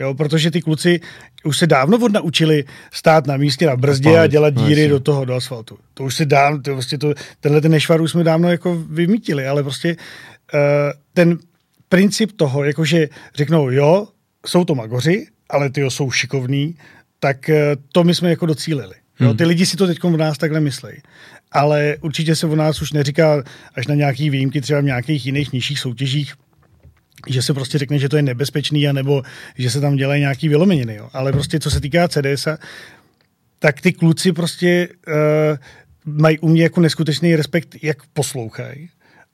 Jo, 0.00 0.14
protože 0.14 0.50
ty 0.50 0.60
kluci 0.60 1.00
už 1.44 1.58
se 1.58 1.66
dávno 1.66 1.98
odnaučili 1.98 2.64
stát 2.92 3.26
na 3.26 3.36
místě 3.36 3.66
na 3.66 3.76
brzdě 3.76 4.18
a 4.18 4.26
dělat 4.26 4.54
no, 4.54 4.66
díry 4.66 4.88
do 4.88 5.00
toho, 5.00 5.24
do 5.24 5.34
asfaltu. 5.34 5.78
To 5.94 6.04
už 6.04 6.14
se 6.14 6.24
dávno, 6.24 6.62
to 6.62 6.72
vlastně 6.72 6.98
to, 6.98 7.14
tenhle 7.40 7.60
ten 7.60 7.70
nešvar 7.70 8.00
už 8.00 8.10
jsme 8.10 8.24
dávno 8.24 8.50
jako 8.50 8.74
vymítili, 8.90 9.46
ale 9.46 9.62
prostě 9.62 9.96
uh, 10.54 10.60
ten 11.14 11.38
princip 11.88 12.32
toho, 12.36 12.64
jakože 12.64 13.08
řeknou, 13.34 13.70
jo, 13.70 14.08
jsou 14.46 14.64
to 14.64 14.74
magoři, 14.74 15.26
ale 15.50 15.70
ty 15.70 15.80
jsou 15.88 16.10
šikovní, 16.10 16.74
tak 17.20 17.36
uh, 17.48 17.54
to 17.92 18.04
my 18.04 18.14
jsme 18.14 18.30
jako 18.30 18.46
docílili. 18.46 18.94
Jo, 19.20 19.28
hmm. 19.28 19.36
ty 19.36 19.44
lidi 19.44 19.66
si 19.66 19.76
to 19.76 19.86
teď 19.86 20.04
v 20.04 20.16
nás 20.16 20.38
takhle 20.38 20.60
myslejí. 20.60 20.96
Ale 21.52 21.96
určitě 22.00 22.36
se 22.36 22.46
o 22.46 22.56
nás 22.56 22.82
už 22.82 22.92
neříká 22.92 23.42
až 23.74 23.86
na 23.86 23.94
nějaký 23.94 24.30
výjimky, 24.30 24.60
třeba 24.60 24.80
v 24.80 24.84
nějakých 24.84 25.26
jiných 25.26 25.52
nižších 25.52 25.78
soutěžích, 25.78 26.34
že 27.26 27.42
se 27.42 27.54
prostě 27.54 27.78
řekne, 27.78 27.98
že 27.98 28.08
to 28.08 28.16
je 28.16 28.22
nebezpečný, 28.22 28.88
anebo 28.88 29.22
že 29.58 29.70
se 29.70 29.80
tam 29.80 29.96
dělají 29.96 30.20
nějaký 30.20 30.48
vylomeniny. 30.48 30.94
Jo. 30.94 31.08
Ale 31.12 31.32
prostě 31.32 31.60
co 31.60 31.70
se 31.70 31.80
týká 31.80 32.08
CDS, 32.08 32.48
tak 33.58 33.80
ty 33.80 33.92
kluci 33.92 34.32
prostě 34.32 34.88
uh, 35.08 36.14
mají 36.16 36.38
u 36.38 36.48
mě 36.48 36.62
jako 36.62 36.80
neskutečný 36.80 37.36
respekt, 37.36 37.76
jak 37.82 38.06
poslouchají 38.06 38.88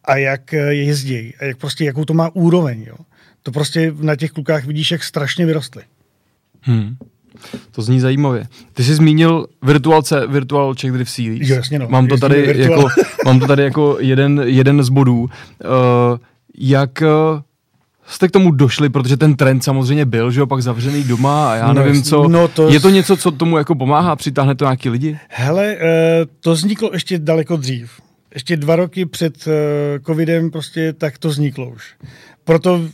a 0.04 0.16
jak 0.16 0.54
eh, 0.54 0.74
jezdí 0.74 1.34
a 1.40 1.44
jak 1.44 1.56
prostě, 1.56 1.84
jakou 1.84 2.04
to 2.04 2.14
má 2.14 2.30
úroveň. 2.34 2.84
Jo. 2.88 2.96
To 3.42 3.52
prostě 3.52 3.94
na 4.00 4.16
těch 4.16 4.30
klukách 4.30 4.64
vidíš, 4.64 4.90
jak 4.90 5.04
strašně 5.04 5.46
vyrostly. 5.46 5.82
Hmm. 6.60 6.96
To 7.70 7.82
zní 7.82 8.00
zajímavě. 8.00 8.46
Ty 8.72 8.84
jsi 8.84 8.94
zmínil 8.94 9.46
Virtual, 9.62 10.02
C, 10.02 10.26
Virtual 10.26 10.74
Czech 10.74 10.92
Drift 10.92 11.10
Series. 11.10 11.48
Jo, 11.48 11.56
jasně 11.56 11.78
no. 11.78 11.88
Mám 11.88 12.06
to 12.06 12.16
tady, 12.16 12.62
jako, 12.62 12.88
mám 13.24 13.40
to 13.40 13.46
tady 13.46 13.62
jako 13.62 13.96
jeden, 14.00 14.42
jeden 14.44 14.82
z 14.82 14.88
bodů. 14.88 15.20
Uh, 15.20 15.28
jak 16.58 17.02
uh, 17.02 17.40
jste 18.06 18.28
k 18.28 18.30
tomu 18.30 18.50
došli, 18.50 18.88
protože 18.88 19.16
ten 19.16 19.36
trend 19.36 19.64
samozřejmě 19.64 20.04
byl, 20.04 20.30
že 20.30 20.40
jo, 20.40 20.46
pak 20.46 20.62
zavřený 20.62 21.04
doma 21.04 21.52
a 21.52 21.54
já 21.54 21.72
no, 21.72 21.82
nevím 21.82 22.02
co. 22.02 22.28
No 22.28 22.48
to... 22.48 22.68
Je 22.68 22.80
to 22.80 22.90
něco, 22.90 23.16
co 23.16 23.30
tomu 23.30 23.58
jako 23.58 23.74
pomáhá, 23.74 24.16
přitáhne 24.16 24.54
to 24.54 24.64
nějaký 24.64 24.88
lidi? 24.88 25.18
Hele, 25.28 25.76
uh, 25.76 25.80
to 26.40 26.52
vzniklo 26.52 26.90
ještě 26.92 27.18
daleko 27.18 27.56
dřív. 27.56 27.90
Ještě 28.34 28.56
dva 28.56 28.76
roky 28.76 29.06
před 29.06 29.46
uh, 29.46 29.52
covidem 30.06 30.50
prostě 30.50 30.92
tak 30.92 31.18
to 31.18 31.28
vzniklo 31.28 31.70
už. 31.70 31.94
Proto 32.44 32.74
uh, 32.74 32.88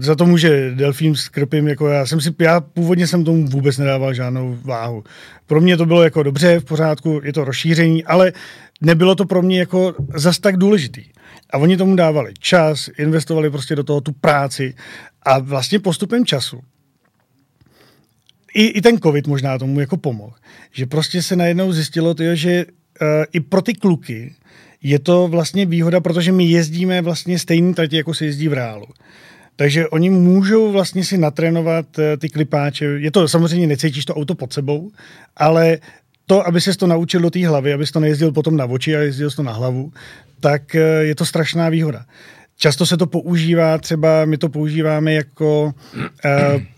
za 0.00 0.14
to 0.14 0.26
může 0.26 0.70
Delfín 0.74 1.14
s 1.14 1.28
Krpím, 1.28 1.68
jako 1.68 1.88
já 1.88 2.06
jsem 2.06 2.20
si, 2.20 2.34
já 2.38 2.60
původně 2.60 3.06
jsem 3.06 3.24
tomu 3.24 3.46
vůbec 3.46 3.78
nedával 3.78 4.14
žádnou 4.14 4.58
váhu. 4.62 5.04
Pro 5.46 5.60
mě 5.60 5.76
to 5.76 5.86
bylo 5.86 6.02
jako 6.02 6.22
dobře, 6.22 6.60
v 6.60 6.64
pořádku, 6.64 7.20
je 7.24 7.32
to 7.32 7.44
rozšíření, 7.44 8.04
ale 8.04 8.32
nebylo 8.80 9.14
to 9.14 9.24
pro 9.24 9.42
mě 9.42 9.58
jako 9.58 9.94
zas 10.14 10.38
tak 10.38 10.56
důležitý. 10.56 11.04
A 11.50 11.58
oni 11.58 11.76
tomu 11.76 11.96
dávali 11.96 12.34
čas, 12.38 12.90
investovali 12.98 13.50
prostě 13.50 13.76
do 13.76 13.84
toho 13.84 14.00
tu 14.00 14.12
práci 14.12 14.74
a 15.22 15.38
vlastně 15.38 15.78
postupem 15.78 16.26
času 16.26 16.60
i, 18.54 18.66
i 18.66 18.80
ten 18.80 18.98
covid 18.98 19.26
možná 19.26 19.58
tomu 19.58 19.80
jako 19.80 19.96
pomohl, 19.96 20.32
že 20.72 20.86
prostě 20.86 21.22
se 21.22 21.36
najednou 21.36 21.72
zjistilo, 21.72 22.14
tyjo, 22.14 22.34
že 22.34 22.64
uh, 22.66 23.08
i 23.32 23.40
pro 23.40 23.62
ty 23.62 23.74
kluky 23.74 24.34
je 24.82 24.98
to 24.98 25.28
vlastně 25.28 25.66
výhoda, 25.66 26.00
protože 26.00 26.32
my 26.32 26.44
jezdíme 26.44 27.02
vlastně 27.02 27.38
stejný 27.38 27.74
tratě, 27.74 27.96
jako 27.96 28.14
se 28.14 28.24
jezdí 28.24 28.48
v 28.48 28.52
reálu. 28.52 28.86
Takže 29.56 29.88
oni 29.88 30.10
můžou 30.10 30.72
vlastně 30.72 31.04
si 31.04 31.18
natrénovat 31.18 31.98
uh, 31.98 32.04
ty 32.18 32.28
klipáče. 32.28 32.84
Je 32.84 33.10
to 33.10 33.28
samozřejmě 33.28 33.66
necítíš 33.66 34.04
to 34.04 34.14
auto 34.14 34.34
pod 34.34 34.52
sebou, 34.52 34.90
ale 35.36 35.78
to, 36.26 36.46
aby 36.46 36.60
se 36.60 36.78
to 36.78 36.86
naučil 36.86 37.20
do 37.20 37.30
té 37.30 37.48
hlavy, 37.48 37.72
abys 37.72 37.90
to 37.90 38.00
nejezdil 38.00 38.32
potom 38.32 38.56
na 38.56 38.64
oči 38.64 38.96
a 38.96 39.00
jezdil 39.00 39.30
to 39.30 39.42
na 39.42 39.52
hlavu, 39.52 39.92
tak 40.40 40.74
eh, 40.74 40.80
je 40.80 41.14
to 41.14 41.26
strašná 41.26 41.68
výhoda. 41.68 42.04
Často 42.56 42.86
se 42.86 42.96
to 42.96 43.06
používá, 43.06 43.78
třeba 43.78 44.24
my 44.24 44.38
to 44.38 44.48
používáme 44.48 45.12
jako 45.12 45.74
uh, 45.94 46.02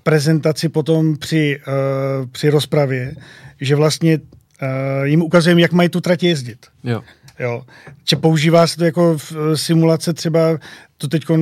prezentaci 0.02 0.68
potom 0.68 1.16
při, 1.16 1.60
uh, 1.68 2.26
při 2.32 2.48
rozpravě, 2.48 3.14
že 3.60 3.76
vlastně 3.76 4.18
uh, 4.18 5.04
jim 5.04 5.22
ukazujeme, 5.22 5.60
jak 5.60 5.72
mají 5.72 5.88
tu 5.88 6.00
trať 6.00 6.22
jezdit. 6.22 6.66
Jo. 6.84 7.02
Jo. 7.38 7.62
Če 8.04 8.16
používá 8.16 8.66
se 8.66 8.76
to 8.76 8.84
jako 8.84 9.18
v 9.18 9.32
simulace 9.54 10.12
třeba, 10.12 10.58
to 10.98 11.08
teď 11.08 11.30
uh, 11.30 11.36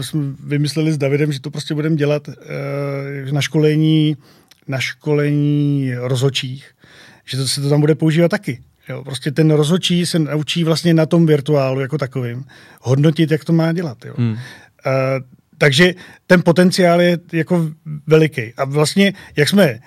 jsme 0.00 0.22
vymysleli 0.44 0.92
s 0.92 0.98
Davidem, 0.98 1.32
že 1.32 1.40
to 1.40 1.50
prostě 1.50 1.74
budeme 1.74 1.96
dělat 1.96 2.28
uh, 2.28 2.34
na 3.32 3.40
školení 3.40 4.16
na 4.68 4.80
školení 4.80 5.94
rozhočích, 5.96 6.70
že 7.28 7.36
to 7.36 7.48
se 7.48 7.60
to 7.60 7.68
tam 7.68 7.80
bude 7.80 7.94
používat 7.94 8.28
taky. 8.28 8.60
Jo, 8.88 9.04
prostě 9.04 9.30
ten 9.30 9.50
rozhodčí 9.50 10.06
se 10.06 10.18
naučí 10.18 10.64
vlastně 10.64 10.94
na 10.94 11.06
tom 11.06 11.26
virtuálu 11.26 11.80
jako 11.80 11.98
takovým 11.98 12.44
hodnotit, 12.80 13.30
jak 13.30 13.44
to 13.44 13.52
má 13.52 13.72
dělat. 13.72 14.04
Jo. 14.04 14.14
Hmm. 14.16 14.32
Uh, 14.32 14.38
takže 15.58 15.94
ten 16.26 16.42
potenciál 16.42 17.00
je 17.00 17.18
jako 17.32 17.70
veliký. 18.06 18.52
A 18.56 18.64
vlastně, 18.64 19.12
jak 19.36 19.48
jsme 19.48 19.78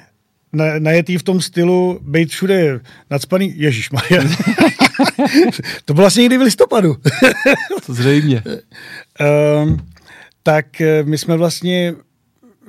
na, 0.53 0.65
najetý 0.79 1.17
v 1.17 1.23
tom 1.23 1.41
stylu, 1.41 1.99
být 2.03 2.29
všude 2.29 2.79
nadspaný, 3.09 3.53
Ježíš 3.55 3.89
to 5.85 5.93
bylo 5.93 6.07
asi 6.07 6.21
někdy 6.21 6.37
v 6.37 6.41
listopadu. 6.41 6.97
to 7.85 7.93
zřejmě. 7.93 8.43
Uh, 9.21 9.77
tak 10.43 10.81
eh, 10.81 11.03
my 11.03 11.17
jsme 11.17 11.37
vlastně 11.37 11.93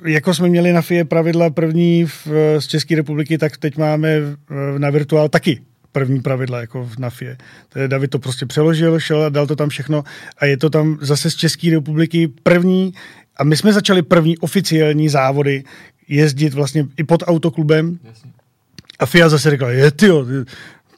jako 0.05 0.33
jsme 0.33 0.49
měli 0.49 0.73
na 0.73 0.81
FIE 0.81 1.05
pravidla 1.05 1.49
první 1.49 2.05
v, 2.05 2.27
z 2.59 2.67
České 2.67 2.95
republiky, 2.95 3.37
tak 3.37 3.57
teď 3.57 3.77
máme 3.77 4.17
na 4.77 4.89
virtuál 4.89 5.29
taky 5.29 5.61
první 5.91 6.21
pravidla 6.21 6.61
jako 6.61 6.89
na 6.99 7.09
FIE. 7.09 7.37
Tedy 7.69 7.87
David 7.87 8.11
to 8.11 8.19
prostě 8.19 8.45
přeložil, 8.45 8.99
šel 8.99 9.23
a 9.23 9.29
dal 9.29 9.47
to 9.47 9.55
tam 9.55 9.69
všechno 9.69 10.03
a 10.37 10.45
je 10.45 10.57
to 10.57 10.69
tam 10.69 10.97
zase 11.01 11.31
z 11.31 11.35
České 11.35 11.69
republiky 11.69 12.27
první 12.43 12.93
a 13.37 13.43
my 13.43 13.57
jsme 13.57 13.73
začali 13.73 14.01
první 14.01 14.37
oficiální 14.37 15.09
závody 15.09 15.63
jezdit 16.07 16.53
vlastně 16.53 16.85
i 16.97 17.03
pod 17.03 17.23
autoklubem. 17.25 17.99
Jasně. 18.03 18.31
A 18.99 19.05
FIA 19.05 19.29
zase 19.29 19.49
řekla, 19.49 19.71
je 19.71 19.91
ty 19.91 20.07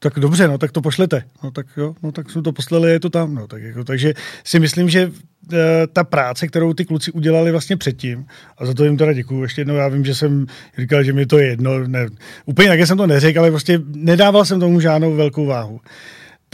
tak 0.05 0.19
dobře, 0.19 0.47
no 0.47 0.57
tak 0.57 0.71
to 0.71 0.81
pošlete. 0.81 1.23
No 1.43 1.51
tak 1.51 1.65
jo, 1.77 1.95
no 2.03 2.11
tak 2.11 2.29
jsme 2.29 2.41
to 2.41 2.51
poslali, 2.51 2.91
je 2.91 2.99
to 2.99 3.09
tam. 3.09 3.35
No, 3.35 3.47
tak 3.47 3.63
jako, 3.63 3.83
takže 3.83 4.13
si 4.43 4.59
myslím, 4.59 4.89
že 4.89 5.11
e, 5.53 5.87
ta 5.87 6.03
práce, 6.03 6.47
kterou 6.47 6.73
ty 6.73 6.85
kluci 6.85 7.11
udělali 7.11 7.51
vlastně 7.51 7.77
předtím, 7.77 8.25
a 8.57 8.65
za 8.65 8.73
to 8.73 8.85
jim 8.85 8.97
teda 8.97 9.13
děkuju 9.13 9.43
ještě 9.43 9.61
jednou, 9.61 9.75
já 9.75 9.87
vím, 9.87 10.05
že 10.05 10.15
jsem 10.15 10.45
říkal, 10.77 11.03
že 11.03 11.13
mi 11.13 11.25
to 11.25 11.37
je 11.37 11.47
jedno, 11.47 11.87
ne, 11.87 12.07
úplně 12.45 12.69
tak 12.69 12.79
jsem 12.79 12.97
to 12.97 13.07
neřekl, 13.07 13.39
ale 13.39 13.51
prostě 13.51 13.81
nedával 13.85 14.45
jsem 14.45 14.59
tomu 14.59 14.79
žádnou 14.79 15.15
velkou 15.15 15.45
váhu 15.45 15.79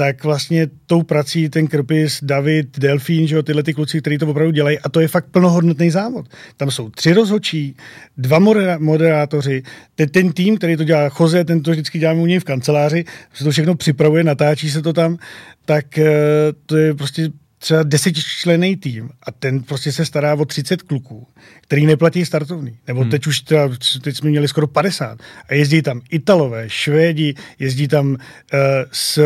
tak 0.02 0.24
vlastně 0.24 0.68
tou 0.86 1.04
prací 1.04 1.50
ten 1.50 1.68
Krpis, 1.68 2.20
David, 2.24 2.80
Delfín, 2.80 3.28
že 3.28 3.36
jo, 3.36 3.44
tyhle 3.44 3.64
ty 3.64 3.74
kluci, 3.74 4.02
kteří 4.02 4.18
to 4.18 4.28
opravdu 4.28 4.52
dělají, 4.52 4.80
a 4.80 4.90
to 4.90 5.00
je 5.00 5.08
fakt 5.08 5.26
plnohodnotný 5.32 5.90
závod. 5.92 6.26
Tam 6.58 6.72
jsou 6.72 6.90
tři 6.90 7.14
rozhodčí, 7.14 7.76
dva 8.18 8.40
moderátoři, 8.80 9.64
ten, 9.96 10.10
ten 10.10 10.32
tým, 10.32 10.58
který 10.58 10.78
to 10.78 10.84
dělá, 10.84 11.10
Choze, 11.10 11.46
ten 11.46 11.62
to 11.62 11.72
vždycky 11.72 12.00
děláme 12.00 12.20
u 12.20 12.26
něj 12.26 12.40
v 12.40 12.44
kanceláři, 12.44 13.06
se 13.34 13.44
to 13.44 13.52
všechno 13.52 13.76
připravuje, 13.76 14.24
natáčí 14.24 14.72
se 14.72 14.82
to 14.82 14.94
tam, 14.94 15.18
tak 15.66 15.98
eh, 15.98 16.10
to 16.66 16.78
je 16.78 16.94
prostě 16.94 17.30
třeba 17.58 17.84
desetičlený 17.84 18.78
tým 18.78 19.10
a 19.24 19.32
ten 19.32 19.64
prostě 19.64 19.92
se 19.92 20.06
stará 20.06 20.34
o 20.34 20.46
30 20.46 20.82
kluků, 20.82 21.28
který 21.62 21.86
neplatí 21.86 22.26
startovný. 22.26 22.78
Nebo 22.88 23.02
hmm. 23.02 23.10
teď 23.10 23.28
už 23.28 23.42
třeba, 23.42 23.70
teď 24.02 24.18
jsme 24.18 24.30
měli 24.30 24.48
skoro 24.48 24.68
50 24.68 25.20
a 25.50 25.54
jezdí 25.54 25.82
tam 25.82 26.02
Italové, 26.10 26.70
Švédi, 26.70 27.36
jezdí 27.60 27.88
tam 27.88 28.08
uh, 28.12 28.18
s 28.92 29.20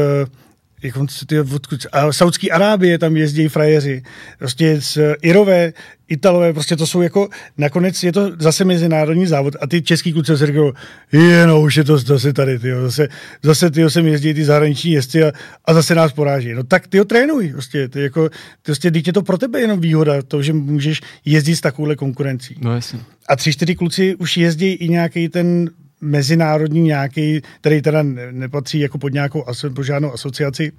jak 0.84 0.98
on, 0.98 1.08
ty, 1.28 1.40
odkud, 1.40 1.86
a 1.92 2.14
Saudský 2.14 2.52
Arábie 2.52 3.00
tam 3.00 3.18
jezdí 3.18 3.48
frajeři, 3.48 4.04
prostě 4.40 4.82
z 4.82 4.98
Irové, 5.22 5.74
Italové, 6.08 6.54
prostě 6.54 6.76
to 6.76 6.88
jsou 6.88 7.02
jako, 7.02 7.30
nakonec 7.58 8.04
je 8.04 8.12
to 8.12 8.32
zase 8.40 8.66
mezinárodní 8.66 9.26
závod 9.26 9.56
a 9.62 9.68
ty 9.68 9.82
český 9.82 10.14
kluci 10.14 10.38
se 10.38 10.48
říkají, 10.48 10.72
je, 11.12 11.48
no 11.48 11.62
už 11.62 11.76
je 11.76 11.84
to 11.84 11.98
zase 11.98 12.34
tady, 12.34 12.60
tyjo, 12.60 12.82
zase, 12.82 13.08
zase 13.44 13.72
tyjo, 13.72 13.90
sem 13.90 14.08
jezdí 14.08 14.34
ty 14.34 14.46
zahraniční 14.46 14.92
jezdci 14.92 15.24
a, 15.24 15.32
a 15.66 15.74
zase 15.74 15.96
nás 15.96 16.14
poráží. 16.14 16.54
No 16.54 16.64
tak 16.64 16.88
ty 16.88 16.98
ho 16.98 17.06
trénuj, 17.06 17.50
prostě, 17.52 17.90
ty 17.90 18.02
jako, 18.02 18.30
ty 18.30 18.36
prostě, 18.62 18.92
dítě 18.92 19.14
to 19.14 19.22
pro 19.22 19.38
tebe 19.38 19.62
jenom 19.62 19.80
výhoda, 19.80 20.22
to, 20.22 20.42
že 20.42 20.54
můžeš 20.54 21.02
jezdit 21.26 21.56
s 21.56 21.62
takovouhle 21.62 21.96
konkurencí. 21.96 22.56
No 22.62 22.76
jasně. 22.76 23.00
A 23.30 23.36
tři, 23.36 23.54
čtyři 23.54 23.76
kluci 23.76 24.16
už 24.16 24.38
jezdí 24.38 24.72
i 24.72 24.90
nějaký 24.90 25.30
ten 25.30 25.70
mezinárodní 26.06 26.82
nějaký, 26.82 27.42
který 27.62 27.82
teda 27.82 28.04
nepatří 28.32 28.80
jako 28.80 28.98
pod 28.98 29.14
nějakou 29.14 29.44
pod 29.76 29.84
žádnou 29.84 30.14
asociaci, 30.14 30.72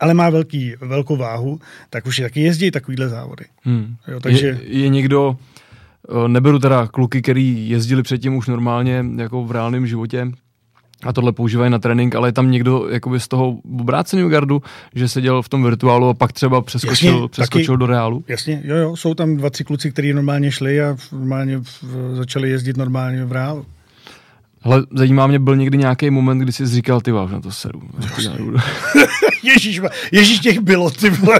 ale 0.00 0.14
má 0.14 0.30
velký, 0.30 0.74
velkou 0.80 1.16
váhu, 1.16 1.60
tak 1.90 2.06
už 2.06 2.20
taky 2.20 2.40
jezdí 2.40 2.70
takovýhle 2.70 3.08
závody. 3.08 3.44
Hmm. 3.62 3.96
Jo, 4.08 4.20
takže... 4.20 4.46
je, 4.46 4.78
je 4.78 4.88
někdo, 4.88 5.36
neberu 6.26 6.58
teda 6.58 6.86
kluky, 6.86 7.22
který 7.22 7.68
jezdili 7.68 8.02
předtím 8.02 8.36
už 8.36 8.46
normálně 8.46 9.04
jako 9.16 9.44
v 9.44 9.52
reálném 9.52 9.86
životě, 9.86 10.26
a 11.02 11.12
tohle 11.12 11.32
používají 11.32 11.70
na 11.70 11.78
trénink, 11.78 12.14
ale 12.14 12.28
je 12.28 12.32
tam 12.32 12.50
někdo 12.50 12.88
jakoby 12.90 13.20
z 13.20 13.28
toho 13.28 13.58
obráceného 13.80 14.28
gardu, 14.28 14.62
že 14.94 15.08
seděl 15.08 15.42
v 15.42 15.48
tom 15.48 15.64
virtuálu 15.64 16.08
a 16.08 16.14
pak 16.14 16.32
třeba 16.32 16.60
přeskočil, 16.60 17.14
Jasně, 17.14 17.28
přeskočil 17.28 17.74
taky- 17.74 17.78
do 17.80 17.86
reálu. 17.86 18.24
Jasně, 18.28 18.62
jo, 18.64 18.76
jo, 18.76 18.96
jsou 18.96 19.14
tam 19.14 19.36
dva, 19.36 19.50
tři 19.50 19.64
kluci, 19.64 19.90
kteří 19.90 20.12
normálně 20.12 20.50
šli 20.50 20.82
a 20.82 20.96
normálně 21.12 21.58
v- 21.58 21.84
začali 22.14 22.50
jezdit 22.50 22.76
normálně 22.76 23.24
v 23.24 23.32
reálu. 23.32 23.66
Hele, 24.64 24.82
zajímá 24.90 25.26
mě, 25.26 25.38
byl 25.38 25.56
někdy 25.56 25.78
nějaký 25.78 26.10
moment, 26.10 26.38
kdy 26.38 26.52
jsi 26.52 26.66
říkal, 26.66 27.00
ty 27.00 27.10
váš, 27.10 27.30
na 27.30 27.40
to 27.40 27.52
seru. 27.52 27.82
Ježíš, 29.42 29.80
Ježíš 30.12 30.38
těch 30.38 30.58
bylo, 30.58 30.90
ty 30.90 31.10
vole. 31.10 31.38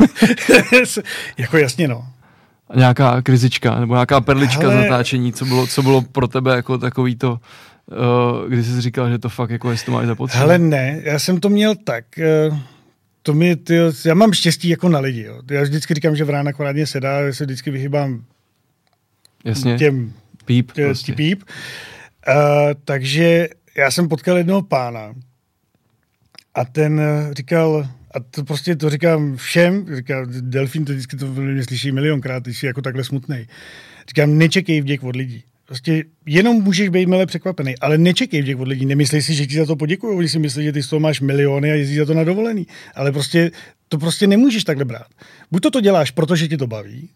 jako 1.38 1.56
jasně, 1.56 1.88
no. 1.88 2.06
A 2.70 2.76
nějaká 2.78 3.22
krizička, 3.22 3.80
nebo 3.80 3.94
nějaká 3.94 4.20
perlička 4.20 4.68
Hele. 4.68 4.74
z 4.74 4.76
natáčení, 4.90 5.32
co 5.32 5.44
bylo, 5.44 5.66
co 5.66 5.82
bylo 5.82 6.02
pro 6.02 6.28
tebe 6.28 6.56
jako 6.56 6.78
takový 6.78 7.16
to, 7.16 7.32
uh, 7.32 8.48
kdy 8.48 8.64
jsi 8.64 8.80
říkal, 8.80 9.10
že 9.10 9.18
to 9.18 9.28
fakt 9.28 9.50
jako, 9.50 9.70
jestli 9.70 9.86
to 9.86 9.92
máš 9.92 10.06
zapotřebí. 10.06 10.40
Hele, 10.40 10.58
ne, 10.58 11.00
já 11.04 11.18
jsem 11.18 11.40
to 11.40 11.48
měl 11.48 11.74
tak, 11.84 12.18
eh, 12.18 12.58
to 13.22 13.34
mi, 13.34 13.56
ty, 13.56 13.78
já 14.04 14.14
mám 14.14 14.32
štěstí 14.32 14.68
jako 14.68 14.88
na 14.88 14.98
lidi, 14.98 15.22
jo. 15.22 15.40
Já 15.50 15.62
vždycky 15.62 15.94
říkám, 15.94 16.16
že 16.16 16.24
vrána 16.24 16.50
akorátně 16.50 16.86
sedá, 16.86 17.20
já 17.20 17.32
se 17.32 17.44
vždycky 17.44 17.70
vyhýbám 17.70 18.24
Jasně, 19.44 19.78
těm 19.78 20.12
píp. 20.44 20.72
tě, 20.72 20.84
Prostě. 20.84 21.12
píp. 21.12 21.42
Uh, 22.28 22.34
takže 22.84 23.48
já 23.76 23.90
jsem 23.90 24.08
potkal 24.08 24.36
jednoho 24.36 24.62
pána 24.62 25.14
a 26.54 26.64
ten 26.64 27.00
eh, 27.00 27.34
říkal, 27.34 27.88
a 28.10 28.20
to 28.20 28.44
prostě 28.44 28.76
to 28.76 28.90
říkám 28.90 29.36
všem, 29.36 29.96
říkám, 29.96 30.26
Delfín 30.40 30.84
to 30.84 30.92
vždycky 30.92 31.16
to 31.16 31.26
mě 31.26 31.64
slyší 31.64 31.92
milionkrát, 31.92 32.42
když 32.42 32.58
jsi 32.58 32.66
jako 32.66 32.82
takhle 32.82 33.04
smutnej. 33.04 33.46
Říkám, 34.08 34.38
nečekej 34.38 34.80
vděk 34.80 35.02
od 35.04 35.16
lidí. 35.16 35.44
Prostě 35.66 36.04
jenom 36.26 36.62
můžeš 36.62 36.88
být 36.88 37.08
milé 37.08 37.26
překvapený, 37.26 37.78
ale 37.78 37.98
nečekej 37.98 38.42
vděk 38.42 38.58
od 38.58 38.68
lidí. 38.68 38.86
Nemyslej 38.86 39.22
si, 39.22 39.34
že 39.34 39.46
ti 39.46 39.56
za 39.56 39.66
to 39.66 39.76
poděkují, 39.76 40.18
oni 40.18 40.28
si 40.28 40.38
myslí, 40.38 40.64
že 40.64 40.72
ty 40.72 40.82
z 40.82 40.88
toho 40.88 41.00
máš 41.00 41.20
miliony 41.20 41.72
a 41.72 41.74
jezdíš 41.74 41.98
za 41.98 42.04
to 42.04 42.14
na 42.14 42.24
dovolený. 42.24 42.66
Ale 42.94 43.12
prostě 43.12 43.50
to 43.88 43.98
prostě 43.98 44.26
nemůžeš 44.26 44.64
takhle 44.64 44.84
brát. 44.84 45.06
Buď 45.50 45.62
to 45.62 45.70
to 45.70 45.80
děláš, 45.80 46.10
protože 46.10 46.48
ti 46.48 46.56
to 46.56 46.66
baví, 46.66 47.10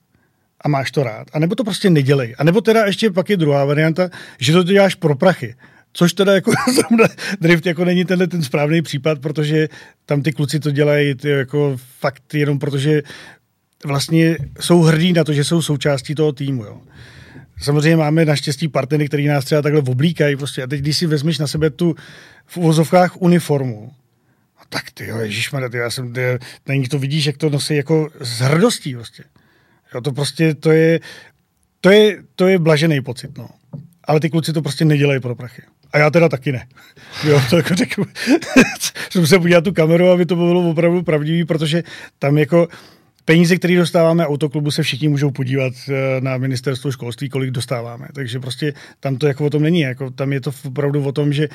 a 0.60 0.68
máš 0.68 0.90
to 0.90 1.02
rád, 1.02 1.28
anebo 1.32 1.54
to 1.54 1.64
prostě 1.64 1.90
nedělej. 1.90 2.34
A 2.38 2.44
nebo 2.44 2.60
teda 2.60 2.84
ještě 2.86 3.10
pak 3.10 3.30
je 3.30 3.36
druhá 3.36 3.64
varianta, 3.64 4.10
že 4.38 4.52
to 4.52 4.62
děláš 4.62 4.94
pro 4.94 5.14
prachy. 5.14 5.54
Což 5.92 6.12
teda 6.12 6.34
jako 6.34 6.52
drift 7.40 7.66
jako 7.66 7.84
není 7.84 8.04
tenhle 8.04 8.26
ten 8.26 8.42
správný 8.42 8.82
případ, 8.82 9.18
protože 9.18 9.68
tam 10.06 10.22
ty 10.22 10.32
kluci 10.32 10.60
to 10.60 10.70
dělají 10.70 11.14
ty 11.14 11.28
jako 11.28 11.76
fakt 11.98 12.34
jenom 12.34 12.58
protože 12.58 13.02
vlastně 13.84 14.36
jsou 14.60 14.82
hrdí 14.82 15.12
na 15.12 15.24
to, 15.24 15.32
že 15.32 15.44
jsou 15.44 15.62
součástí 15.62 16.14
toho 16.14 16.32
týmu. 16.32 16.64
Jo. 16.64 16.80
Samozřejmě 17.60 17.96
máme 17.96 18.24
naštěstí 18.24 18.68
partnery, 18.68 19.08
který 19.08 19.26
nás 19.26 19.44
třeba 19.44 19.62
takhle 19.62 19.82
oblíkají. 19.82 20.36
Prostě. 20.36 20.62
A 20.62 20.66
teď, 20.66 20.80
když 20.80 20.96
si 20.96 21.06
vezmeš 21.06 21.38
na 21.38 21.46
sebe 21.46 21.70
tu 21.70 21.94
v 22.46 22.56
uvozovkách 22.56 23.22
uniformu, 23.22 23.92
no 24.58 24.62
tak 24.68 24.90
ty 24.90 25.06
jo, 25.06 25.18
ježišmarja, 25.18 25.68
ty, 25.68 25.76
já 25.76 25.90
jsem, 25.90 26.12
ty, 26.12 26.20
nich 26.72 26.88
to 26.88 26.98
vidíš, 26.98 27.26
jak 27.26 27.36
to 27.36 27.50
nosí 27.50 27.76
jako 27.76 28.10
s 28.20 28.40
hrdostí 28.40 28.94
prostě. 28.94 29.24
Jo, 29.94 30.00
to 30.00 30.12
prostě, 30.12 30.54
to 30.54 30.70
je, 30.70 31.00
to 31.80 31.90
je, 31.90 32.22
to 32.36 32.48
je 32.48 32.58
blažený 32.58 33.00
pocit, 33.00 33.38
no. 33.38 33.48
Ale 34.04 34.20
ty 34.20 34.30
kluci 34.30 34.52
to 34.52 34.62
prostě 34.62 34.84
nedělají 34.84 35.20
pro 35.20 35.34
prachy. 35.34 35.62
A 35.92 35.98
já 35.98 36.10
teda 36.10 36.28
taky 36.28 36.52
ne. 36.52 36.66
Jo, 37.28 37.42
to 37.50 37.56
jako 37.56 37.74
řeknu. 37.74 38.04
jsem 39.10 39.26
se 39.26 39.38
podívat 39.38 39.64
tu 39.64 39.72
kameru, 39.72 40.08
aby 40.08 40.26
to 40.26 40.36
bylo 40.36 40.70
opravdu 40.70 41.02
pravdivý, 41.02 41.44
protože 41.44 41.82
tam 42.18 42.38
jako 42.38 42.68
peníze, 43.28 43.56
které 43.56 43.76
dostáváme 43.76 44.26
autoklubu, 44.26 44.70
se 44.70 44.82
všichni 44.82 45.08
můžou 45.08 45.30
podívat 45.30 45.72
eh, 45.88 46.20
na 46.20 46.36
ministerstvo 46.36 46.92
školství, 46.92 47.28
kolik 47.28 47.50
dostáváme. 47.50 48.08
Takže 48.14 48.40
prostě 48.40 48.74
tam 49.00 49.16
to 49.16 49.26
jako 49.26 49.46
o 49.46 49.50
tom 49.50 49.62
není. 49.62 49.80
Jako, 49.80 50.10
tam 50.10 50.32
je 50.32 50.40
to 50.40 50.52
opravdu 50.66 51.04
o 51.04 51.12
tom, 51.12 51.32
že 51.32 51.48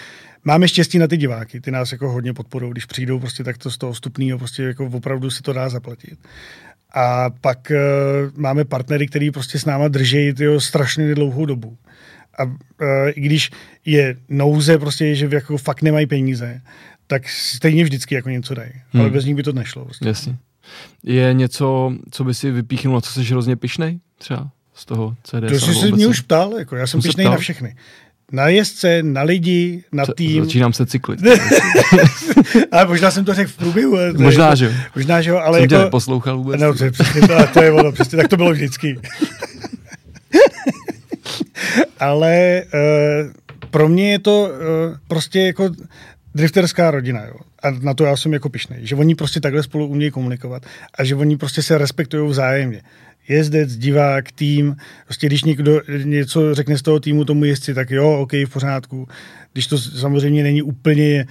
máme 0.43 0.67
štěstí 0.67 0.99
na 0.99 1.07
ty 1.07 1.17
diváky. 1.17 1.61
Ty 1.61 1.71
nás 1.71 1.91
jako 1.91 2.11
hodně 2.11 2.33
podporují. 2.33 2.71
Když 2.71 2.85
přijdou, 2.85 3.19
prostě 3.19 3.43
tak 3.43 3.57
to 3.57 3.71
z 3.71 3.77
toho 3.77 3.93
vstupného 3.93 4.37
prostě 4.37 4.63
jako 4.63 4.85
opravdu 4.85 5.31
si 5.31 5.41
to 5.41 5.53
dá 5.53 5.69
zaplatit. 5.69 6.19
A 6.93 7.29
pak 7.29 7.71
uh, 7.71 8.39
máme 8.39 8.65
partnery, 8.65 9.07
který 9.07 9.31
prostě 9.31 9.59
s 9.59 9.65
náma 9.65 9.87
drží 9.87 10.33
tyjo, 10.33 10.61
strašně 10.61 11.15
dlouhou 11.15 11.45
dobu. 11.45 11.77
A 12.39 12.43
uh, 12.43 12.53
i 13.15 13.21
když 13.21 13.51
je 13.85 14.15
nouze, 14.29 14.77
prostě, 14.77 15.15
že 15.15 15.29
jako 15.31 15.57
fakt 15.57 15.81
nemají 15.81 16.05
peníze, 16.05 16.61
tak 17.07 17.29
stejně 17.29 17.83
vždycky 17.83 18.15
jako 18.15 18.29
něco 18.29 18.53
dají. 18.53 18.71
Hmm. 18.91 19.01
Ale 19.01 19.09
bez 19.09 19.25
nich 19.25 19.35
by 19.35 19.43
to 19.43 19.53
nešlo. 19.53 19.85
Prostě. 19.85 20.07
Jasně. 20.07 20.35
Je 21.03 21.33
něco, 21.33 21.93
co 22.11 22.23
by 22.23 22.33
si 22.33 22.51
vypíchnul, 22.51 23.01
co 23.01 23.11
jsi 23.11 23.31
hrozně 23.31 23.55
pišnej? 23.55 23.99
Třeba 24.17 24.49
z 24.73 24.85
toho 24.85 25.15
CDS? 25.23 25.49
To 25.49 25.59
jsi 25.59 25.73
se 25.73 25.91
mě 25.91 26.07
už 26.07 26.21
ptal, 26.21 26.53
jako 26.59 26.75
já 26.75 26.87
jsem 26.87 27.01
Jsem 27.01 27.01
se 27.01 27.07
pišnej 27.07 27.25
na 27.25 27.37
všechny. 27.37 27.75
Na 28.33 28.47
jezdce, 28.47 29.03
na 29.03 29.21
lidi, 29.21 29.83
na 29.91 30.05
tým. 30.05 30.43
Začínám 30.43 30.73
se 30.73 30.85
cyklit. 30.85 31.19
ale 32.71 32.85
možná 32.87 33.11
jsem 33.11 33.25
to 33.25 33.33
řekl 33.33 33.51
v 33.51 33.55
průběhu. 33.57 33.97
Možná, 34.17 34.45
jako- 34.45 34.55
že 34.55 34.65
jo. 34.65 34.71
Možná, 34.95 35.21
že 35.21 35.29
jo, 35.29 35.37
ale 35.37 35.59
Jsem 35.59 35.69
tě 35.69 35.75
jako... 35.75 35.85
neposlouchal 35.85 36.37
vůbec. 36.37 36.61
No, 36.61 36.73
to 36.73 36.83
je 36.83 36.91
přesně 36.91 37.21
to, 37.21 37.47
to 37.53 37.63
je 37.63 37.71
ono, 37.71 37.91
přesně, 37.91 38.17
tak 38.17 38.27
to 38.27 38.37
bylo 38.37 38.51
vždycky. 38.51 38.99
Ale 41.99 42.63
uh, 42.73 43.31
pro 43.71 43.89
mě 43.89 44.11
je 44.11 44.19
to 44.19 44.41
uh, 44.43 44.49
prostě 45.07 45.39
jako 45.41 45.69
drifterská 46.35 46.91
rodina, 46.91 47.25
jo. 47.25 47.35
A 47.63 47.71
na 47.71 47.93
to 47.93 48.03
já 48.05 48.17
jsem 48.17 48.33
jako 48.33 48.49
pišnej, 48.49 48.79
že 48.81 48.95
oni 48.95 49.15
prostě 49.15 49.39
takhle 49.39 49.63
spolu 49.63 49.87
umějí 49.87 50.11
komunikovat 50.11 50.65
a 50.97 51.03
že 51.03 51.15
oni 51.15 51.37
prostě 51.37 51.61
se 51.61 51.77
respektují 51.77 52.29
vzájemně. 52.29 52.81
Jezdec, 53.27 53.77
divák, 53.77 54.31
tým, 54.31 54.75
prostě 55.05 55.27
když 55.27 55.43
někdo 55.43 55.81
něco 56.03 56.55
řekne 56.55 56.77
z 56.77 56.81
toho 56.81 56.99
týmu 56.99 57.25
tomu 57.25 57.45
jezdci, 57.45 57.73
tak 57.73 57.91
jo, 57.91 58.19
OK, 58.19 58.33
v 58.33 58.49
pořádku. 58.53 59.07
Když 59.53 59.67
to 59.67 59.77
samozřejmě 59.77 60.43
není 60.43 60.61
úplně 60.61 61.25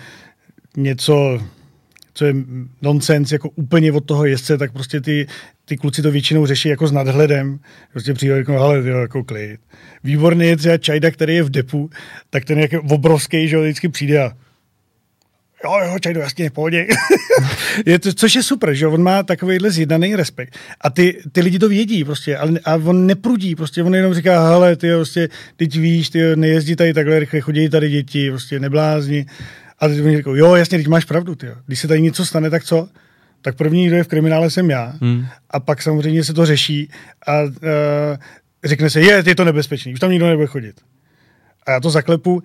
něco, 0.76 1.42
co 2.14 2.24
je 2.24 2.34
nonsens, 2.82 3.32
jako 3.32 3.50
úplně 3.50 3.92
od 3.92 4.04
toho 4.04 4.24
jezdce, 4.26 4.58
tak 4.58 4.72
prostě 4.72 5.00
ty, 5.00 5.26
ty 5.64 5.76
kluci 5.76 6.02
to 6.02 6.10
většinou 6.10 6.46
řeší 6.46 6.68
jako 6.68 6.86
s 6.86 6.92
nadhledem. 6.92 7.58
Prostě 7.92 8.14
přijde 8.14 8.36
jako, 8.36 8.52
hele, 8.52 8.82
tyjo, 8.82 8.98
jako 8.98 9.24
klid. 9.24 9.60
Výborný 10.04 10.46
je 10.46 10.56
třeba 10.56 10.78
Čajda, 10.78 11.10
který 11.10 11.34
je 11.34 11.42
v 11.42 11.50
depu, 11.50 11.90
tak 12.30 12.44
ten 12.44 12.58
je 12.58 12.68
jako 12.72 12.86
obrovský, 12.94 13.48
že 13.48 13.56
jo, 13.56 13.62
vždycky 13.62 13.88
přijde 13.88 14.22
a 14.22 14.32
jo, 15.64 15.78
jo, 15.84 15.98
Čajdo, 15.98 16.20
jasně, 16.20 16.50
pohodě. 16.50 16.86
je 17.86 17.98
to, 17.98 18.12
což 18.12 18.34
je 18.34 18.42
super, 18.42 18.74
že 18.74 18.84
jo, 18.84 18.92
on 18.92 19.02
má 19.02 19.22
takovýhle 19.22 19.70
zjednaný 19.70 20.16
respekt. 20.16 20.56
A 20.80 20.90
ty, 20.90 21.22
ty 21.32 21.40
lidi 21.40 21.58
to 21.58 21.68
vědí 21.68 22.04
prostě, 22.04 22.36
ale, 22.36 22.60
a 22.64 22.74
on 22.74 23.06
neprudí, 23.06 23.54
prostě 23.54 23.82
on 23.82 23.94
jenom 23.94 24.14
říká, 24.14 24.48
hele, 24.48 24.76
ty 24.76 24.90
prostě, 24.90 25.28
teď 25.56 25.76
víš, 25.76 26.10
ty 26.10 26.36
nejezdí 26.36 26.76
tady 26.76 26.94
takhle 26.94 27.18
rychle, 27.18 27.40
chodí 27.40 27.68
tady 27.68 27.90
děti, 27.90 28.30
prostě 28.30 28.60
neblázni. 28.60 29.26
A 29.78 29.88
teď 29.88 30.00
oni 30.00 30.16
říkají, 30.16 30.38
jo, 30.38 30.54
jasně, 30.54 30.78
teď 30.78 30.88
máš 30.88 31.04
pravdu, 31.04 31.34
ty. 31.34 31.46
Když 31.66 31.80
se 31.80 31.88
tady 31.88 32.00
něco 32.00 32.26
stane, 32.26 32.50
tak 32.50 32.64
co? 32.64 32.88
Tak 33.42 33.56
první, 33.56 33.86
kdo 33.86 33.96
je 33.96 34.04
v 34.04 34.08
kriminále, 34.08 34.50
jsem 34.50 34.70
já. 34.70 34.92
Hmm. 35.00 35.26
A 35.50 35.60
pak 35.60 35.82
samozřejmě 35.82 36.24
se 36.24 36.34
to 36.34 36.46
řeší 36.46 36.90
a 37.26 37.42
uh, 37.42 37.50
řekne 38.64 38.90
se, 38.90 39.00
je, 39.00 39.22
je 39.26 39.34
to 39.34 39.44
nebezpečný, 39.44 39.92
už 39.92 40.00
tam 40.00 40.10
nikdo 40.10 40.26
nebude 40.26 40.46
chodit. 40.46 40.80
A 41.66 41.70
já 41.70 41.80
to 41.80 41.90
zaklepu, 41.90 42.42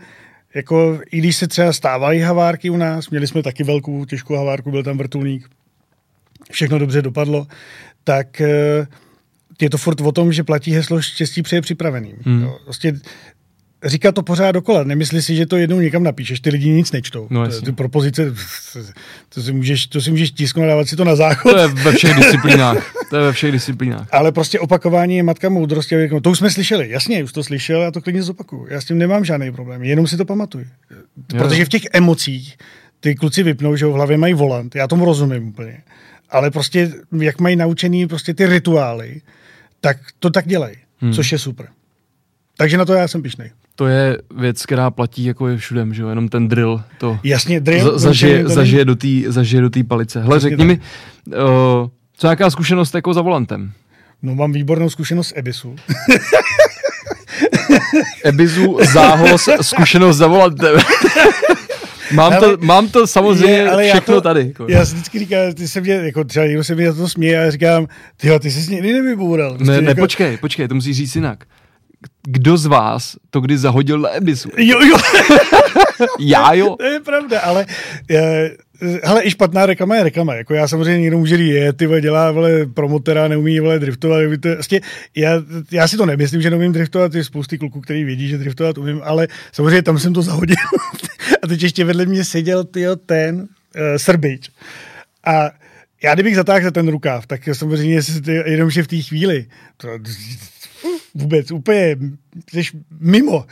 jako 0.57 0.99
i 1.11 1.17
když 1.17 1.35
se 1.35 1.47
třeba 1.47 1.73
stávají 1.73 2.19
havárky 2.19 2.69
u 2.69 2.77
nás, 2.77 3.09
měli 3.09 3.27
jsme 3.27 3.43
taky 3.43 3.63
velkou 3.63 4.05
těžkou 4.05 4.35
havárku, 4.35 4.71
byl 4.71 4.83
tam 4.83 4.97
vrtulník, 4.97 5.49
všechno 6.51 6.79
dobře 6.79 7.01
dopadlo, 7.01 7.47
tak 8.03 8.41
eh, 8.41 8.87
je 9.61 9.69
to 9.69 9.77
furt 9.77 10.01
o 10.01 10.11
tom, 10.11 10.33
že 10.33 10.43
platí 10.43 10.71
heslo 10.71 11.01
štěstí 11.01 11.41
přeje 11.41 11.61
připraveným. 11.61 12.15
Hmm. 12.21 12.41
Jo, 12.41 12.59
prostě 12.63 12.99
říká 13.85 14.11
to 14.11 14.23
pořád 14.23 14.51
dokola. 14.51 14.83
Nemyslí 14.83 15.21
si, 15.21 15.35
že 15.35 15.45
to 15.45 15.57
jednou 15.57 15.79
někam 15.79 16.03
napíšeš, 16.03 16.39
ty 16.39 16.49
lidi 16.49 16.69
nic 16.69 16.91
nečtou. 16.91 17.27
No, 17.29 17.47
ty 17.47 17.71
propozice, 17.71 18.33
to 19.29 19.41
si 19.41 19.53
můžeš, 19.53 19.87
to 19.87 20.01
si 20.01 20.11
můžeš 20.11 20.31
tisknout 20.31 20.63
a 20.63 20.67
dávat 20.67 20.87
si 20.87 20.95
to 20.95 21.03
na 21.03 21.15
záchod. 21.15 21.51
To 21.51 21.57
je 21.57 21.67
ve 21.67 21.91
všech 21.91 22.15
disciplínách. 22.15 22.93
To 23.09 23.15
je 23.15 23.23
ve 23.23 23.33
všech 23.33 23.51
disciplínách. 23.51 24.07
Ale 24.11 24.31
prostě 24.31 24.59
opakování 24.59 25.17
je 25.17 25.23
matka 25.23 25.49
moudrosti. 25.49 25.95
A 25.95 25.99
řeknu, 25.99 26.21
to 26.21 26.31
už 26.31 26.37
jsme 26.37 26.49
slyšeli. 26.49 26.89
Jasně, 26.89 27.23
už 27.23 27.33
to 27.33 27.43
slyšel, 27.43 27.81
já 27.81 27.91
to 27.91 28.01
klidně 28.01 28.23
zopakuju. 28.23 28.67
Já 28.69 28.81
s 28.81 28.85
tím 28.85 28.97
nemám 28.97 29.25
žádný 29.25 29.51
problém, 29.51 29.83
jenom 29.83 30.07
si 30.07 30.17
to 30.17 30.25
pamatuj. 30.25 30.65
Protože 31.27 31.65
v 31.65 31.69
těch 31.69 31.81
emocích 31.93 32.57
ty 32.99 33.15
kluci 33.15 33.43
vypnou, 33.43 33.75
že 33.75 33.85
v 33.85 33.91
hlavě 33.91 34.17
mají 34.17 34.33
volant. 34.33 34.75
Já 34.75 34.87
tomu 34.87 35.05
rozumím 35.05 35.47
úplně. 35.47 35.77
Ale 36.29 36.51
prostě, 36.51 36.91
jak 37.19 37.39
mají 37.39 37.55
naučený 37.55 38.07
prostě 38.07 38.33
ty 38.33 38.45
rituály, 38.45 39.21
tak 39.81 39.97
to 40.19 40.29
tak 40.29 40.47
dělají, 40.47 40.75
hmm. 40.97 41.13
což 41.13 41.31
je 41.31 41.39
super. 41.39 41.67
Takže 42.57 42.77
na 42.77 42.85
to 42.85 42.93
já 42.93 43.07
jsem 43.07 43.21
pišnej. 43.21 43.51
To 43.77 43.87
je 43.87 44.17
věc, 44.37 44.65
která 44.65 44.91
platí 44.91 45.25
jako 45.25 45.47
je 45.47 45.57
všude, 45.57 45.87
že 45.91 46.01
jo? 46.01 46.09
Jenom 46.09 46.29
ten 46.29 46.47
drill 46.47 46.81
to 46.97 47.19
Jasně, 47.23 47.59
drill. 47.59 47.91
za, 47.91 47.97
zažije, 47.97 48.43
to 48.43 48.49
zažije, 48.49 48.85
do 48.85 48.95
té 48.95 49.07
zažije 49.27 49.61
do 49.61 49.69
té 49.69 49.83
palice. 49.83 50.21
Hele, 50.21 50.37
Přesně 50.37 50.49
řekni 50.49 50.65
mi, 50.65 50.79
uh, 51.27 51.33
co 52.17 52.27
nějaká 52.27 52.49
zkušenost 52.49 52.95
jako 52.95 53.13
za 53.13 53.21
volantem? 53.21 53.71
No 54.21 54.35
mám 54.35 54.51
výbornou 54.51 54.89
zkušenost 54.89 55.27
z 55.27 55.33
Ebisu. 55.35 55.75
Ebizu, 58.25 58.77
záhos, 58.93 59.49
zkušenost 59.61 60.17
za 60.17 60.27
volantem. 60.27 60.75
mám, 62.13 62.31
Hele, 62.31 62.57
to, 62.57 62.65
mám 62.65 62.89
to 62.89 63.07
samozřejmě 63.07 63.53
Je, 63.55 63.69
ale 63.71 63.85
já 63.85 63.93
všechno 63.93 64.15
to, 64.15 64.21
tady. 64.21 64.47
Jako. 64.47 64.65
Já 64.69 64.85
si 64.85 64.93
vždycky 64.95 65.19
říkám, 65.19 65.53
ty 65.53 65.67
se 65.67 65.81
mě, 65.81 65.93
jako 65.93 66.23
třeba 66.23 66.45
někdo 66.45 66.63
se 66.63 66.75
mě 66.75 66.91
za 66.91 67.01
to 67.01 67.09
směje 67.09 67.39
a 67.39 67.41
já 67.41 67.51
říkám, 67.51 67.87
ty 68.17 68.39
ty 68.39 68.51
jsi 68.51 68.71
někdy 68.73 68.93
nevyboural. 68.93 69.51
Ne, 69.51 69.57
Prostě 69.57 69.81
ne, 69.81 69.89
jako, 69.89 70.01
počkej, 70.01 70.37
počkej, 70.37 70.67
to 70.67 70.75
musíš 70.75 70.97
říct 70.97 71.15
jinak. 71.15 71.43
Kdo 72.27 72.57
z 72.57 72.65
vás 72.65 73.17
to 73.29 73.41
kdy 73.41 73.57
zahodil 73.57 73.99
na 73.99 74.09
Ebisu? 74.09 74.49
Jo, 74.57 74.79
jo. 74.85 74.97
Já 76.19 76.53
jo. 76.53 76.75
To 76.75 76.83
je 76.85 76.99
pravda, 76.99 77.39
ale 77.39 77.65
je, 78.09 78.57
hele, 79.03 79.25
i 79.25 79.31
špatná 79.31 79.65
reklama 79.65 79.95
je 79.95 80.03
reklama. 80.03 80.35
Jako 80.35 80.53
já 80.53 80.67
samozřejmě 80.67 81.01
někdo 81.01 81.17
může 81.17 81.37
říct, 81.37 81.53
je, 81.53 81.73
ty 81.73 81.85
vole, 81.85 82.01
dělá 82.01 82.31
vole, 82.31 82.65
promotera, 82.65 83.27
neumí 83.27 83.59
vole, 83.59 83.79
driftovat. 83.79 84.21
To, 84.39 84.49
vlastně, 84.49 84.81
já, 85.15 85.31
já, 85.71 85.87
si 85.87 85.97
to 85.97 86.05
nemyslím, 86.05 86.41
že 86.41 86.49
neumím 86.49 86.73
driftovat, 86.73 87.15
je 87.15 87.23
spousty 87.23 87.57
kluků, 87.57 87.81
který 87.81 88.03
vědí, 88.03 88.27
že 88.27 88.37
driftovat 88.37 88.77
umím, 88.77 89.01
ale 89.03 89.27
samozřejmě 89.51 89.81
tam 89.81 89.99
jsem 89.99 90.13
to 90.13 90.21
zahodil. 90.21 90.55
a 91.43 91.47
teď 91.47 91.63
ještě 91.63 91.85
vedle 91.85 92.05
mě 92.05 92.23
seděl 92.23 92.63
tyjo, 92.63 92.95
ten 92.95 93.39
uh, 93.39 93.47
Srbič. 93.97 94.49
A 95.25 95.51
já 96.03 96.13
kdybych 96.13 96.35
zatáhl 96.35 96.63
za 96.63 96.71
ten 96.71 96.87
rukáv, 96.87 97.27
tak 97.27 97.41
samozřejmě 97.53 97.99
jenom, 98.45 98.69
že 98.69 98.83
v 98.83 98.87
té 98.87 99.01
chvíli, 99.01 99.45
to, 99.77 99.87
vůbec 101.17 101.51
úplně, 101.51 101.97
jsi 102.51 102.63
mimo. 102.99 103.45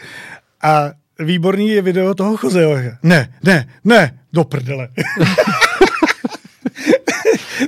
A 0.61 0.91
výborný 1.19 1.69
je 1.69 1.81
video 1.81 2.13
toho 2.13 2.37
Chozeho. 2.37 2.75
Ne, 3.03 3.33
ne, 3.43 3.67
ne, 3.83 4.19
do 4.33 4.43
prdele. 4.43 4.89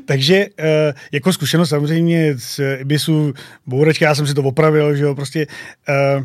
Takže 0.06 0.46
uh, 0.46 0.66
jako 1.12 1.34
zkušenost 1.34 1.70
samozřejmě 1.70 2.34
z 2.38 2.60
Ibisu, 2.80 3.34
bouračka, 3.66 4.06
já 4.06 4.16
jsem 4.16 4.28
si 4.28 4.34
to 4.34 4.44
opravil, 4.44 4.96
že 4.96 5.04
jo, 5.04 5.16
prostě 5.16 5.48
uh, 5.90 6.24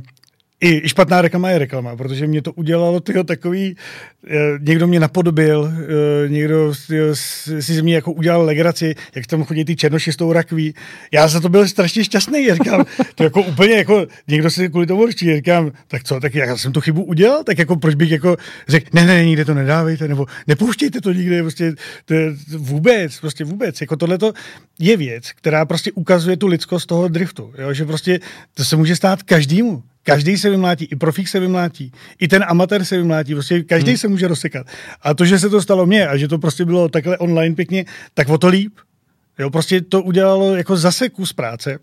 i 0.62 0.88
špatná 0.88 1.22
reklama 1.22 1.50
je 1.50 1.58
reklama, 1.58 1.96
protože 1.96 2.26
mě 2.26 2.42
to 2.42 2.52
udělalo 2.52 3.00
tyho 3.00 3.24
takový, 3.24 3.76
eh, 4.26 4.36
někdo 4.60 4.86
mě 4.86 5.00
napodobil, 5.00 5.72
eh, 5.72 6.28
někdo 6.28 6.74
si 6.74 7.74
ze 7.74 7.82
mě 7.82 7.94
jako 7.94 8.12
udělal 8.12 8.44
legraci, 8.44 8.94
jak 9.14 9.26
tam 9.26 9.44
chodí 9.44 9.64
ty 9.64 9.76
černoši 9.76 10.12
s 10.12 10.16
tou 10.16 10.32
rakví. 10.32 10.74
Já 11.12 11.28
za 11.28 11.40
to 11.40 11.48
byl 11.48 11.68
strašně 11.68 12.04
šťastný, 12.04 12.54
říkám, 12.54 12.84
to 13.14 13.24
jako 13.24 13.42
úplně 13.42 13.74
jako, 13.74 14.06
někdo 14.28 14.50
si 14.50 14.68
kvůli 14.68 14.86
tomu 14.86 15.02
určitě, 15.02 15.36
říkám, 15.36 15.72
tak 15.88 16.04
co, 16.04 16.20
tak 16.20 16.34
já 16.34 16.56
jsem 16.56 16.72
tu 16.72 16.80
chybu 16.80 17.04
udělal, 17.04 17.44
tak 17.44 17.58
jako 17.58 17.76
proč 17.76 17.94
bych 17.94 18.10
jako 18.10 18.36
řekl, 18.68 18.90
ne, 18.92 19.06
ne, 19.06 19.24
nikde 19.24 19.44
to 19.44 19.54
nedávejte, 19.54 20.08
nebo 20.08 20.26
nepouštějte 20.46 21.00
to 21.00 21.12
nikde, 21.12 21.42
prostě 21.42 21.74
to 22.04 22.14
vůbec, 22.58 23.20
prostě 23.20 23.44
vůbec, 23.44 23.80
jako 23.80 23.96
tohle 23.96 24.18
je 24.78 24.96
věc, 24.96 25.32
která 25.32 25.64
prostě 25.64 25.92
ukazuje 25.92 26.36
tu 26.36 26.46
lidskost 26.46 26.86
toho 26.86 27.08
driftu, 27.08 27.54
jo? 27.58 27.72
že 27.72 27.84
prostě 27.84 28.20
to 28.54 28.64
se 28.64 28.76
může 28.76 28.96
stát 28.96 29.22
každému. 29.22 29.82
Každý 30.02 30.38
se 30.38 30.50
vymlátí, 30.50 30.84
i 30.84 30.96
profík 30.96 31.28
se 31.28 31.40
vymlátí, 31.40 31.92
i 32.20 32.28
ten 32.28 32.44
amatér 32.48 32.84
se 32.84 32.96
vymlátí, 32.96 33.34
prostě 33.34 33.62
každý 33.62 33.90
hmm. 33.90 33.98
se 33.98 34.08
může 34.08 34.28
rozsekat. 34.28 34.66
A 35.02 35.14
to, 35.14 35.24
že 35.24 35.38
se 35.38 35.48
to 35.48 35.62
stalo 35.62 35.86
mně 35.86 36.08
a 36.08 36.16
že 36.16 36.28
to 36.28 36.38
prostě 36.38 36.64
bylo 36.64 36.88
takhle 36.88 37.18
online 37.18 37.54
pěkně, 37.54 37.84
tak 38.14 38.28
o 38.28 38.38
to 38.38 38.48
líp. 38.48 38.72
Jo, 39.38 39.50
prostě 39.50 39.80
to 39.80 40.02
udělalo 40.02 40.56
jako 40.56 40.76
zase 40.76 41.08
kus 41.08 41.32
práce 41.32 41.78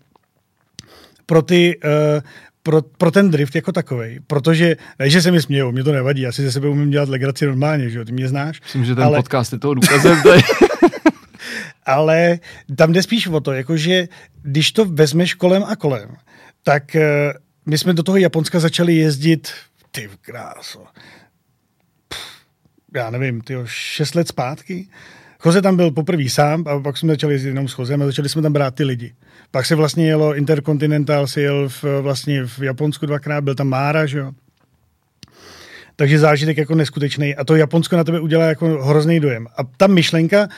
pro 1.26 1.42
ty, 1.42 1.78
uh, 1.84 2.20
pro, 2.62 2.82
pro 2.82 3.10
ten 3.10 3.30
drift 3.30 3.54
jako 3.54 3.72
takový, 3.72 4.20
protože, 4.26 4.76
ne, 4.98 5.10
že 5.10 5.22
se 5.22 5.30
mi 5.30 5.42
smějou, 5.42 5.72
mě 5.72 5.84
to 5.84 5.92
nevadí, 5.92 6.22
já 6.22 6.32
si 6.32 6.42
ze 6.42 6.52
sebe 6.52 6.68
umím 6.68 6.90
dělat 6.90 7.08
legraci 7.08 7.46
normálně, 7.46 7.90
že 7.90 7.98
jo, 7.98 8.04
ty 8.04 8.12
mě 8.12 8.28
znáš. 8.28 8.60
Myslím, 8.60 8.84
že 8.84 8.94
ten 8.94 9.04
ale... 9.04 9.18
podcast 9.18 9.52
je 9.52 9.58
toho 9.58 9.74
důkazem. 9.74 10.22
ale 11.86 12.38
tam 12.76 12.92
jde 12.92 13.02
spíš 13.02 13.26
o 13.26 13.40
to, 13.40 13.52
jakože 13.52 14.08
když 14.42 14.72
to 14.72 14.84
vezmeš 14.84 15.34
kolem 15.34 15.64
a 15.64 15.76
kolem, 15.76 16.16
tak 16.62 16.96
uh, 16.96 17.00
my 17.66 17.78
jsme 17.78 17.92
do 17.92 18.02
toho 18.02 18.16
Japonska 18.16 18.60
začali 18.60 18.94
jezdit, 18.94 19.52
ty 19.90 20.10
kráso, 20.20 20.84
já 22.94 23.10
nevím, 23.10 23.40
ty 23.40 23.54
šest 23.64 24.14
let 24.14 24.28
zpátky. 24.28 24.88
Choze 25.38 25.62
tam 25.62 25.76
byl 25.76 25.90
poprvé 25.90 26.28
sám 26.28 26.64
a 26.66 26.80
pak 26.80 26.96
jsme 26.96 27.12
začali 27.12 27.34
jezdit 27.34 27.48
jenom 27.48 27.68
s 27.68 27.72
Chozem 27.72 28.02
a 28.02 28.06
začali 28.06 28.28
jsme 28.28 28.42
tam 28.42 28.52
brát 28.52 28.74
ty 28.74 28.84
lidi. 28.84 29.14
Pak 29.50 29.66
se 29.66 29.74
vlastně 29.74 30.06
jelo 30.06 30.34
Intercontinental, 30.34 31.26
si 31.26 31.40
jel 31.40 31.68
v, 31.68 31.84
vlastně 32.00 32.46
v 32.46 32.58
Japonsku 32.58 33.06
dvakrát, 33.06 33.44
byl 33.44 33.54
tam 33.54 33.68
Mára, 33.68 34.06
že 34.06 34.18
jo. 34.18 34.32
Takže 35.96 36.18
zážitek 36.18 36.56
jako 36.56 36.74
neskutečný. 36.74 37.36
A 37.36 37.44
to 37.44 37.56
Japonsko 37.56 37.96
na 37.96 38.04
tebe 38.04 38.20
udělá 38.20 38.44
jako 38.44 38.66
hrozný 38.66 39.20
dojem. 39.20 39.46
A 39.56 39.64
ta 39.76 39.86
myšlenka, 39.86 40.48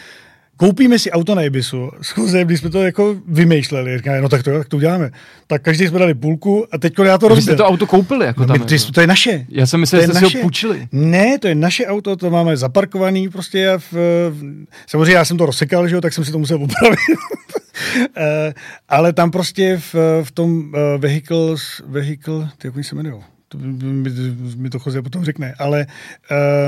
koupíme 0.63 0.99
si 0.99 1.11
auto 1.11 1.35
na 1.35 1.43
Ibisu. 1.43 1.91
Schůze, 2.03 2.45
když 2.45 2.61
jsme 2.61 2.71
to 2.71 2.83
jako 2.83 3.17
vymýšleli, 3.27 3.99
říkáme, 3.99 4.21
no 4.21 4.29
tak 4.29 4.43
to, 4.43 4.59
tak 4.59 4.69
to 4.69 4.77
uděláme. 4.77 5.11
Tak 5.47 5.63
každý 5.63 5.87
jsme 5.87 5.99
dali 5.99 6.15
půlku 6.15 6.67
a 6.73 6.79
teď 6.79 6.93
já 7.05 7.19
to 7.19 7.29
rozdělím. 7.29 7.57
jste 7.57 7.57
to 7.57 7.67
auto 7.67 7.87
koupili 7.87 8.27
jako 8.27 8.41
no, 8.41 8.47
tam? 8.47 8.57
My, 8.59 8.73
jako. 8.73 8.93
To 8.93 9.01
je 9.01 9.07
naše. 9.07 9.47
Já 9.49 9.67
jsem 9.67 9.81
myslel, 9.81 10.01
že 10.01 10.07
jste 10.07 10.15
naše. 10.15 10.27
si 10.27 10.37
ho 10.37 10.43
půjčili. 10.43 10.89
Ne, 10.93 11.39
to 11.39 11.49
je 11.49 11.55
naše 11.55 11.87
auto, 11.87 12.17
to 12.17 12.31
máme 12.31 12.57
zaparkovaný 12.57 13.29
prostě. 13.29 13.73
V, 13.79 13.93
v, 14.31 14.67
samozřejmě 14.87 15.15
já 15.15 15.25
jsem 15.25 15.37
to 15.37 15.47
rozsekal, 15.47 15.89
že 15.89 15.95
jo, 15.95 16.01
tak 16.01 16.13
jsem 16.13 16.25
si 16.25 16.33
to 16.33 16.39
musel 16.39 16.63
upravit. 16.63 16.99
Uh, 17.09 18.15
ale 18.89 19.13
tam 19.13 19.31
prostě 19.31 19.81
v, 19.93 19.95
v 20.23 20.31
tom 20.31 20.59
uh, 20.59 20.73
vehicles, 20.99 21.83
vehicle, 21.87 22.49
ty 22.59 22.69
jak 22.69 22.85
se 22.85 22.95
jmenují? 22.95 23.23
To 23.49 23.59
mi, 23.59 24.11
mi 24.57 24.71
to 24.71 24.79
chodí 24.79 25.03
potom 25.03 25.25
řekne, 25.25 25.55
ale 25.59 25.87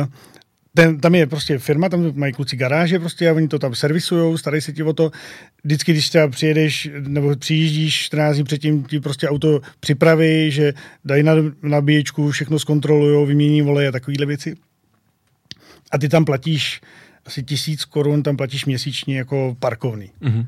uh, 0.01 0.07
ten, 0.77 1.01
tam 1.01 1.15
je 1.15 1.27
prostě 1.27 1.59
firma, 1.59 1.89
tam 1.89 2.13
mají 2.15 2.33
kluci 2.33 2.57
garáže 2.57 2.99
prostě 2.99 3.29
a 3.29 3.33
oni 3.33 3.49
to 3.49 3.59
tam 3.59 3.75
servisují, 3.75 4.39
starají 4.39 4.63
se 4.63 4.73
ti 4.73 4.83
o 4.83 4.93
to. 4.93 5.11
Vždycky, 5.65 5.93
když 5.93 6.09
třeba 6.09 6.29
přijedeš 6.29 6.91
nebo 6.99 7.37
přijíždíš 7.37 7.95
14 7.95 8.35
dní 8.35 8.45
předtím, 8.45 8.85
ti 8.85 9.01
prostě 9.01 9.29
auto 9.29 9.61
připraví, 9.81 10.51
že 10.51 10.75
dají 11.05 11.23
na 11.23 11.33
nabíječku, 11.63 12.31
všechno 12.31 12.59
zkontrolují, 12.59 13.29
vymění 13.29 13.63
volej 13.63 13.89
a 13.89 13.93
takovéhle 13.93 14.27
věci. 14.27 14.55
A 15.91 15.99
ty 15.99 16.09
tam 16.09 16.25
platíš 16.25 16.81
asi 17.27 17.43
tisíc 17.43 17.85
korun, 17.85 18.23
tam 18.23 18.37
platíš 18.37 18.65
měsíčně 18.65 19.19
jako 19.19 19.57
parkovný. 19.61 20.11
Mm-hmm. 20.23 20.47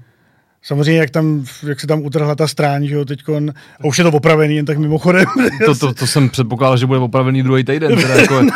Samozřejmě, 0.66 1.00
jak, 1.00 1.10
tam, 1.10 1.44
jak 1.68 1.80
se 1.80 1.86
tam 1.86 2.02
utrhla 2.02 2.34
ta 2.34 2.48
stráň, 2.48 2.86
že 2.86 2.94
jo, 2.94 3.04
teďkon, 3.04 3.52
a 3.80 3.84
už 3.84 3.98
je 3.98 4.04
to 4.04 4.10
opravený, 4.10 4.56
jen 4.56 4.64
tak 4.64 4.78
mimochodem. 4.78 5.24
To, 5.66 5.74
to, 5.74 5.94
to 5.94 6.06
jsem 6.06 6.28
předpokládal, 6.28 6.76
že 6.76 6.86
bude 6.86 6.98
opravený 6.98 7.42
druhý 7.42 7.64
týden, 7.64 7.96
teda 7.96 8.14
jako, 8.20 8.42
no, 8.42 8.50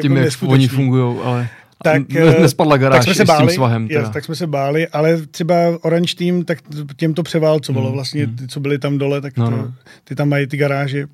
tím, 0.00 0.16
jako 0.16 0.44
jak 0.44 0.50
oni 0.50 0.68
fungují, 0.68 1.18
ale 1.22 1.48
tak, 1.84 2.08
nespadla 2.40 2.76
garáž 2.76 2.98
tak 2.98 3.04
jsme 3.04 3.14
se 3.14 3.24
báli, 3.24 3.44
s 3.44 3.48
tím 3.48 3.54
svahem. 3.54 3.88
Teda. 3.88 4.00
Yes, 4.00 4.10
tak 4.10 4.24
jsme 4.24 4.34
se 4.34 4.46
báli, 4.46 4.88
ale 4.88 5.16
třeba 5.26 5.54
Orange 5.82 6.14
Team, 6.14 6.44
tak 6.44 6.58
těm 6.96 7.14
to 7.14 7.22
převálcovalo 7.22 7.88
mm, 7.88 7.92
vlastně, 7.92 8.26
mm. 8.26 8.36
ty, 8.36 8.48
co 8.48 8.60
byli 8.60 8.78
tam 8.78 8.98
dole, 8.98 9.20
tak 9.20 9.36
no, 9.36 9.44
to, 9.44 9.56
no. 9.56 9.72
ty 10.04 10.14
tam 10.14 10.28
mají 10.28 10.46
ty 10.46 10.56
garáže, 10.56 11.06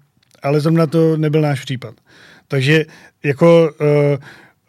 ale 0.42 0.61
zrovna 0.61 0.86
to 0.86 1.16
nebyl 1.16 1.40
náš 1.40 1.61
případ. 1.61 1.94
Takže 2.49 2.84
jako 3.24 3.70
uh, 3.80 4.18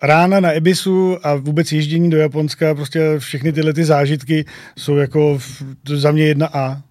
rána 0.02 0.40
na 0.40 0.52
Ebisu 0.52 1.18
a 1.24 1.36
vůbec 1.36 1.72
ježdění 1.72 2.10
do 2.10 2.18
Japonska, 2.18 2.76
prostě 2.76 3.16
všechny 3.18 3.54
tyhle 3.54 3.74
ty 3.74 3.86
zážitky 3.86 4.46
jsou 4.78 4.96
jako 4.96 5.40
za 5.86 6.12
mě 6.12 6.24
jedna 6.24 6.48
A. 6.54 6.82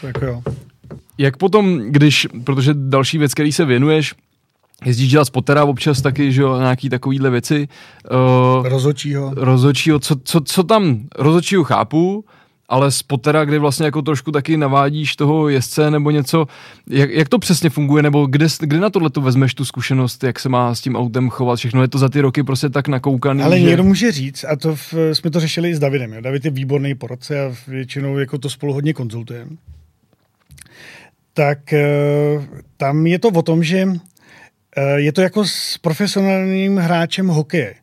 To 0.00 0.06
jako 0.06 0.24
jo. 0.24 0.42
Jak 1.18 1.36
potom, 1.36 1.78
když, 1.78 2.26
protože 2.44 2.74
další 2.74 3.18
věc, 3.18 3.34
který 3.34 3.52
se 3.52 3.64
věnuješ, 3.64 4.14
jezdíš 4.84 5.10
dělat 5.10 5.24
spotera 5.24 5.64
občas 5.64 6.02
taky, 6.02 6.32
že 6.32 6.42
jo, 6.42 6.58
nějaký 6.58 6.88
takovýhle 6.88 7.30
věci. 7.30 7.68
Uh, 8.58 8.68
rozočího. 8.68 9.32
Rozočího, 9.36 9.98
co, 9.98 10.16
co, 10.24 10.40
co 10.40 10.62
tam, 10.64 11.00
rozočího 11.18 11.64
chápu, 11.64 12.24
ale 12.68 12.90
spotera, 12.90 13.44
kdy 13.44 13.58
vlastně 13.58 13.86
jako 13.86 14.02
trošku 14.02 14.32
taky 14.32 14.56
navádíš 14.56 15.16
toho 15.16 15.48
jezdce 15.48 15.90
nebo 15.90 16.10
něco, 16.10 16.46
jak, 16.90 17.10
jak 17.10 17.28
to 17.28 17.38
přesně 17.38 17.70
funguje, 17.70 18.02
nebo 18.02 18.26
kde, 18.26 18.46
kde 18.60 18.80
na 18.80 18.90
tohle 18.90 19.10
tu 19.10 19.20
vezmeš 19.20 19.54
tu 19.54 19.64
zkušenost, 19.64 20.24
jak 20.24 20.40
se 20.40 20.48
má 20.48 20.74
s 20.74 20.80
tím 20.80 20.96
autem 20.96 21.30
chovat, 21.30 21.56
všechno 21.56 21.82
je 21.82 21.88
to 21.88 21.98
za 21.98 22.08
ty 22.08 22.20
roky 22.20 22.42
prostě 22.42 22.68
tak 22.68 22.88
nakoukaný. 22.88 23.42
Ale 23.42 23.60
že... 23.60 23.66
někdo 23.66 23.84
může 23.84 24.12
říct, 24.12 24.44
a 24.44 24.56
to 24.56 24.76
v, 24.76 24.94
jsme 25.12 25.30
to 25.30 25.40
řešili 25.40 25.70
i 25.70 25.74
s 25.74 25.78
Davidem, 25.78 26.12
jo. 26.12 26.20
David 26.20 26.44
je 26.44 26.50
výborný 26.50 26.94
poradce 26.94 27.46
a 27.46 27.54
většinou 27.66 28.18
jako 28.18 28.38
to 28.38 28.50
spolu 28.50 28.72
hodně 28.72 28.94
konzultujeme. 28.94 29.50
Tak 31.34 31.72
eh, 31.72 31.86
tam 32.76 33.06
je 33.06 33.18
to 33.18 33.28
o 33.28 33.42
tom, 33.42 33.64
že 33.64 33.88
eh, 34.76 35.00
je 35.00 35.12
to 35.12 35.20
jako 35.20 35.44
s 35.44 35.78
profesionálním 35.78 36.76
hráčem 36.76 37.26
hokeje. 37.26 37.74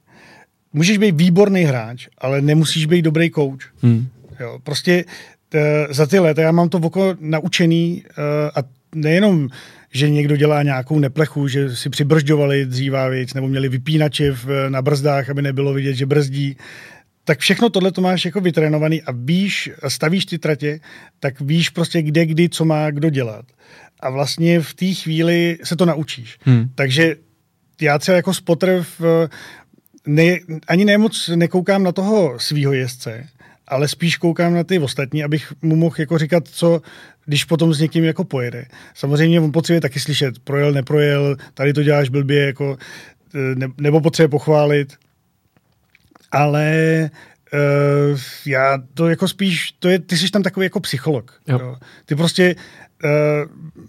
Můžeš 0.74 0.98
být 0.98 1.16
výborný 1.16 1.64
hráč, 1.64 2.08
ale 2.18 2.42
nemusíš 2.42 2.86
být 2.86 3.02
dobrý 3.02 3.30
kouč. 3.30 3.66
Hmm. 3.82 4.08
Jo, 4.40 4.60
prostě 4.64 5.06
t, 5.50 5.60
eh, 5.60 5.94
za 5.94 6.06
ty 6.06 6.20
léta 6.20 6.42
já 6.42 6.52
mám 6.52 6.70
to 6.70 6.78
oko 6.78 7.16
naučený 7.20 8.04
uh, 8.04 8.24
a 8.56 8.64
nejenom, 8.96 9.50
že 9.92 10.10
někdo 10.10 10.36
dělá 10.36 10.64
nějakou 10.64 11.00
neplechu, 11.00 11.48
že 11.48 11.76
si 11.76 11.90
přibržďovali 11.90 12.66
dřívá 12.66 13.10
věc, 13.10 13.34
nebo 13.34 13.48
měli 13.48 13.70
vypínače 13.70 14.32
v, 14.32 14.70
na 14.70 14.82
brzdách, 14.82 15.30
aby 15.30 15.42
nebylo 15.42 15.74
vidět, 15.74 15.94
že 15.94 16.06
brzdí, 16.06 16.58
tak 17.24 17.40
všechno 17.40 17.70
tohle 17.70 17.92
to 17.92 18.02
máš 18.02 18.26
jako 18.26 18.42
vytrénovaný 18.42 19.02
a 19.02 19.12
víš, 19.12 19.72
a 19.82 19.90
stavíš 19.90 20.26
ty 20.26 20.38
tratě, 20.38 20.80
tak 21.20 21.42
víš 21.42 21.70
prostě 21.70 22.02
kde, 22.02 22.26
kdy, 22.26 22.50
co 22.50 22.66
má 22.66 22.92
kdo 22.92 23.10
dělat. 23.10 23.46
A 24.00 24.10
vlastně 24.10 24.62
v 24.62 24.74
té 24.74 24.94
chvíli 24.94 25.58
se 25.64 25.76
to 25.76 25.86
naučíš. 25.86 26.38
Hmm. 26.42 26.70
Takže 26.76 27.16
já 27.82 28.00
třeba 28.00 28.16
jako 28.16 28.34
spotter 28.34 28.86
v, 29.00 29.30
ne, 30.08 30.40
ani 30.68 30.86
nemoc 30.86 31.30
nekoukám 31.36 31.84
na 31.84 31.92
toho 31.92 32.40
svýho 32.40 32.74
jezdce, 32.74 33.28
ale 33.68 33.88
spíš 33.88 34.18
koukám 34.18 34.54
na 34.54 34.64
ty 34.64 34.80
ostatní, 34.80 35.24
abych 35.24 35.54
mu 35.62 35.76
mohl 35.76 35.96
jako 36.00 36.18
říkat, 36.18 36.48
co, 36.48 36.82
když 37.26 37.46
potom 37.46 37.74
s 37.74 37.80
někým 37.80 38.04
jako 38.04 38.24
pojede. 38.24 38.66
Samozřejmě 38.94 39.42
on 39.42 39.52
potřebuje 39.52 39.82
taky 39.82 40.00
slyšet, 40.00 40.40
projel, 40.40 40.72
neprojel, 40.72 41.36
tady 41.54 41.74
to 41.74 41.84
děláš 41.84 42.10
blbě, 42.10 42.46
jako, 42.46 42.78
e, 43.36 43.56
ne, 43.56 43.68
nebo 43.78 44.02
potřebuje 44.02 44.30
pochválit. 44.30 44.94
Ale 46.32 47.10
uh, 47.54 48.20
já 48.46 48.78
to 48.94 49.10
jako 49.10 49.28
spíš, 49.28 49.72
to 49.72 49.90
je, 49.90 50.00
ty 50.00 50.18
jsi 50.18 50.30
tam 50.30 50.44
takový 50.44 50.66
jako 50.66 50.80
psycholog. 50.80 51.42
Jo. 51.48 51.60
Jo. 51.60 51.76
Ty 52.06 52.16
prostě 52.16 52.56
uh, 53.04 53.12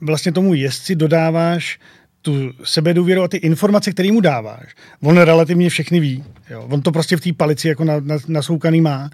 vlastně 0.01 0.33
tomu 0.33 0.55
jezdci 0.55 0.95
dodáváš 0.95 1.79
tu 2.25 2.53
sebedůvěru 2.64 3.22
a 3.22 3.29
ty 3.29 3.37
informace, 3.37 3.93
které 3.93 4.12
mu 4.12 4.20
dáváš, 4.20 4.75
on 5.03 5.18
relativně 5.18 5.70
všechny 5.70 6.01
ví. 6.01 6.25
Jo. 6.51 6.66
On 6.70 6.83
to 6.83 6.93
prostě 6.93 7.16
v 7.16 7.20
té 7.20 7.33
palici 7.33 7.68
jako 7.68 7.85
na, 7.85 8.01
na, 8.01 8.16
nasoukaný 8.29 8.81
má, 8.81 9.11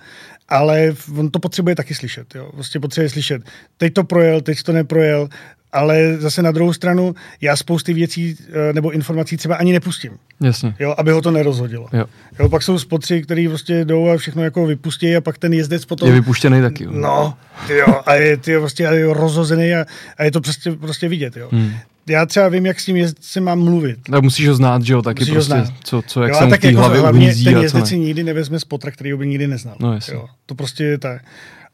ale 0.49 0.95
on 1.19 1.31
to 1.31 1.39
potřebuje 1.39 1.77
taky 1.77 1.95
slyšet. 1.95 2.35
Jo. 2.35 2.51
Prostě 2.55 2.81
potřebuje 2.81 3.09
slyšet, 3.09 3.43
teď 3.77 3.95
to 3.95 4.05
projel, 4.05 4.41
teď 4.41 4.63
to 4.63 4.73
neprojel, 4.73 5.29
ale 5.73 6.17
zase 6.19 6.43
na 6.43 6.51
druhou 6.51 6.73
stranu 6.73 7.15
já 7.41 7.57
spousty 7.57 7.95
věcí 7.95 8.37
eh, 8.49 8.73
nebo 8.73 8.91
informací 8.91 9.37
třeba 9.37 9.57
ani 9.57 9.73
nepustím. 9.73 10.13
Jasně. 10.41 10.75
Jo, 10.79 10.95
aby 10.99 11.11
ho 11.11 11.23
to 11.23 11.31
nerozhodilo. 11.31 11.89
Jo. 11.93 12.05
Jo, 12.39 12.49
pak 12.49 12.63
jsou 12.63 12.79
spotři, 12.79 13.23
který 13.23 13.49
prostě 13.49 13.85
jdou 13.85 14.09
a 14.09 14.17
všechno 14.17 14.45
jako 14.45 14.67
vypustí 14.67 15.17
a 15.17 15.21
pak 15.21 15.39
ten 15.39 15.53
jezdec 15.53 15.85
potom... 15.85 16.09
Je 16.09 16.15
vypuštěný 16.15 16.61
taky. 16.61 16.85
Jo. 16.85 16.91
No, 16.93 17.37
jo, 17.69 18.01
a 18.07 18.15
je, 18.15 18.37
ty 18.37 18.59
prostě 18.59 18.87
a 18.87 18.93
je 18.93 19.15
rozhozený 19.15 19.75
a, 19.75 19.87
a, 20.17 20.25
je 20.25 20.31
to 20.31 20.41
prostě, 20.41 20.73
prostě 20.73 21.09
vidět, 21.09 21.37
jo. 21.37 21.49
Hmm. 21.53 21.73
Já 22.09 22.27
třeba 22.27 22.49
vím, 22.49 22.67
jak 22.67 22.81
s 22.81 22.85
tím 22.85 22.97
jezdcem 22.97 23.45
mám 23.45 23.59
mluvit. 23.59 23.99
Tak 24.11 24.23
musíš 24.23 24.49
ho 24.49 24.55
znát, 24.55 24.83
že 24.83 24.93
jo, 24.93 25.03
taky 25.03 25.21
musíš 25.21 25.35
prostě, 25.35 25.73
co, 25.85 26.03
co, 26.07 26.23
jak 26.23 26.33
jo, 26.33 26.39
se 26.39 26.45
mu 26.45 26.51
tak 26.51 26.61
v 26.61 26.63
té 26.63 26.67
jako 26.67 26.79
hlavě 26.79 27.01
hlavně 27.01 27.21
uhlízí 27.21 27.45
ten 27.45 27.59
jezdec 27.59 27.89
si 27.89 27.99
nikdy 27.99 28.25
nevezme 28.25 28.61
spotra, 28.61 28.91
který 28.91 29.15
by 29.15 29.27
nikdy 29.27 29.47
neznal. 29.47 29.77
No, 29.81 29.93
jasně. 29.93 30.15
jo, 30.15 30.27
to 30.47 30.55
prostě 30.55 30.85
je 30.85 30.99
tak. 30.99 31.23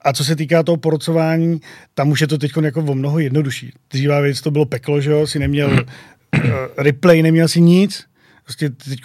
A 0.02 0.12
co 0.12 0.24
se 0.24 0.36
týká 0.36 0.62
toho 0.62 0.76
porocování, 0.76 1.60
tam 1.94 2.10
už 2.10 2.20
je 2.20 2.26
to 2.26 2.38
teď 2.38 2.52
jako 2.62 2.80
o 2.80 2.94
mnoho 2.94 3.18
jednodušší. 3.18 3.72
Dříva 3.90 4.20
věc 4.20 4.40
to 4.40 4.50
bylo 4.50 4.66
peklo, 4.66 5.00
že 5.00 5.10
jo, 5.10 5.26
si 5.26 5.38
neměl 5.38 5.70
uh, 5.70 6.40
replay, 6.76 7.22
neměl 7.22 7.48
si 7.48 7.60
nic, 7.60 8.04
Prostě 8.46 8.70
teď, 8.70 9.00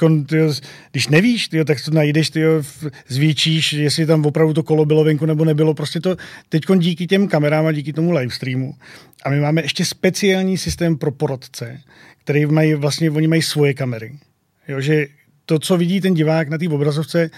když 0.92 1.08
nevíš, 1.08 1.48
tyjo, 1.48 1.66
tak 1.66 1.78
to 1.86 1.92
najdeš, 1.92 2.30
tyjo, 2.30 2.64
zvětšíš, 3.08 3.74
jestli 3.74 4.06
tam 4.06 4.26
opravdu 4.26 4.54
to 4.54 4.64
kolo 4.64 4.86
bylo 4.86 5.04
venku 5.04 5.26
nebo 5.26 5.46
nebylo. 5.46 5.74
Prostě 5.74 6.00
to 6.00 6.18
teď 6.50 6.64
díky 6.78 7.08
těm 7.08 7.28
kamerám 7.28 7.66
a 7.66 7.72
díky 7.72 7.94
tomu 7.94 8.12
livestreamu. 8.12 8.76
A 9.24 9.30
my 9.30 9.40
máme 9.40 9.62
ještě 9.62 9.86
speciální 9.86 10.58
systém 10.58 10.98
pro 10.98 11.12
porodce, 11.12 11.82
který 12.24 12.46
mají 12.46 12.74
vlastně, 12.74 13.12
oni 13.12 13.28
mají 13.28 13.42
svoje 13.42 13.74
kamery. 13.74 14.20
Jo, 14.68 14.82
že 14.82 15.08
to, 15.46 15.60
co 15.60 15.78
vidí 15.78 16.02
ten 16.02 16.14
divák 16.14 16.50
na 16.50 16.58
té 16.58 16.70
obrazovce, 16.70 17.30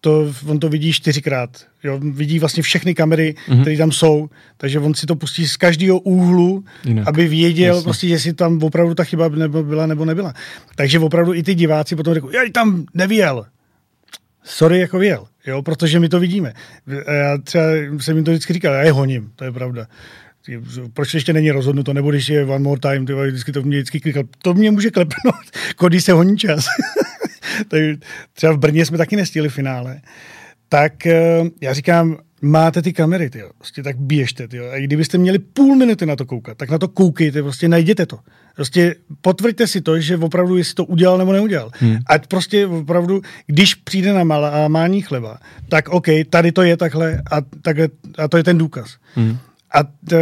to, 0.00 0.34
on 0.46 0.58
to 0.58 0.68
vidí 0.68 0.92
čtyřikrát. 0.92 1.50
Jo? 1.84 2.00
Vidí 2.02 2.38
vlastně 2.38 2.62
všechny 2.62 2.94
kamery, 2.94 3.34
mm-hmm. 3.48 3.60
které 3.60 3.76
tam 3.76 3.92
jsou, 3.92 4.28
takže 4.56 4.78
on 4.78 4.94
si 4.94 5.06
to 5.06 5.16
pustí 5.16 5.48
z 5.48 5.56
každého 5.56 5.98
úhlu, 5.98 6.64
Jinak. 6.84 7.08
aby 7.08 7.28
věděl, 7.28 7.74
Jasně. 7.74 7.84
prostě, 7.84 8.06
jestli 8.06 8.32
tam 8.32 8.62
opravdu 8.62 8.94
ta 8.94 9.04
chyba 9.04 9.28
nebo 9.28 9.62
byla 9.62 9.86
nebo 9.86 10.04
nebyla. 10.04 10.34
Takže 10.76 10.98
opravdu 10.98 11.34
i 11.34 11.42
ty 11.42 11.54
diváci 11.54 11.96
potom 11.96 12.14
řeknou, 12.14 12.30
já 12.30 12.40
tam 12.52 12.86
nevěl. 12.94 13.46
Sorry, 14.44 14.78
jako 14.78 14.98
věl, 14.98 15.26
jo? 15.46 15.62
protože 15.62 16.00
my 16.00 16.08
to 16.08 16.20
vidíme. 16.20 16.52
Já 17.08 17.38
třeba 17.38 17.64
jsem 18.00 18.16
jim 18.16 18.24
to 18.24 18.30
vždycky 18.30 18.52
říkal, 18.52 18.74
já 18.74 18.82
je 18.82 18.92
honím, 18.92 19.30
to 19.36 19.44
je 19.44 19.52
pravda 19.52 19.86
proč 20.92 21.14
ještě 21.14 21.32
není 21.32 21.50
rozhodnuto, 21.50 21.92
nebo 21.92 22.10
když 22.10 22.28
je 22.28 22.44
one 22.44 22.58
more 22.58 22.80
time, 22.80 23.06
ty 23.06 23.12
vždycky 23.14 23.52
to 23.52 23.62
mě 23.62 23.76
vždycky 23.76 24.00
klikal. 24.00 24.22
To 24.42 24.54
mě 24.54 24.70
může 24.70 24.90
klepnout, 24.90 25.34
když 25.88 26.04
se 26.04 26.12
honí 26.12 26.38
čas. 26.38 26.66
Třeba 28.32 28.52
v 28.52 28.58
Brně 28.58 28.86
jsme 28.86 28.98
taky 28.98 29.16
nestihli 29.16 29.48
finále. 29.48 30.00
Tak 30.68 31.06
eh, 31.06 31.44
já 31.60 31.72
říkám, 31.72 32.16
máte 32.42 32.82
ty 32.82 32.92
kamery, 32.92 33.30
tyjo, 33.30 33.50
prostě 33.58 33.82
tak 33.82 33.96
běžte, 33.96 34.48
tyjo. 34.48 34.70
A 34.70 34.76
i 34.76 34.84
kdybyste 34.84 35.18
měli 35.18 35.38
půl 35.38 35.76
minuty 35.76 36.06
na 36.06 36.16
to 36.16 36.26
koukat, 36.26 36.58
tak 36.58 36.70
na 36.70 36.78
to 36.78 36.88
koukejte, 36.88 37.42
prostě 37.42 37.68
najděte 37.68 38.06
to. 38.06 38.18
Prostě 38.56 38.94
potvrďte 39.20 39.66
si 39.66 39.80
to, 39.80 40.00
že 40.00 40.16
opravdu 40.16 40.56
jestli 40.56 40.74
to 40.74 40.84
udělal 40.84 41.18
nebo 41.18 41.32
neudělal. 41.32 41.70
Hmm. 41.72 41.98
Ať 42.06 42.26
prostě 42.26 42.66
opravdu, 42.66 43.22
když 43.46 43.74
přijde 43.74 44.12
na 44.12 44.24
malá, 44.24 44.68
mání 44.68 45.02
chleba, 45.02 45.38
tak 45.68 45.88
OK, 45.88 46.06
tady 46.30 46.52
to 46.52 46.62
je 46.62 46.76
takhle 46.76 47.22
a, 47.30 47.40
takhle, 47.62 47.88
a 48.18 48.28
to 48.28 48.36
je 48.36 48.44
ten 48.44 48.58
důkaz. 48.58 48.96
Hmm. 49.14 49.38
A 49.70 49.84
t, 49.84 50.16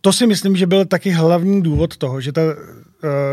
to 0.00 0.12
si 0.12 0.26
myslím, 0.26 0.56
že 0.56 0.66
byl 0.66 0.84
taky 0.84 1.10
hlavní 1.10 1.62
důvod 1.62 1.96
toho, 1.96 2.20
že 2.20 2.32
ta, 2.32 2.42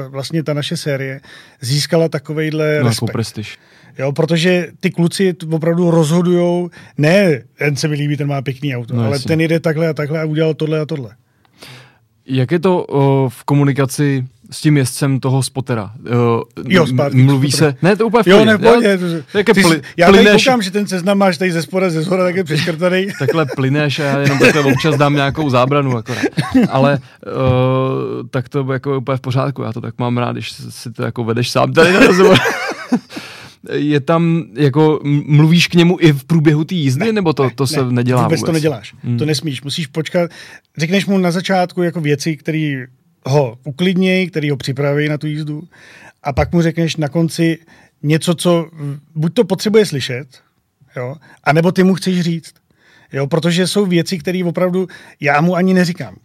vlastně 0.10 0.44
ta 0.44 0.54
naše 0.54 0.78
série 0.78 1.22
získala 1.62 2.10
takovejhle 2.10 2.80
no, 2.80 2.90
respekt. 2.90 3.12
prestiž. 3.12 3.58
Jo, 4.00 4.12
protože 4.12 4.68
ty 4.80 4.92
kluci 4.92 5.36
opravdu 5.52 5.92
rozhodujou, 5.92 6.70
ne, 6.98 7.44
ten 7.58 7.76
se 7.76 7.88
mi 7.88 7.96
líbí, 7.96 8.18
ten 8.18 8.28
má 8.28 8.42
pěkný 8.42 8.76
auto, 8.76 8.96
no, 8.96 9.04
ale 9.04 9.16
jasně. 9.16 9.28
ten 9.28 9.42
jede 9.42 9.60
takhle 9.60 9.88
a 9.88 9.94
takhle 9.94 10.22
a 10.22 10.26
udělal 10.26 10.54
tohle 10.54 10.80
a 10.80 10.86
tohle. 10.86 11.16
Jak 12.28 12.52
je 12.52 12.60
to 12.60 12.84
uh, 12.84 13.30
v 13.30 13.44
komunikaci 13.44 14.26
s 14.52 14.62
tím 14.62 14.78
jezdcem 14.78 15.20
toho 15.20 15.44
spotera. 15.44 15.92
Uh, 16.00 16.42
jo, 16.68 16.88
zpátky. 16.88 17.18
Mluví 17.18 17.52
se, 17.52 17.76
ne, 17.82 17.96
to 17.96 18.08
úplně 18.08 18.24
v 18.24 18.28
Jo, 18.28 18.46
ne, 18.46 18.58
pohodě. 18.58 19.00
Já, 19.34 19.44
ty, 19.44 19.62
pli, 19.62 19.82
já 19.98 20.12
tady 20.12 20.26
koukám, 20.26 20.62
že 20.62 20.72
ten 20.72 20.88
seznam 20.88 21.18
máš 21.18 21.38
tady 21.38 21.52
ze 21.52 21.62
spora, 21.62 21.90
ze 21.90 22.02
zhora, 22.02 22.24
tak 22.24 22.36
je 22.36 22.44
přeškrtaný. 22.44 23.08
takhle 23.20 23.46
plyneš 23.56 24.00
a 24.00 24.04
já 24.04 24.20
jenom 24.20 24.40
takhle 24.40 24.64
občas 24.64 24.98
dám 24.98 25.14
nějakou 25.14 25.50
zábranu 25.50 25.98
akorát. 25.98 26.24
Ale 26.70 27.00
uh, 27.26 28.28
tak 28.30 28.50
to 28.50 28.74
jako 28.74 28.98
úplně 28.98 29.18
v 29.18 29.22
pořádku, 29.22 29.62
já 29.62 29.74
to 29.74 29.82
tak 29.82 29.94
mám 29.98 30.18
rád, 30.18 30.32
když 30.32 30.52
si 30.70 30.92
to 30.92 31.04
jako 31.04 31.24
vedeš 31.24 31.52
sám 31.52 31.74
tady 31.74 31.94
na 31.94 32.00
rozhovor. 32.00 32.38
je 33.74 34.00
tam, 34.00 34.44
jako 34.54 35.00
mluvíš 35.26 35.68
k 35.68 35.74
němu 35.74 35.98
i 36.00 36.12
v 36.12 36.24
průběhu 36.24 36.64
té 36.64 36.76
jízdy, 36.76 37.06
ne, 37.06 37.12
nebo 37.12 37.34
to, 37.34 37.44
ne, 37.44 37.52
to 37.56 37.68
se 37.68 37.86
ne, 37.86 37.92
nedělá 37.92 38.24
vůbec? 38.24 38.40
vůbec 38.40 38.48
to 38.48 38.52
neděláš, 38.52 38.96
hmm. 39.04 39.18
to 39.18 39.26
nesmíš, 39.26 39.62
musíš 39.62 39.88
počkat, 39.88 40.32
řekneš 40.78 41.06
mu 41.06 41.18
na 41.18 41.32
začátku 41.32 41.84
jako 41.84 42.02
věci, 42.02 42.38
které 42.38 42.86
ho 43.26 43.58
uklidněj, 43.64 44.28
který 44.28 44.50
ho 44.50 44.58
připraví 44.58 45.10
na 45.10 45.18
tu 45.18 45.28
jízdu 45.28 45.64
a 46.24 46.34
pak 46.34 46.54
mu 46.54 46.62
řekneš 46.62 46.96
na 46.96 47.10
konci 47.10 47.58
něco, 48.04 48.36
co 48.36 48.70
buď 49.16 49.34
to 49.34 49.44
potřebuje 49.44 49.86
slyšet, 49.86 50.28
jo, 50.96 51.16
anebo 51.44 51.72
ty 51.72 51.84
mu 51.84 51.96
chceš 51.96 52.22
říct. 52.22 52.54
Jo, 53.14 53.28
protože 53.28 53.68
jsou 53.68 53.86
věci, 53.86 54.18
které 54.18 54.44
opravdu 54.46 54.88
já 55.20 55.42
mu 55.42 55.56
ani 55.56 55.74
neříkám. 55.74 56.16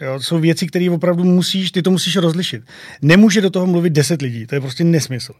Jo, 0.00 0.20
jsou 0.20 0.38
věci, 0.38 0.66
které 0.66 0.90
opravdu 0.90 1.24
musíš, 1.24 1.70
ty 1.70 1.82
to 1.82 1.90
musíš 1.90 2.16
rozlišit. 2.16 2.62
Nemůže 3.02 3.40
do 3.40 3.50
toho 3.50 3.66
mluvit 3.66 3.92
deset 3.92 4.22
lidí, 4.22 4.46
to 4.46 4.54
je 4.54 4.60
prostě 4.60 4.84
nesmysl. 4.84 5.32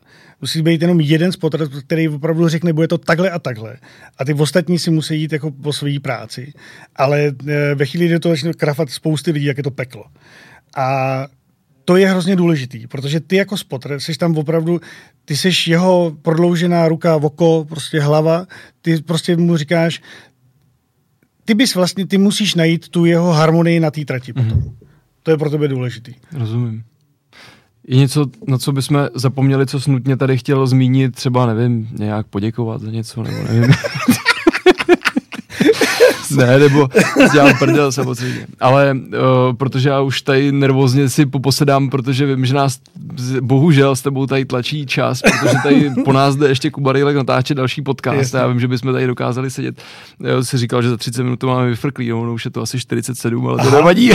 Musí 0.42 0.62
být 0.62 0.82
jenom 0.82 1.00
jeden 1.00 1.32
spotter, 1.32 1.68
který 1.68 2.08
opravdu 2.08 2.48
řekne, 2.48 2.72
bude 2.72 2.88
to 2.88 2.98
takhle 2.98 3.30
a 3.30 3.38
takhle. 3.38 3.76
A 4.18 4.24
ty 4.24 4.34
ostatní 4.34 4.78
si 4.78 4.90
musí 4.90 5.20
jít 5.20 5.32
jako 5.32 5.50
po 5.50 5.72
své 5.72 6.00
práci. 6.00 6.52
Ale 6.96 7.32
eh, 7.48 7.74
ve 7.74 7.86
chvíli, 7.86 8.06
kdy 8.06 8.18
to 8.18 8.28
začne 8.28 8.52
krafat 8.52 8.90
spousty 8.90 9.30
lidí, 9.30 9.46
jak 9.46 9.56
je 9.56 9.62
to 9.62 9.70
peklo. 9.70 10.04
A 10.76 11.26
to 11.84 11.96
je 11.96 12.08
hrozně 12.08 12.36
důležitý, 12.36 12.86
protože 12.86 13.20
ty 13.20 13.36
jako 13.36 13.56
spotter 13.56 14.00
jsi 14.00 14.18
tam 14.18 14.36
opravdu, 14.36 14.80
ty 15.24 15.36
jsi 15.36 15.70
jeho 15.70 16.16
prodloužená 16.22 16.88
ruka, 16.88 17.16
oko, 17.16 17.66
prostě 17.68 18.00
hlava, 18.00 18.46
ty 18.82 19.02
prostě 19.02 19.36
mu 19.36 19.56
říkáš, 19.56 20.02
ty 21.44 21.54
bys 21.54 21.74
vlastně, 21.74 22.06
ty 22.06 22.18
musíš 22.18 22.54
najít 22.54 22.88
tu 22.88 23.04
jeho 23.04 23.32
harmonii 23.32 23.80
na 23.80 23.90
té 23.90 24.04
trati 24.04 24.32
potom. 24.32 24.60
Mm-hmm. 24.60 24.74
To 25.22 25.30
je 25.30 25.36
pro 25.36 25.50
tebe 25.50 25.68
důležitý. 25.68 26.14
Rozumím. 26.32 26.84
Je 27.88 27.96
něco, 27.96 28.26
na 28.46 28.58
co 28.58 28.72
bychom 28.72 29.08
zapomněli, 29.14 29.66
co 29.66 29.80
snutně 29.80 30.16
tady 30.16 30.38
chtěl 30.38 30.66
zmínit, 30.66 31.14
třeba, 31.14 31.46
nevím, 31.46 31.88
nějak 31.98 32.26
poděkovat 32.26 32.80
za 32.80 32.90
něco, 32.90 33.22
nebo 33.22 33.36
nevím. 33.42 33.70
ne, 36.36 36.58
nebo 36.58 36.88
dělám 37.32 37.58
prdel 37.58 37.92
samozřejmě. 37.92 38.46
Ale 38.60 38.94
uh, 38.94 39.56
protože 39.56 39.88
já 39.88 40.00
už 40.00 40.22
tady 40.22 40.52
nervózně 40.52 41.08
si 41.08 41.26
poposedám, 41.26 41.90
protože 41.90 42.26
vím, 42.26 42.46
že 42.46 42.54
nás 42.54 42.78
bohužel 43.40 43.96
s 43.96 44.02
tebou 44.02 44.26
tady 44.26 44.44
tlačí 44.44 44.86
čas, 44.86 45.22
protože 45.22 45.56
tady 45.62 45.90
po 46.04 46.12
nás 46.12 46.36
jde 46.36 46.48
ještě 46.48 46.70
Kuba 46.70 46.92
Rejlek 46.92 47.16
natáčet 47.16 47.56
další 47.56 47.82
podcast. 47.82 48.18
Jasně. 48.18 48.38
Já 48.38 48.46
vím, 48.46 48.60
že 48.60 48.68
bychom 48.68 48.92
tady 48.92 49.06
dokázali 49.06 49.50
sedět. 49.50 49.82
Já 50.20 50.42
si 50.42 50.58
říkal, 50.58 50.82
že 50.82 50.88
za 50.90 50.96
30 50.96 51.22
minut 51.22 51.38
to 51.38 51.46
máme 51.46 51.68
vyfrklý, 51.68 52.08
no, 52.08 52.24
no 52.24 52.32
už 52.32 52.44
je 52.44 52.50
to 52.50 52.62
asi 52.62 52.78
47, 52.78 53.46
ale 53.48 53.56
to 53.56 53.68
Aha. 53.68 53.76
nevadí. 53.76 54.10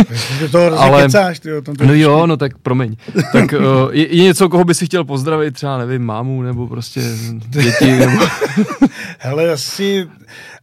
to 0.50 0.80
ale, 0.80 1.02
kecáš, 1.02 1.40
tyjo, 1.40 1.62
tam 1.62 1.74
to 1.74 1.86
no 1.86 1.94
jo, 1.94 2.26
no 2.26 2.36
tak 2.36 2.58
promiň. 2.58 2.96
Tak 3.32 3.52
uh, 3.52 3.90
je, 3.90 4.16
je, 4.16 4.22
něco, 4.22 4.48
koho 4.48 4.64
by 4.64 4.74
si 4.74 4.86
chtěl 4.86 5.04
pozdravit, 5.04 5.54
třeba 5.54 5.78
nevím, 5.78 6.02
mámu, 6.02 6.42
nebo 6.42 6.68
prostě 6.68 7.00
děti, 7.48 7.92
nebo... 7.92 8.26
Hele, 9.18 9.52
asi 9.52 9.92
Eh, 9.92 10.61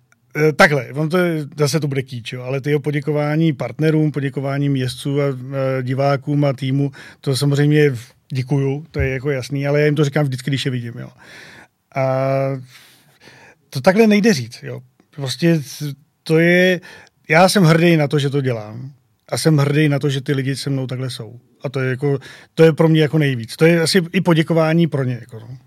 takhle, 0.55 0.87
on 0.93 1.09
to 1.09 1.17
je, 1.17 1.45
zase 1.57 1.79
to 1.79 1.87
bude 1.87 2.01
kýč, 2.01 2.33
jo, 2.33 2.41
ale 2.41 2.61
ty 2.61 2.69
jeho 2.69 2.79
poděkování 2.79 3.53
partnerům, 3.53 4.11
poděkování 4.11 4.69
městců 4.69 5.21
a, 5.21 5.25
a 5.25 5.81
divákům 5.81 6.45
a 6.45 6.53
týmu, 6.53 6.91
to 7.21 7.35
samozřejmě 7.35 7.91
děkuju, 8.33 8.85
to 8.91 8.99
je 8.99 9.09
jako 9.09 9.31
jasný, 9.31 9.67
ale 9.67 9.79
já 9.79 9.85
jim 9.85 9.95
to 9.95 10.05
říkám 10.05 10.25
vždycky, 10.25 10.49
když 10.49 10.65
je 10.65 10.71
vidím. 10.71 10.93
Jo. 10.99 11.09
A 11.95 12.27
to 13.69 13.81
takhle 13.81 14.07
nejde 14.07 14.33
říct. 14.33 14.63
Jo. 14.63 14.81
Prostě 15.15 15.61
to 16.23 16.39
je, 16.39 16.81
já 17.29 17.49
jsem 17.49 17.63
hrdý 17.63 17.97
na 17.97 18.07
to, 18.07 18.19
že 18.19 18.29
to 18.29 18.41
dělám. 18.41 18.91
A 19.29 19.37
jsem 19.37 19.57
hrdý 19.57 19.89
na 19.89 19.99
to, 19.99 20.09
že 20.09 20.21
ty 20.21 20.33
lidi 20.33 20.55
se 20.55 20.69
mnou 20.69 20.87
takhle 20.87 21.09
jsou. 21.09 21.39
A 21.63 21.69
to 21.69 21.79
je, 21.79 21.89
jako, 21.89 22.19
to 22.53 22.63
je 22.63 22.73
pro 22.73 22.89
mě 22.89 23.01
jako 23.01 23.17
nejvíc. 23.17 23.55
To 23.55 23.65
je 23.65 23.81
asi 23.81 24.01
i 24.13 24.21
poděkování 24.21 24.87
pro 24.87 25.03
ně. 25.03 25.17
Jako, 25.19 25.39
no. 25.39 25.57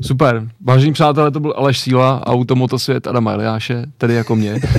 Super. 0.00 0.48
Vážení 0.60 0.92
přátelé, 0.92 1.30
to 1.30 1.40
byl 1.40 1.54
Aleš 1.56 1.78
Síla, 1.78 2.26
Automotosvět 2.26 3.06
Adama 3.06 3.32
Eliáše, 3.32 3.84
tedy 3.98 4.14
jako 4.14 4.36
mě. 4.36 4.60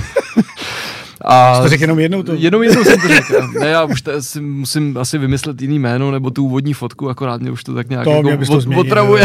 A 1.24 1.62
to 1.62 1.68
řekl 1.68 1.82
jenom 1.82 1.98
jednou 1.98 2.22
to. 2.22 2.34
Jenom 2.34 2.62
jednou 2.62 2.84
jsem 2.84 3.00
to 3.00 3.08
řekl. 3.08 3.48
Ne, 3.60 3.66
já 3.66 3.84
už 3.84 4.02
si 4.20 4.40
musím 4.40 4.98
asi 4.98 5.18
vymyslet 5.18 5.62
jiný 5.62 5.78
jméno, 5.78 6.10
nebo 6.10 6.30
tu 6.30 6.44
úvodní 6.44 6.74
fotku, 6.74 7.08
akorát 7.08 7.40
mě 7.40 7.50
už 7.50 7.64
to 7.64 7.74
tak 7.74 7.88
nějak 7.88 8.04
to 8.04 8.10
jako 8.10 8.22
mě 8.22 8.46
to 8.46 8.60
změnit, 8.60 8.80
otravuje. 8.80 9.24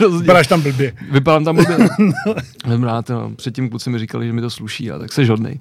No, 0.00 0.10
vypadáš 0.18 0.46
tam 0.46 0.60
blbě. 0.60 0.92
Vypadám 1.10 1.44
tam 1.44 1.56
blbě. 1.56 1.76
Jsem 2.66 2.84
rád, 2.84 3.08
no. 3.08 3.30
Předtím 3.36 3.68
kluci 3.70 3.90
mi 3.90 3.98
říkali, 3.98 4.26
že 4.26 4.32
mi 4.32 4.40
to 4.40 4.50
sluší, 4.50 4.90
a 4.90 4.98
tak 4.98 5.12
se 5.12 5.24
žodnej. 5.24 5.58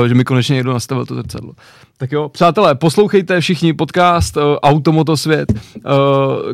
Uh, 0.00 0.08
že 0.08 0.14
mi 0.14 0.24
konečně 0.24 0.54
někdo 0.54 0.72
nastavil 0.72 1.06
to 1.06 1.14
zrcadlo. 1.14 1.52
Tak 1.98 2.12
jo, 2.12 2.28
přátelé, 2.28 2.74
poslouchejte 2.74 3.40
všichni 3.40 3.72
podcast 3.72 4.36
uh, 4.36 4.42
Automotosvět, 4.62 5.52
uh, 5.52 5.92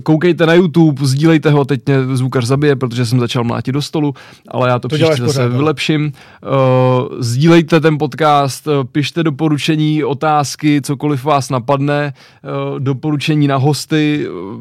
koukejte 0.02 0.46
na 0.46 0.54
YouTube, 0.54 1.06
sdílejte 1.06 1.50
ho, 1.50 1.64
teď 1.64 1.80
mě 1.86 2.16
zvukař 2.16 2.44
zabije, 2.44 2.76
protože 2.76 3.06
jsem 3.06 3.20
začal 3.20 3.44
mlátit 3.44 3.74
do 3.74 3.82
stolu, 3.82 4.14
ale 4.48 4.68
já 4.68 4.78
to, 4.78 4.88
to 4.88 4.96
příště 4.96 5.10
zase 5.10 5.24
pořád, 5.24 5.48
no. 5.48 5.58
vylepším. 5.58 6.12
Uh, 6.42 7.16
sdílejte 7.18 7.80
ten 7.80 7.98
podcast, 7.98 8.66
uh, 8.66 8.84
pište 8.84 9.22
doporučení, 9.22 10.04
otázky, 10.04 10.82
cokoliv 10.82 11.24
vás 11.24 11.50
napadne, 11.50 12.12
uh, 12.72 12.80
doporučení 12.80 13.48
na 13.48 13.56
hosty, 13.56 14.28
uh, 14.28 14.60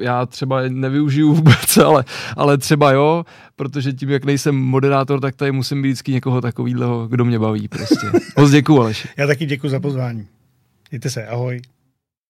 já 0.00 0.26
třeba 0.26 0.60
nevyužiju 0.68 1.32
vůbec, 1.34 1.76
ale, 1.76 2.04
ale 2.36 2.58
třeba 2.58 2.92
jo, 2.92 3.24
protože 3.56 3.92
tím, 3.92 4.10
jak 4.10 4.24
nejsem 4.24 4.56
moderátor, 4.56 5.20
tak 5.20 5.36
tady 5.36 5.52
musím 5.52 5.82
být 5.82 5.88
vždycky 5.88 6.12
někoho 6.12 6.40
takového, 6.40 7.08
kdo 7.08 7.24
mě 7.24 7.38
baví 7.38 7.68
prostě. 7.68 8.06
Moc 8.38 8.50
děkuju, 8.50 8.80
Aleš. 8.80 9.08
Já 9.16 9.26
taky 9.26 9.46
děkuji 9.46 9.68
za 9.68 9.80
pozvání. 9.80 10.26
Mějte 10.90 11.10
se, 11.10 11.26
ahoj. 11.26 11.60